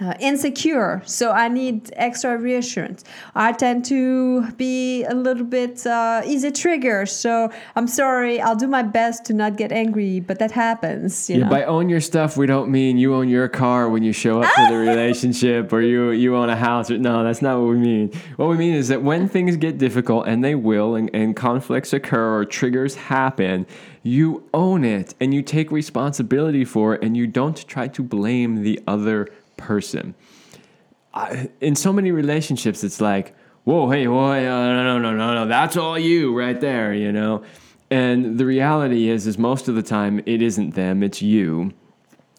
uh, 0.00 0.14
insecure, 0.18 1.00
so 1.04 1.30
I 1.30 1.48
need 1.48 1.92
extra 1.94 2.36
reassurance. 2.36 3.04
I 3.34 3.52
tend 3.52 3.84
to 3.86 4.50
be 4.52 5.04
a 5.04 5.14
little 5.14 5.44
bit 5.44 5.86
uh, 5.86 6.22
easy 6.26 6.50
trigger, 6.50 7.06
so 7.06 7.50
I'm 7.76 7.86
sorry. 7.86 8.40
I'll 8.40 8.56
do 8.56 8.66
my 8.66 8.82
best 8.82 9.24
to 9.26 9.34
not 9.34 9.56
get 9.56 9.70
angry, 9.70 10.18
but 10.18 10.40
that 10.40 10.50
happens. 10.50 11.30
You 11.30 11.36
Yeah, 11.38 11.44
know? 11.44 11.50
by 11.50 11.64
own 11.64 11.88
your 11.88 12.00
stuff, 12.00 12.36
we 12.36 12.46
don't 12.46 12.70
mean 12.70 12.98
you 12.98 13.14
own 13.14 13.28
your 13.28 13.48
car 13.48 13.88
when 13.88 14.02
you 14.02 14.12
show 14.12 14.42
up 14.42 14.52
to 14.52 14.66
the 14.68 14.76
relationship 14.90 15.72
or 15.72 15.80
you 15.80 16.10
you 16.10 16.34
own 16.34 16.48
a 16.48 16.56
house. 16.56 16.90
Or, 16.90 16.98
no, 16.98 17.22
that's 17.22 17.40
not 17.42 17.60
what 17.60 17.68
we 17.68 17.76
mean. 17.76 18.10
What 18.36 18.48
we 18.48 18.56
mean 18.56 18.74
is 18.74 18.88
that 18.88 19.02
when 19.02 19.28
things 19.28 19.56
get 19.56 19.78
difficult, 19.78 20.26
and 20.26 20.42
they 20.42 20.56
will, 20.56 20.96
and, 20.96 21.08
and 21.14 21.36
conflicts 21.36 21.92
occur 21.92 22.38
or 22.38 22.44
triggers 22.44 22.96
happen, 22.96 23.64
you 24.02 24.42
own 24.52 24.84
it 24.84 25.14
and 25.20 25.32
you 25.32 25.40
take 25.42 25.70
responsibility 25.70 26.64
for 26.64 26.94
it, 26.96 27.04
and 27.04 27.16
you 27.16 27.28
don't 27.28 27.66
try 27.68 27.86
to 27.88 28.02
blame 28.02 28.62
the 28.64 28.80
other 28.88 29.28
person. 29.56 30.14
I, 31.12 31.50
in 31.60 31.76
so 31.76 31.92
many 31.92 32.10
relationships, 32.10 32.82
it's 32.82 33.00
like, 33.00 33.34
whoa, 33.64 33.88
hey, 33.90 34.06
whoa, 34.08 34.32
uh, 34.32 34.40
no, 34.40 34.84
no, 34.84 34.98
no, 34.98 35.12
no, 35.14 35.34
no, 35.34 35.46
that's 35.46 35.76
all 35.76 35.98
you 35.98 36.36
right 36.36 36.60
there, 36.60 36.92
you 36.92 37.12
know. 37.12 37.42
And 37.90 38.38
the 38.38 38.46
reality 38.46 39.08
is, 39.08 39.26
is 39.26 39.38
most 39.38 39.68
of 39.68 39.74
the 39.74 39.82
time 39.82 40.20
it 40.26 40.42
isn't 40.42 40.74
them, 40.74 41.02
it's 41.02 41.22
you, 41.22 41.72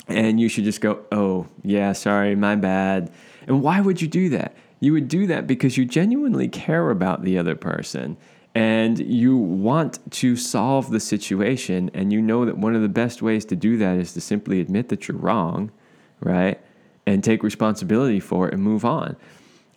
and 0.07 0.39
you 0.39 0.49
should 0.49 0.65
just 0.65 0.81
go, 0.81 1.03
oh, 1.11 1.47
yeah, 1.63 1.93
sorry, 1.93 2.35
my 2.35 2.55
bad. 2.55 3.11
And 3.47 3.61
why 3.61 3.81
would 3.81 4.01
you 4.01 4.07
do 4.07 4.29
that? 4.29 4.55
You 4.79 4.93
would 4.93 5.07
do 5.07 5.27
that 5.27 5.47
because 5.47 5.77
you 5.77 5.85
genuinely 5.85 6.47
care 6.47 6.89
about 6.89 7.23
the 7.23 7.37
other 7.37 7.55
person 7.55 8.17
and 8.55 8.99
you 8.99 9.35
want 9.35 9.99
to 10.11 10.37
solve 10.37 10.89
the 10.89 10.99
situation, 10.99 11.91
and 11.93 12.13
you 12.13 12.21
know 12.21 12.45
that 12.45 12.57
one 12.57 12.73
of 12.73 12.81
the 12.81 12.87
best 12.87 13.21
ways 13.21 13.43
to 13.43 13.55
do 13.55 13.77
that 13.77 13.97
is 13.97 14.13
to 14.13 14.21
simply 14.21 14.61
admit 14.61 14.87
that 14.87 15.07
you're 15.09 15.17
wrong, 15.17 15.71
right? 16.21 16.61
And 17.07 17.23
take 17.23 17.43
responsibility 17.43 18.19
for 18.19 18.47
it 18.47 18.53
and 18.53 18.63
move 18.63 18.83
on. 18.83 19.15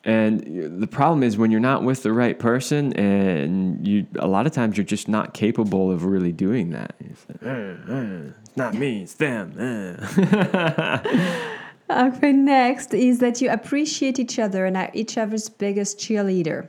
And 0.04 0.80
the 0.80 0.86
problem 0.86 1.22
is 1.22 1.36
when 1.36 1.50
you're 1.50 1.60
not 1.60 1.82
with 1.82 2.02
the 2.02 2.12
right 2.12 2.38
person, 2.38 2.94
and 2.94 3.86
you 3.86 4.06
a 4.18 4.26
lot 4.26 4.46
of 4.46 4.52
times 4.52 4.76
you're 4.76 4.84
just 4.84 5.08
not 5.08 5.34
capable 5.34 5.90
of 5.90 6.04
really 6.04 6.32
doing 6.32 6.70
that. 6.70 6.94
It's, 7.00 7.26
like, 7.28 7.42
"Uh, 7.44 7.92
uh, 7.92 8.20
not 8.56 8.74
me, 8.74 9.02
it's 9.02 9.14
them. 9.14 9.54
uh." 9.58 10.98
Okay, 11.90 12.32
next 12.32 12.92
is 12.92 13.18
that 13.20 13.40
you 13.40 13.48
appreciate 13.48 14.18
each 14.18 14.38
other 14.38 14.66
and 14.66 14.76
are 14.76 14.90
each 14.92 15.16
other's 15.16 15.48
biggest 15.48 15.98
cheerleader. 15.98 16.68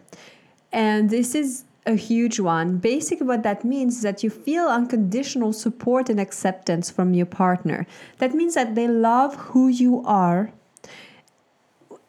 And 0.72 1.10
this 1.10 1.36
is 1.36 1.66
a 1.90 1.96
huge 1.96 2.40
one. 2.40 2.78
Basically, 2.78 3.26
what 3.26 3.44
that 3.44 3.66
means 3.66 3.98
is 3.98 4.02
that 4.04 4.24
you 4.24 4.30
feel 4.30 4.68
unconditional 4.68 5.52
support 5.52 6.10
and 6.10 6.20
acceptance 6.20 6.90
from 6.90 7.14
your 7.14 7.26
partner. 7.26 7.86
That 8.20 8.34
means 8.34 8.56
that 8.56 8.76
they 8.76 8.88
love 8.88 9.36
who 9.36 9.68
you 9.68 10.04
are 10.06 10.52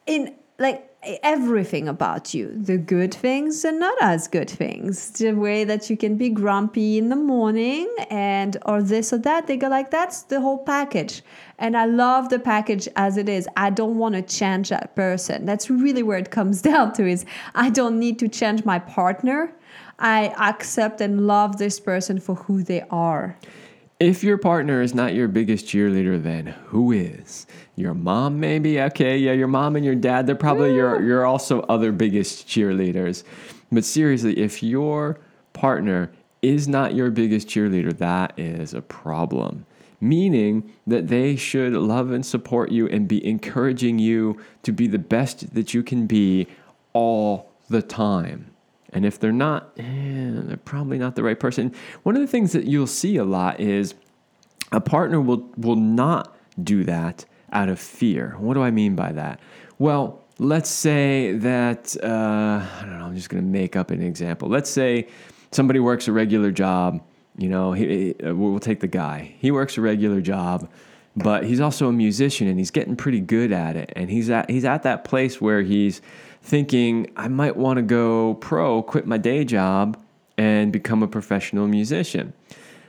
in 0.06 0.34
like 0.58 0.86
everything 1.22 1.88
about 1.88 2.34
you. 2.34 2.52
The 2.54 2.76
good 2.76 3.14
things 3.14 3.64
and 3.64 3.80
not 3.80 3.96
as 4.02 4.28
good 4.28 4.50
things. 4.50 5.12
The 5.12 5.32
way 5.32 5.64
that 5.64 5.88
you 5.88 5.96
can 5.96 6.16
be 6.18 6.28
grumpy 6.28 6.98
in 6.98 7.08
the 7.08 7.16
morning 7.16 7.88
and 8.10 8.58
or 8.66 8.82
this 8.82 9.10
or 9.12 9.18
that. 9.18 9.46
They 9.46 9.56
go 9.56 9.68
like 9.68 9.90
that's 9.90 10.24
the 10.24 10.42
whole 10.42 10.58
package. 10.58 11.22
And 11.58 11.76
i 11.76 11.86
love 11.86 12.28
the 12.28 12.38
package 12.38 12.86
as 12.96 13.16
it 13.16 13.28
is. 13.30 13.48
I 13.56 13.70
don't 13.70 13.96
want 13.96 14.14
to 14.14 14.22
change 14.22 14.68
that 14.68 14.94
person. 14.94 15.46
That's 15.46 15.70
really 15.70 16.02
where 16.02 16.18
it 16.18 16.30
comes 16.30 16.60
down 16.70 16.92
to 16.92 17.06
is 17.06 17.24
i 17.54 17.70
don't 17.70 17.98
need 17.98 18.18
to 18.18 18.28
change 18.28 18.64
my 18.64 18.78
partner 18.78 19.52
i 20.00 20.26
accept 20.38 21.00
and 21.00 21.26
love 21.26 21.58
this 21.58 21.78
person 21.78 22.18
for 22.18 22.34
who 22.34 22.62
they 22.62 22.82
are 22.90 23.36
If 24.00 24.24
your 24.24 24.38
partner 24.38 24.80
is 24.80 24.94
not 24.94 25.12
your 25.12 25.28
biggest 25.28 25.66
cheerleader, 25.66 26.22
then 26.22 26.46
who 26.68 26.90
is? 26.90 27.46
Your 27.76 27.92
mom, 27.92 28.40
maybe? 28.40 28.80
Okay, 28.80 29.18
yeah, 29.18 29.32
your 29.32 29.46
mom 29.46 29.76
and 29.76 29.84
your 29.84 29.94
dad, 29.94 30.26
they're 30.26 30.34
probably 30.34 30.74
your, 30.74 31.02
your 31.02 31.26
also 31.26 31.60
other 31.68 31.92
biggest 31.92 32.48
cheerleaders. 32.48 33.24
But 33.70 33.84
seriously, 33.84 34.38
if 34.38 34.62
your 34.62 35.20
partner 35.52 36.10
is 36.40 36.66
not 36.66 36.94
your 36.94 37.10
biggest 37.10 37.46
cheerleader, 37.46 37.94
that 37.98 38.32
is 38.38 38.72
a 38.72 38.80
problem. 38.80 39.66
Meaning 40.00 40.72
that 40.86 41.08
they 41.08 41.36
should 41.36 41.74
love 41.74 42.10
and 42.10 42.24
support 42.24 42.70
you 42.72 42.88
and 42.88 43.06
be 43.06 43.22
encouraging 43.22 43.98
you 43.98 44.40
to 44.62 44.72
be 44.72 44.86
the 44.86 44.98
best 44.98 45.52
that 45.54 45.74
you 45.74 45.82
can 45.82 46.06
be 46.06 46.46
all 46.94 47.50
the 47.68 47.82
time. 47.82 48.49
And 48.92 49.06
if 49.06 49.18
they're 49.18 49.32
not, 49.32 49.72
eh, 49.78 49.82
they're 49.84 50.56
probably 50.56 50.98
not 50.98 51.16
the 51.16 51.22
right 51.22 51.38
person. 51.38 51.74
One 52.02 52.16
of 52.16 52.20
the 52.20 52.26
things 52.26 52.52
that 52.52 52.64
you'll 52.64 52.86
see 52.86 53.16
a 53.16 53.24
lot 53.24 53.60
is 53.60 53.94
a 54.72 54.80
partner 54.80 55.20
will 55.20 55.48
will 55.56 55.76
not 55.76 56.36
do 56.62 56.84
that 56.84 57.24
out 57.52 57.68
of 57.68 57.78
fear. 57.78 58.36
What 58.38 58.54
do 58.54 58.62
I 58.62 58.70
mean 58.70 58.94
by 58.94 59.12
that? 59.12 59.40
Well, 59.78 60.24
let's 60.38 60.70
say 60.70 61.32
that 61.34 61.96
uh, 62.02 62.06
I 62.06 62.80
don't 62.80 62.98
know. 62.98 63.04
I'm 63.04 63.14
just 63.14 63.28
going 63.28 63.42
to 63.42 63.48
make 63.48 63.76
up 63.76 63.90
an 63.90 64.02
example. 64.02 64.48
Let's 64.48 64.70
say 64.70 65.08
somebody 65.52 65.80
works 65.80 66.08
a 66.08 66.12
regular 66.12 66.50
job. 66.50 67.02
You 67.36 67.48
know, 67.48 67.72
he, 67.72 68.14
uh, 68.24 68.34
we'll 68.34 68.60
take 68.60 68.80
the 68.80 68.88
guy. 68.88 69.34
He 69.38 69.50
works 69.50 69.78
a 69.78 69.80
regular 69.80 70.20
job, 70.20 70.68
but 71.16 71.44
he's 71.44 71.60
also 71.60 71.88
a 71.88 71.92
musician 71.92 72.48
and 72.48 72.58
he's 72.58 72.70
getting 72.70 72.96
pretty 72.96 73.20
good 73.20 73.52
at 73.52 73.76
it. 73.76 73.92
And 73.96 74.10
he's 74.10 74.30
at 74.30 74.50
he's 74.50 74.64
at 74.64 74.82
that 74.82 75.04
place 75.04 75.40
where 75.40 75.62
he's 75.62 76.00
thinking, 76.42 77.10
I 77.16 77.28
might 77.28 77.56
want 77.56 77.76
to 77.76 77.82
go 77.82 78.34
pro, 78.34 78.82
quit 78.82 79.06
my 79.06 79.18
day 79.18 79.44
job, 79.44 80.02
and 80.38 80.72
become 80.72 81.02
a 81.02 81.08
professional 81.08 81.66
musician. 81.66 82.32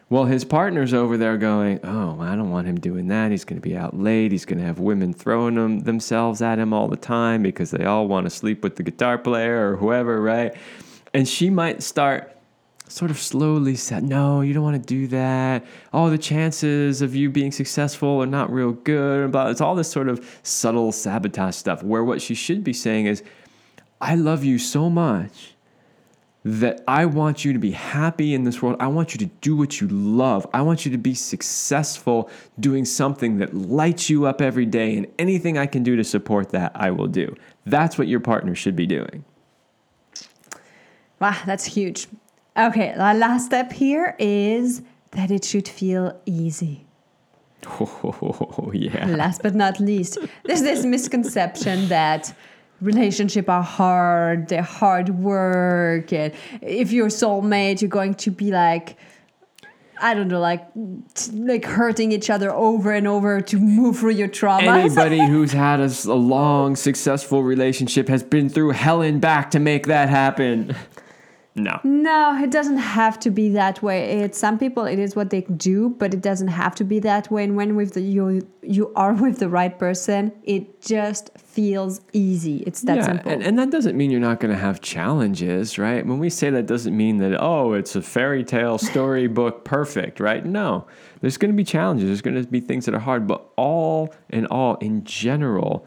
Well, 0.10 0.26
his 0.26 0.44
partner's 0.44 0.94
over 0.94 1.16
there 1.16 1.38
going, 1.38 1.80
Oh, 1.86 2.20
I 2.20 2.36
don't 2.36 2.52
want 2.52 2.68
him 2.68 2.78
doing 2.78 3.08
that. 3.08 3.32
He's 3.32 3.46
going 3.46 3.62
to 3.62 3.68
be 3.68 3.78
out 3.78 3.98
late. 3.98 4.34
He's 4.34 4.44
going 4.44 4.60
to 4.60 4.66
have 4.66 4.78
women 4.78 5.14
throwing 5.14 5.56
them, 5.56 5.80
themselves 5.80 6.42
at 6.42 6.60
him 6.60 6.74
all 6.74 6.90
the 6.90 6.98
time 6.98 7.42
because 7.42 7.72
they 7.72 7.86
all 7.86 8.08
want 8.08 8.26
to 8.26 8.30
sleep 8.30 8.62
with 8.62 8.76
the 8.76 8.84
guitar 8.84 9.18
player 9.18 9.72
or 9.72 9.78
whoever, 9.78 10.22
right? 10.22 10.54
And 11.14 11.28
she 11.28 11.50
might 11.50 11.82
start 11.82 12.36
sort 12.92 13.10
of 13.10 13.18
slowly 13.18 13.76
said, 13.76 14.04
No, 14.04 14.42
you 14.42 14.54
don't 14.54 14.64
want 14.64 14.82
to 14.82 14.86
do 14.86 15.08
that. 15.08 15.66
Oh, 15.94 16.10
the 16.10 16.18
chances 16.18 17.02
of 17.02 17.16
you 17.16 17.30
being 17.30 17.52
successful 17.52 18.22
are 18.22 18.28
not 18.28 18.52
real 18.52 18.74
good. 18.74 19.34
It's 19.34 19.62
all 19.62 19.76
this 19.76 19.90
sort 19.90 20.10
of 20.10 20.40
subtle 20.44 20.92
sabotage 20.92 21.56
stuff 21.56 21.84
where 21.84 22.04
what 22.04 22.22
she 22.22 22.36
should 22.36 22.64
be 22.64 22.74
saying 22.74 23.06
is, 23.06 23.24
I 24.02 24.16
love 24.16 24.44
you 24.44 24.58
so 24.58 24.90
much 24.90 25.54
that 26.44 26.82
I 26.88 27.06
want 27.06 27.46
you 27.46 27.54
to 27.54 27.60
be 27.60 27.72
happy 27.72 28.34
in 28.34 28.44
this 28.44 28.62
world. 28.62 28.78
I 28.80 28.88
want 28.88 29.14
you 29.14 29.20
to 29.20 29.28
do 29.42 29.56
what 29.56 29.80
you 29.80 29.88
love. 29.88 30.48
I 30.54 30.64
want 30.64 30.86
you 30.86 30.92
to 30.92 30.98
be 30.98 31.14
successful 31.14 32.30
doing 32.60 32.84
something 32.84 33.38
that 33.38 33.54
lights 33.54 34.10
you 34.10 34.26
up 34.26 34.42
every 34.42 34.66
day. 34.66 34.98
And 34.98 35.06
anything 35.20 35.60
I 35.60 35.68
can 35.68 35.84
do 35.84 35.96
to 35.96 36.04
support 36.04 36.50
that, 36.50 36.72
I 36.74 36.90
will 36.90 37.08
do. 37.08 37.36
That's 37.66 37.98
what 37.98 38.08
your 38.08 38.20
partner 38.20 38.56
should 38.56 38.76
be 38.76 38.88
doing. 38.88 39.24
Wow, 41.20 41.38
that's 41.46 41.66
huge. 41.66 42.08
Okay, 42.58 42.94
the 42.94 43.14
last 43.14 43.46
step 43.46 43.72
here 43.72 44.16
is 44.18 44.82
that 45.12 45.30
it 45.30 45.46
should 45.46 45.68
feel 45.68 46.20
easy. 46.26 46.86
Oh, 47.80 48.72
yeah. 48.74 49.06
Last 49.06 49.44
but 49.44 49.54
not 49.54 49.80
least, 49.80 50.18
there's 50.46 50.62
this 50.64 50.84
misconception 50.84 51.88
that 51.90 52.34
relationship 52.82 53.50
are 53.50 53.64
hard, 53.64 54.50
they're 54.50 54.62
hard 54.62 55.10
work, 55.10 56.12
and 56.12 56.34
if 56.62 56.92
you're 56.92 57.08
soulmate, 57.08 57.82
you're 57.82 57.90
going 57.90 58.16
to 58.16 58.32
be 58.32 58.52
like 58.52 58.98
I 60.04 60.16
don't 60.16 60.30
know, 60.30 60.40
like 60.40 60.68
like 61.32 61.64
hurting 61.64 62.12
each 62.12 62.32
other 62.32 62.52
over 62.52 62.92
and 62.92 63.08
over 63.08 63.40
to 63.40 63.60
move 63.60 64.00
through 64.00 64.12
your 64.12 64.28
trauma. 64.28 64.72
Anybody 64.80 65.20
who's 65.28 65.52
had 65.52 65.80
a, 65.80 65.92
a 66.06 66.16
long, 66.16 66.76
successful 66.76 67.44
relationship 67.44 68.08
has 68.08 68.24
been 68.24 68.50
through 68.50 68.72
hell 68.72 69.04
and 69.04 69.22
back 69.22 69.52
to 69.52 69.60
make 69.60 69.86
that 69.88 70.10
happen. 70.10 70.76
No. 71.54 71.82
No, 71.84 72.42
it 72.42 72.50
doesn't 72.50 72.78
have 72.78 73.20
to 73.20 73.30
be 73.30 73.50
that 73.50 73.84
way. 73.84 74.22
It's 74.22 74.38
some 74.38 74.58
people 74.58 74.86
it 74.86 75.00
is 75.00 75.18
what 75.18 75.32
they 75.32 75.42
do, 75.42 75.90
but 75.90 76.14
it 76.14 76.22
doesn't 76.22 76.48
have 76.48 76.76
to 76.76 76.86
be 76.86 77.00
that 77.00 77.30
way. 77.30 77.44
And 77.44 77.58
when 77.58 77.76
with 77.76 77.94
the, 77.94 78.02
you 78.02 78.48
you 78.62 78.94
are 78.96 79.14
with 79.14 79.40
the 79.40 79.50
right 79.50 79.78
person, 79.78 80.32
it 80.44 80.82
just 80.82 81.30
feels 81.38 82.00
easy. 82.14 82.64
It's 82.66 82.82
that 82.84 82.98
yeah, 82.98 83.06
simple. 83.06 83.32
And, 83.34 83.44
and 83.44 83.60
that 83.60 83.70
doesn't 83.70 83.98
mean 83.98 84.12
you're 84.12 84.22
not 84.22 84.40
going 84.40 84.54
to 84.54 84.60
have 84.60 84.80
challenges, 84.80 85.78
right? 85.78 86.06
When 86.06 86.20
we 86.20 86.30
say 86.30 86.50
that 86.52 86.68
doesn't 86.68 86.96
mean 86.96 87.18
that 87.18 87.42
oh, 87.42 87.74
it's 87.74 87.98
a 87.98 88.02
fairy 88.02 88.46
tale 88.46 88.78
storybook 88.92 89.66
perfect, 89.66 90.22
right? 90.22 90.46
No. 90.46 90.88
There's 91.20 91.38
going 91.38 91.52
to 91.52 91.58
be 91.58 91.66
challenges. 91.66 92.08
There's 92.08 92.22
going 92.22 92.42
to 92.42 92.50
be 92.50 92.62
things 92.62 92.86
that 92.86 92.96
are 92.96 93.00
hard, 93.00 93.28
but 93.28 93.46
all 93.58 94.14
in 94.30 94.46
all 94.46 94.76
in 94.76 95.04
general, 95.04 95.86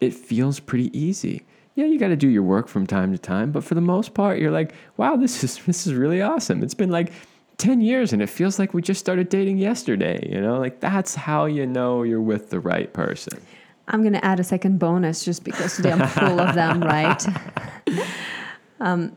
it 0.00 0.14
feels 0.14 0.58
pretty 0.58 0.96
easy 0.98 1.44
yeah, 1.74 1.86
you 1.86 1.98
got 1.98 2.08
to 2.08 2.16
do 2.16 2.28
your 2.28 2.42
work 2.42 2.68
from 2.68 2.86
time 2.86 3.12
to 3.12 3.18
time, 3.18 3.50
but 3.50 3.64
for 3.64 3.74
the 3.74 3.80
most 3.80 4.14
part, 4.14 4.38
you're 4.38 4.50
like, 4.50 4.74
wow, 4.96 5.16
this 5.16 5.42
is 5.42 5.58
this 5.66 5.86
is 5.86 5.94
really 5.94 6.22
awesome. 6.22 6.62
It's 6.62 6.74
been 6.74 6.90
like 6.90 7.12
10 7.58 7.80
years 7.80 8.12
and 8.12 8.20
it 8.20 8.28
feels 8.28 8.58
like 8.58 8.74
we 8.74 8.82
just 8.82 9.00
started 9.00 9.28
dating 9.28 9.58
yesterday, 9.58 10.28
you 10.28 10.40
know? 10.40 10.58
Like 10.58 10.80
that's 10.80 11.14
how 11.14 11.44
you 11.44 11.66
know 11.66 12.02
you're 12.02 12.20
with 12.20 12.50
the 12.50 12.60
right 12.60 12.92
person. 12.92 13.40
I'm 13.88 14.02
going 14.02 14.14
to 14.14 14.24
add 14.24 14.40
a 14.40 14.44
second 14.44 14.78
bonus 14.78 15.24
just 15.24 15.44
because 15.44 15.76
today 15.76 15.92
I'm 15.92 16.08
full 16.08 16.40
of 16.40 16.54
them, 16.54 16.80
right? 16.82 17.24
Um, 18.80 19.16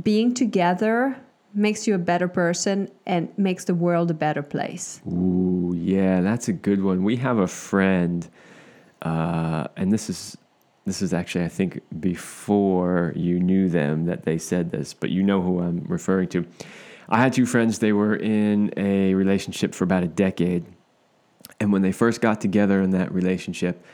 being 0.00 0.34
together 0.34 1.16
makes 1.52 1.86
you 1.86 1.94
a 1.94 1.98
better 1.98 2.28
person 2.28 2.88
and 3.06 3.28
makes 3.36 3.64
the 3.64 3.74
world 3.74 4.10
a 4.10 4.14
better 4.14 4.42
place. 4.42 5.00
Ooh, 5.06 5.74
yeah, 5.76 6.20
that's 6.20 6.48
a 6.48 6.52
good 6.52 6.82
one. 6.82 7.02
We 7.02 7.16
have 7.16 7.38
a 7.38 7.48
friend, 7.48 8.28
uh, 9.02 9.66
and 9.76 9.92
this 9.92 10.08
is 10.08 10.36
this 10.86 11.02
is 11.02 11.12
actually, 11.12 11.44
I 11.44 11.48
think, 11.48 11.80
before 12.00 13.12
you 13.14 13.38
knew 13.38 13.68
them 13.68 14.06
that 14.06 14.24
they 14.24 14.38
said 14.38 14.70
this, 14.70 14.94
but 14.94 15.10
you 15.10 15.22
know 15.22 15.42
who 15.42 15.60
I'm 15.60 15.84
referring 15.86 16.28
to. 16.28 16.46
I 17.08 17.20
had 17.20 17.32
two 17.32 17.46
friends, 17.46 17.78
they 17.78 17.92
were 17.92 18.16
in 18.16 18.72
a 18.76 19.14
relationship 19.14 19.74
for 19.74 19.84
about 19.84 20.04
a 20.04 20.08
decade. 20.08 20.64
And 21.58 21.72
when 21.72 21.82
they 21.82 21.92
first 21.92 22.20
got 22.20 22.40
together 22.40 22.80
in 22.80 22.90
that 22.90 23.12
relationship, 23.12 23.84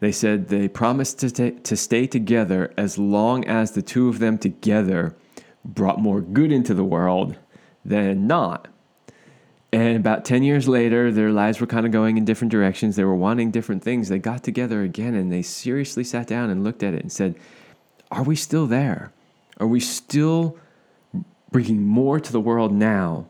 they 0.00 0.12
said 0.12 0.48
they 0.48 0.68
promised 0.68 1.18
to, 1.20 1.30
t- 1.30 1.50
to 1.50 1.76
stay 1.76 2.06
together 2.06 2.72
as 2.76 2.98
long 2.98 3.44
as 3.46 3.72
the 3.72 3.82
two 3.82 4.08
of 4.08 4.20
them 4.20 4.38
together 4.38 5.16
brought 5.64 5.98
more 5.98 6.20
good 6.20 6.52
into 6.52 6.72
the 6.72 6.84
world 6.84 7.36
than 7.84 8.26
not. 8.26 8.68
And 9.72 9.96
about 9.96 10.24
10 10.24 10.42
years 10.42 10.66
later, 10.66 11.12
their 11.12 11.30
lives 11.30 11.60
were 11.60 11.66
kind 11.66 11.84
of 11.84 11.92
going 11.92 12.16
in 12.16 12.24
different 12.24 12.50
directions. 12.50 12.96
They 12.96 13.04
were 13.04 13.14
wanting 13.14 13.50
different 13.50 13.82
things. 13.82 14.08
They 14.08 14.18
got 14.18 14.42
together 14.42 14.82
again 14.82 15.14
and 15.14 15.30
they 15.30 15.42
seriously 15.42 16.04
sat 16.04 16.26
down 16.26 16.48
and 16.48 16.64
looked 16.64 16.82
at 16.82 16.94
it 16.94 17.02
and 17.02 17.12
said, 17.12 17.34
Are 18.10 18.22
we 18.22 18.34
still 18.34 18.66
there? 18.66 19.12
Are 19.58 19.66
we 19.66 19.80
still 19.80 20.56
bringing 21.50 21.82
more 21.82 22.18
to 22.18 22.32
the 22.32 22.40
world 22.40 22.72
now 22.72 23.26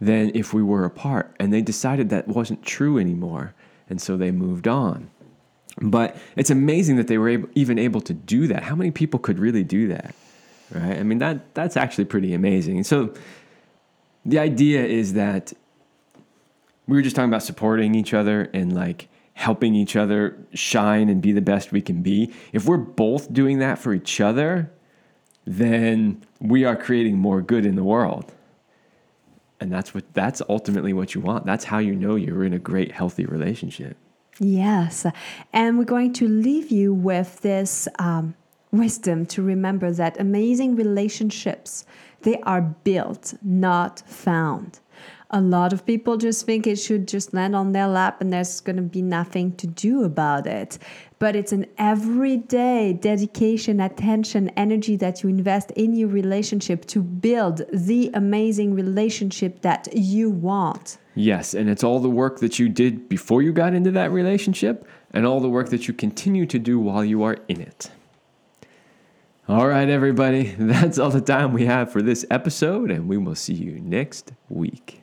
than 0.00 0.30
if 0.34 0.54
we 0.54 0.62
were 0.62 0.84
apart? 0.84 1.36
And 1.38 1.52
they 1.52 1.60
decided 1.60 2.08
that 2.08 2.26
wasn't 2.26 2.64
true 2.64 2.98
anymore. 2.98 3.54
And 3.90 4.00
so 4.00 4.16
they 4.16 4.30
moved 4.30 4.66
on. 4.66 5.10
But 5.78 6.16
it's 6.36 6.48
amazing 6.48 6.96
that 6.96 7.06
they 7.06 7.18
were 7.18 7.28
able, 7.28 7.48
even 7.54 7.78
able 7.78 8.00
to 8.00 8.14
do 8.14 8.46
that. 8.46 8.62
How 8.62 8.74
many 8.74 8.90
people 8.90 9.20
could 9.20 9.38
really 9.38 9.62
do 9.62 9.88
that? 9.88 10.14
Right? 10.70 10.98
I 10.98 11.02
mean, 11.02 11.18
that, 11.18 11.54
that's 11.54 11.76
actually 11.76 12.06
pretty 12.06 12.32
amazing. 12.32 12.84
So 12.84 13.12
the 14.24 14.38
idea 14.38 14.84
is 14.84 15.12
that 15.12 15.52
we 16.86 16.96
were 16.96 17.02
just 17.02 17.16
talking 17.16 17.30
about 17.30 17.42
supporting 17.42 17.94
each 17.94 18.14
other 18.14 18.50
and 18.54 18.74
like 18.74 19.08
helping 19.34 19.74
each 19.74 19.96
other 19.96 20.36
shine 20.54 21.08
and 21.08 21.20
be 21.20 21.32
the 21.32 21.42
best 21.42 21.72
we 21.72 21.82
can 21.82 22.02
be. 22.02 22.32
If 22.52 22.66
we're 22.66 22.78
both 22.78 23.32
doing 23.32 23.58
that 23.58 23.78
for 23.78 23.92
each 23.92 24.20
other, 24.20 24.72
then 25.44 26.24
we 26.40 26.64
are 26.64 26.76
creating 26.76 27.18
more 27.18 27.42
good 27.42 27.66
in 27.66 27.76
the 27.76 27.84
world. 27.84 28.32
And 29.60 29.72
that's 29.72 29.94
what 29.94 30.12
that's 30.14 30.42
ultimately 30.48 30.92
what 30.92 31.14
you 31.14 31.20
want. 31.20 31.46
That's 31.46 31.64
how 31.64 31.78
you 31.78 31.94
know 31.94 32.14
you're 32.14 32.44
in 32.44 32.52
a 32.52 32.58
great 32.58 32.92
healthy 32.92 33.24
relationship. 33.26 33.96
Yes. 34.38 35.06
And 35.52 35.78
we're 35.78 35.84
going 35.84 36.12
to 36.14 36.28
leave 36.28 36.70
you 36.70 36.92
with 36.92 37.40
this 37.40 37.88
um, 37.98 38.34
wisdom 38.70 39.24
to 39.26 39.42
remember 39.42 39.90
that 39.92 40.20
amazing 40.20 40.76
relationships, 40.76 41.86
they 42.22 42.38
are 42.40 42.60
built, 42.60 43.34
not 43.42 44.00
found 44.00 44.80
a 45.30 45.40
lot 45.40 45.72
of 45.72 45.84
people 45.84 46.16
just 46.16 46.46
think 46.46 46.66
it 46.66 46.76
should 46.76 47.08
just 47.08 47.34
land 47.34 47.56
on 47.56 47.72
their 47.72 47.88
lap 47.88 48.20
and 48.20 48.32
there's 48.32 48.60
going 48.60 48.76
to 48.76 48.82
be 48.82 49.02
nothing 49.02 49.54
to 49.56 49.66
do 49.66 50.04
about 50.04 50.46
it. 50.46 50.78
But 51.18 51.34
it's 51.34 51.52
an 51.52 51.66
everyday 51.78 52.92
dedication, 52.92 53.80
attention, 53.80 54.50
energy 54.50 54.96
that 54.96 55.22
you 55.22 55.28
invest 55.28 55.72
in 55.72 55.94
your 55.94 56.08
relationship 56.08 56.84
to 56.86 57.02
build 57.02 57.62
the 57.72 58.10
amazing 58.14 58.74
relationship 58.74 59.62
that 59.62 59.88
you 59.92 60.30
want. 60.30 60.98
Yes, 61.14 61.54
and 61.54 61.68
it's 61.68 61.82
all 61.82 61.98
the 61.98 62.10
work 62.10 62.38
that 62.40 62.58
you 62.58 62.68
did 62.68 63.08
before 63.08 63.42
you 63.42 63.52
got 63.52 63.74
into 63.74 63.90
that 63.92 64.12
relationship 64.12 64.86
and 65.12 65.26
all 65.26 65.40
the 65.40 65.48
work 65.48 65.70
that 65.70 65.88
you 65.88 65.94
continue 65.94 66.46
to 66.46 66.58
do 66.58 66.78
while 66.78 67.04
you 67.04 67.22
are 67.22 67.38
in 67.48 67.60
it. 67.60 67.90
All 69.48 69.66
right, 69.66 69.88
everybody, 69.88 70.54
that's 70.58 70.98
all 70.98 71.10
the 71.10 71.20
time 71.20 71.52
we 71.52 71.66
have 71.66 71.90
for 71.90 72.02
this 72.02 72.24
episode, 72.30 72.90
and 72.90 73.08
we 73.08 73.16
will 73.16 73.34
see 73.34 73.54
you 73.54 73.80
next 73.80 74.32
week. 74.48 75.02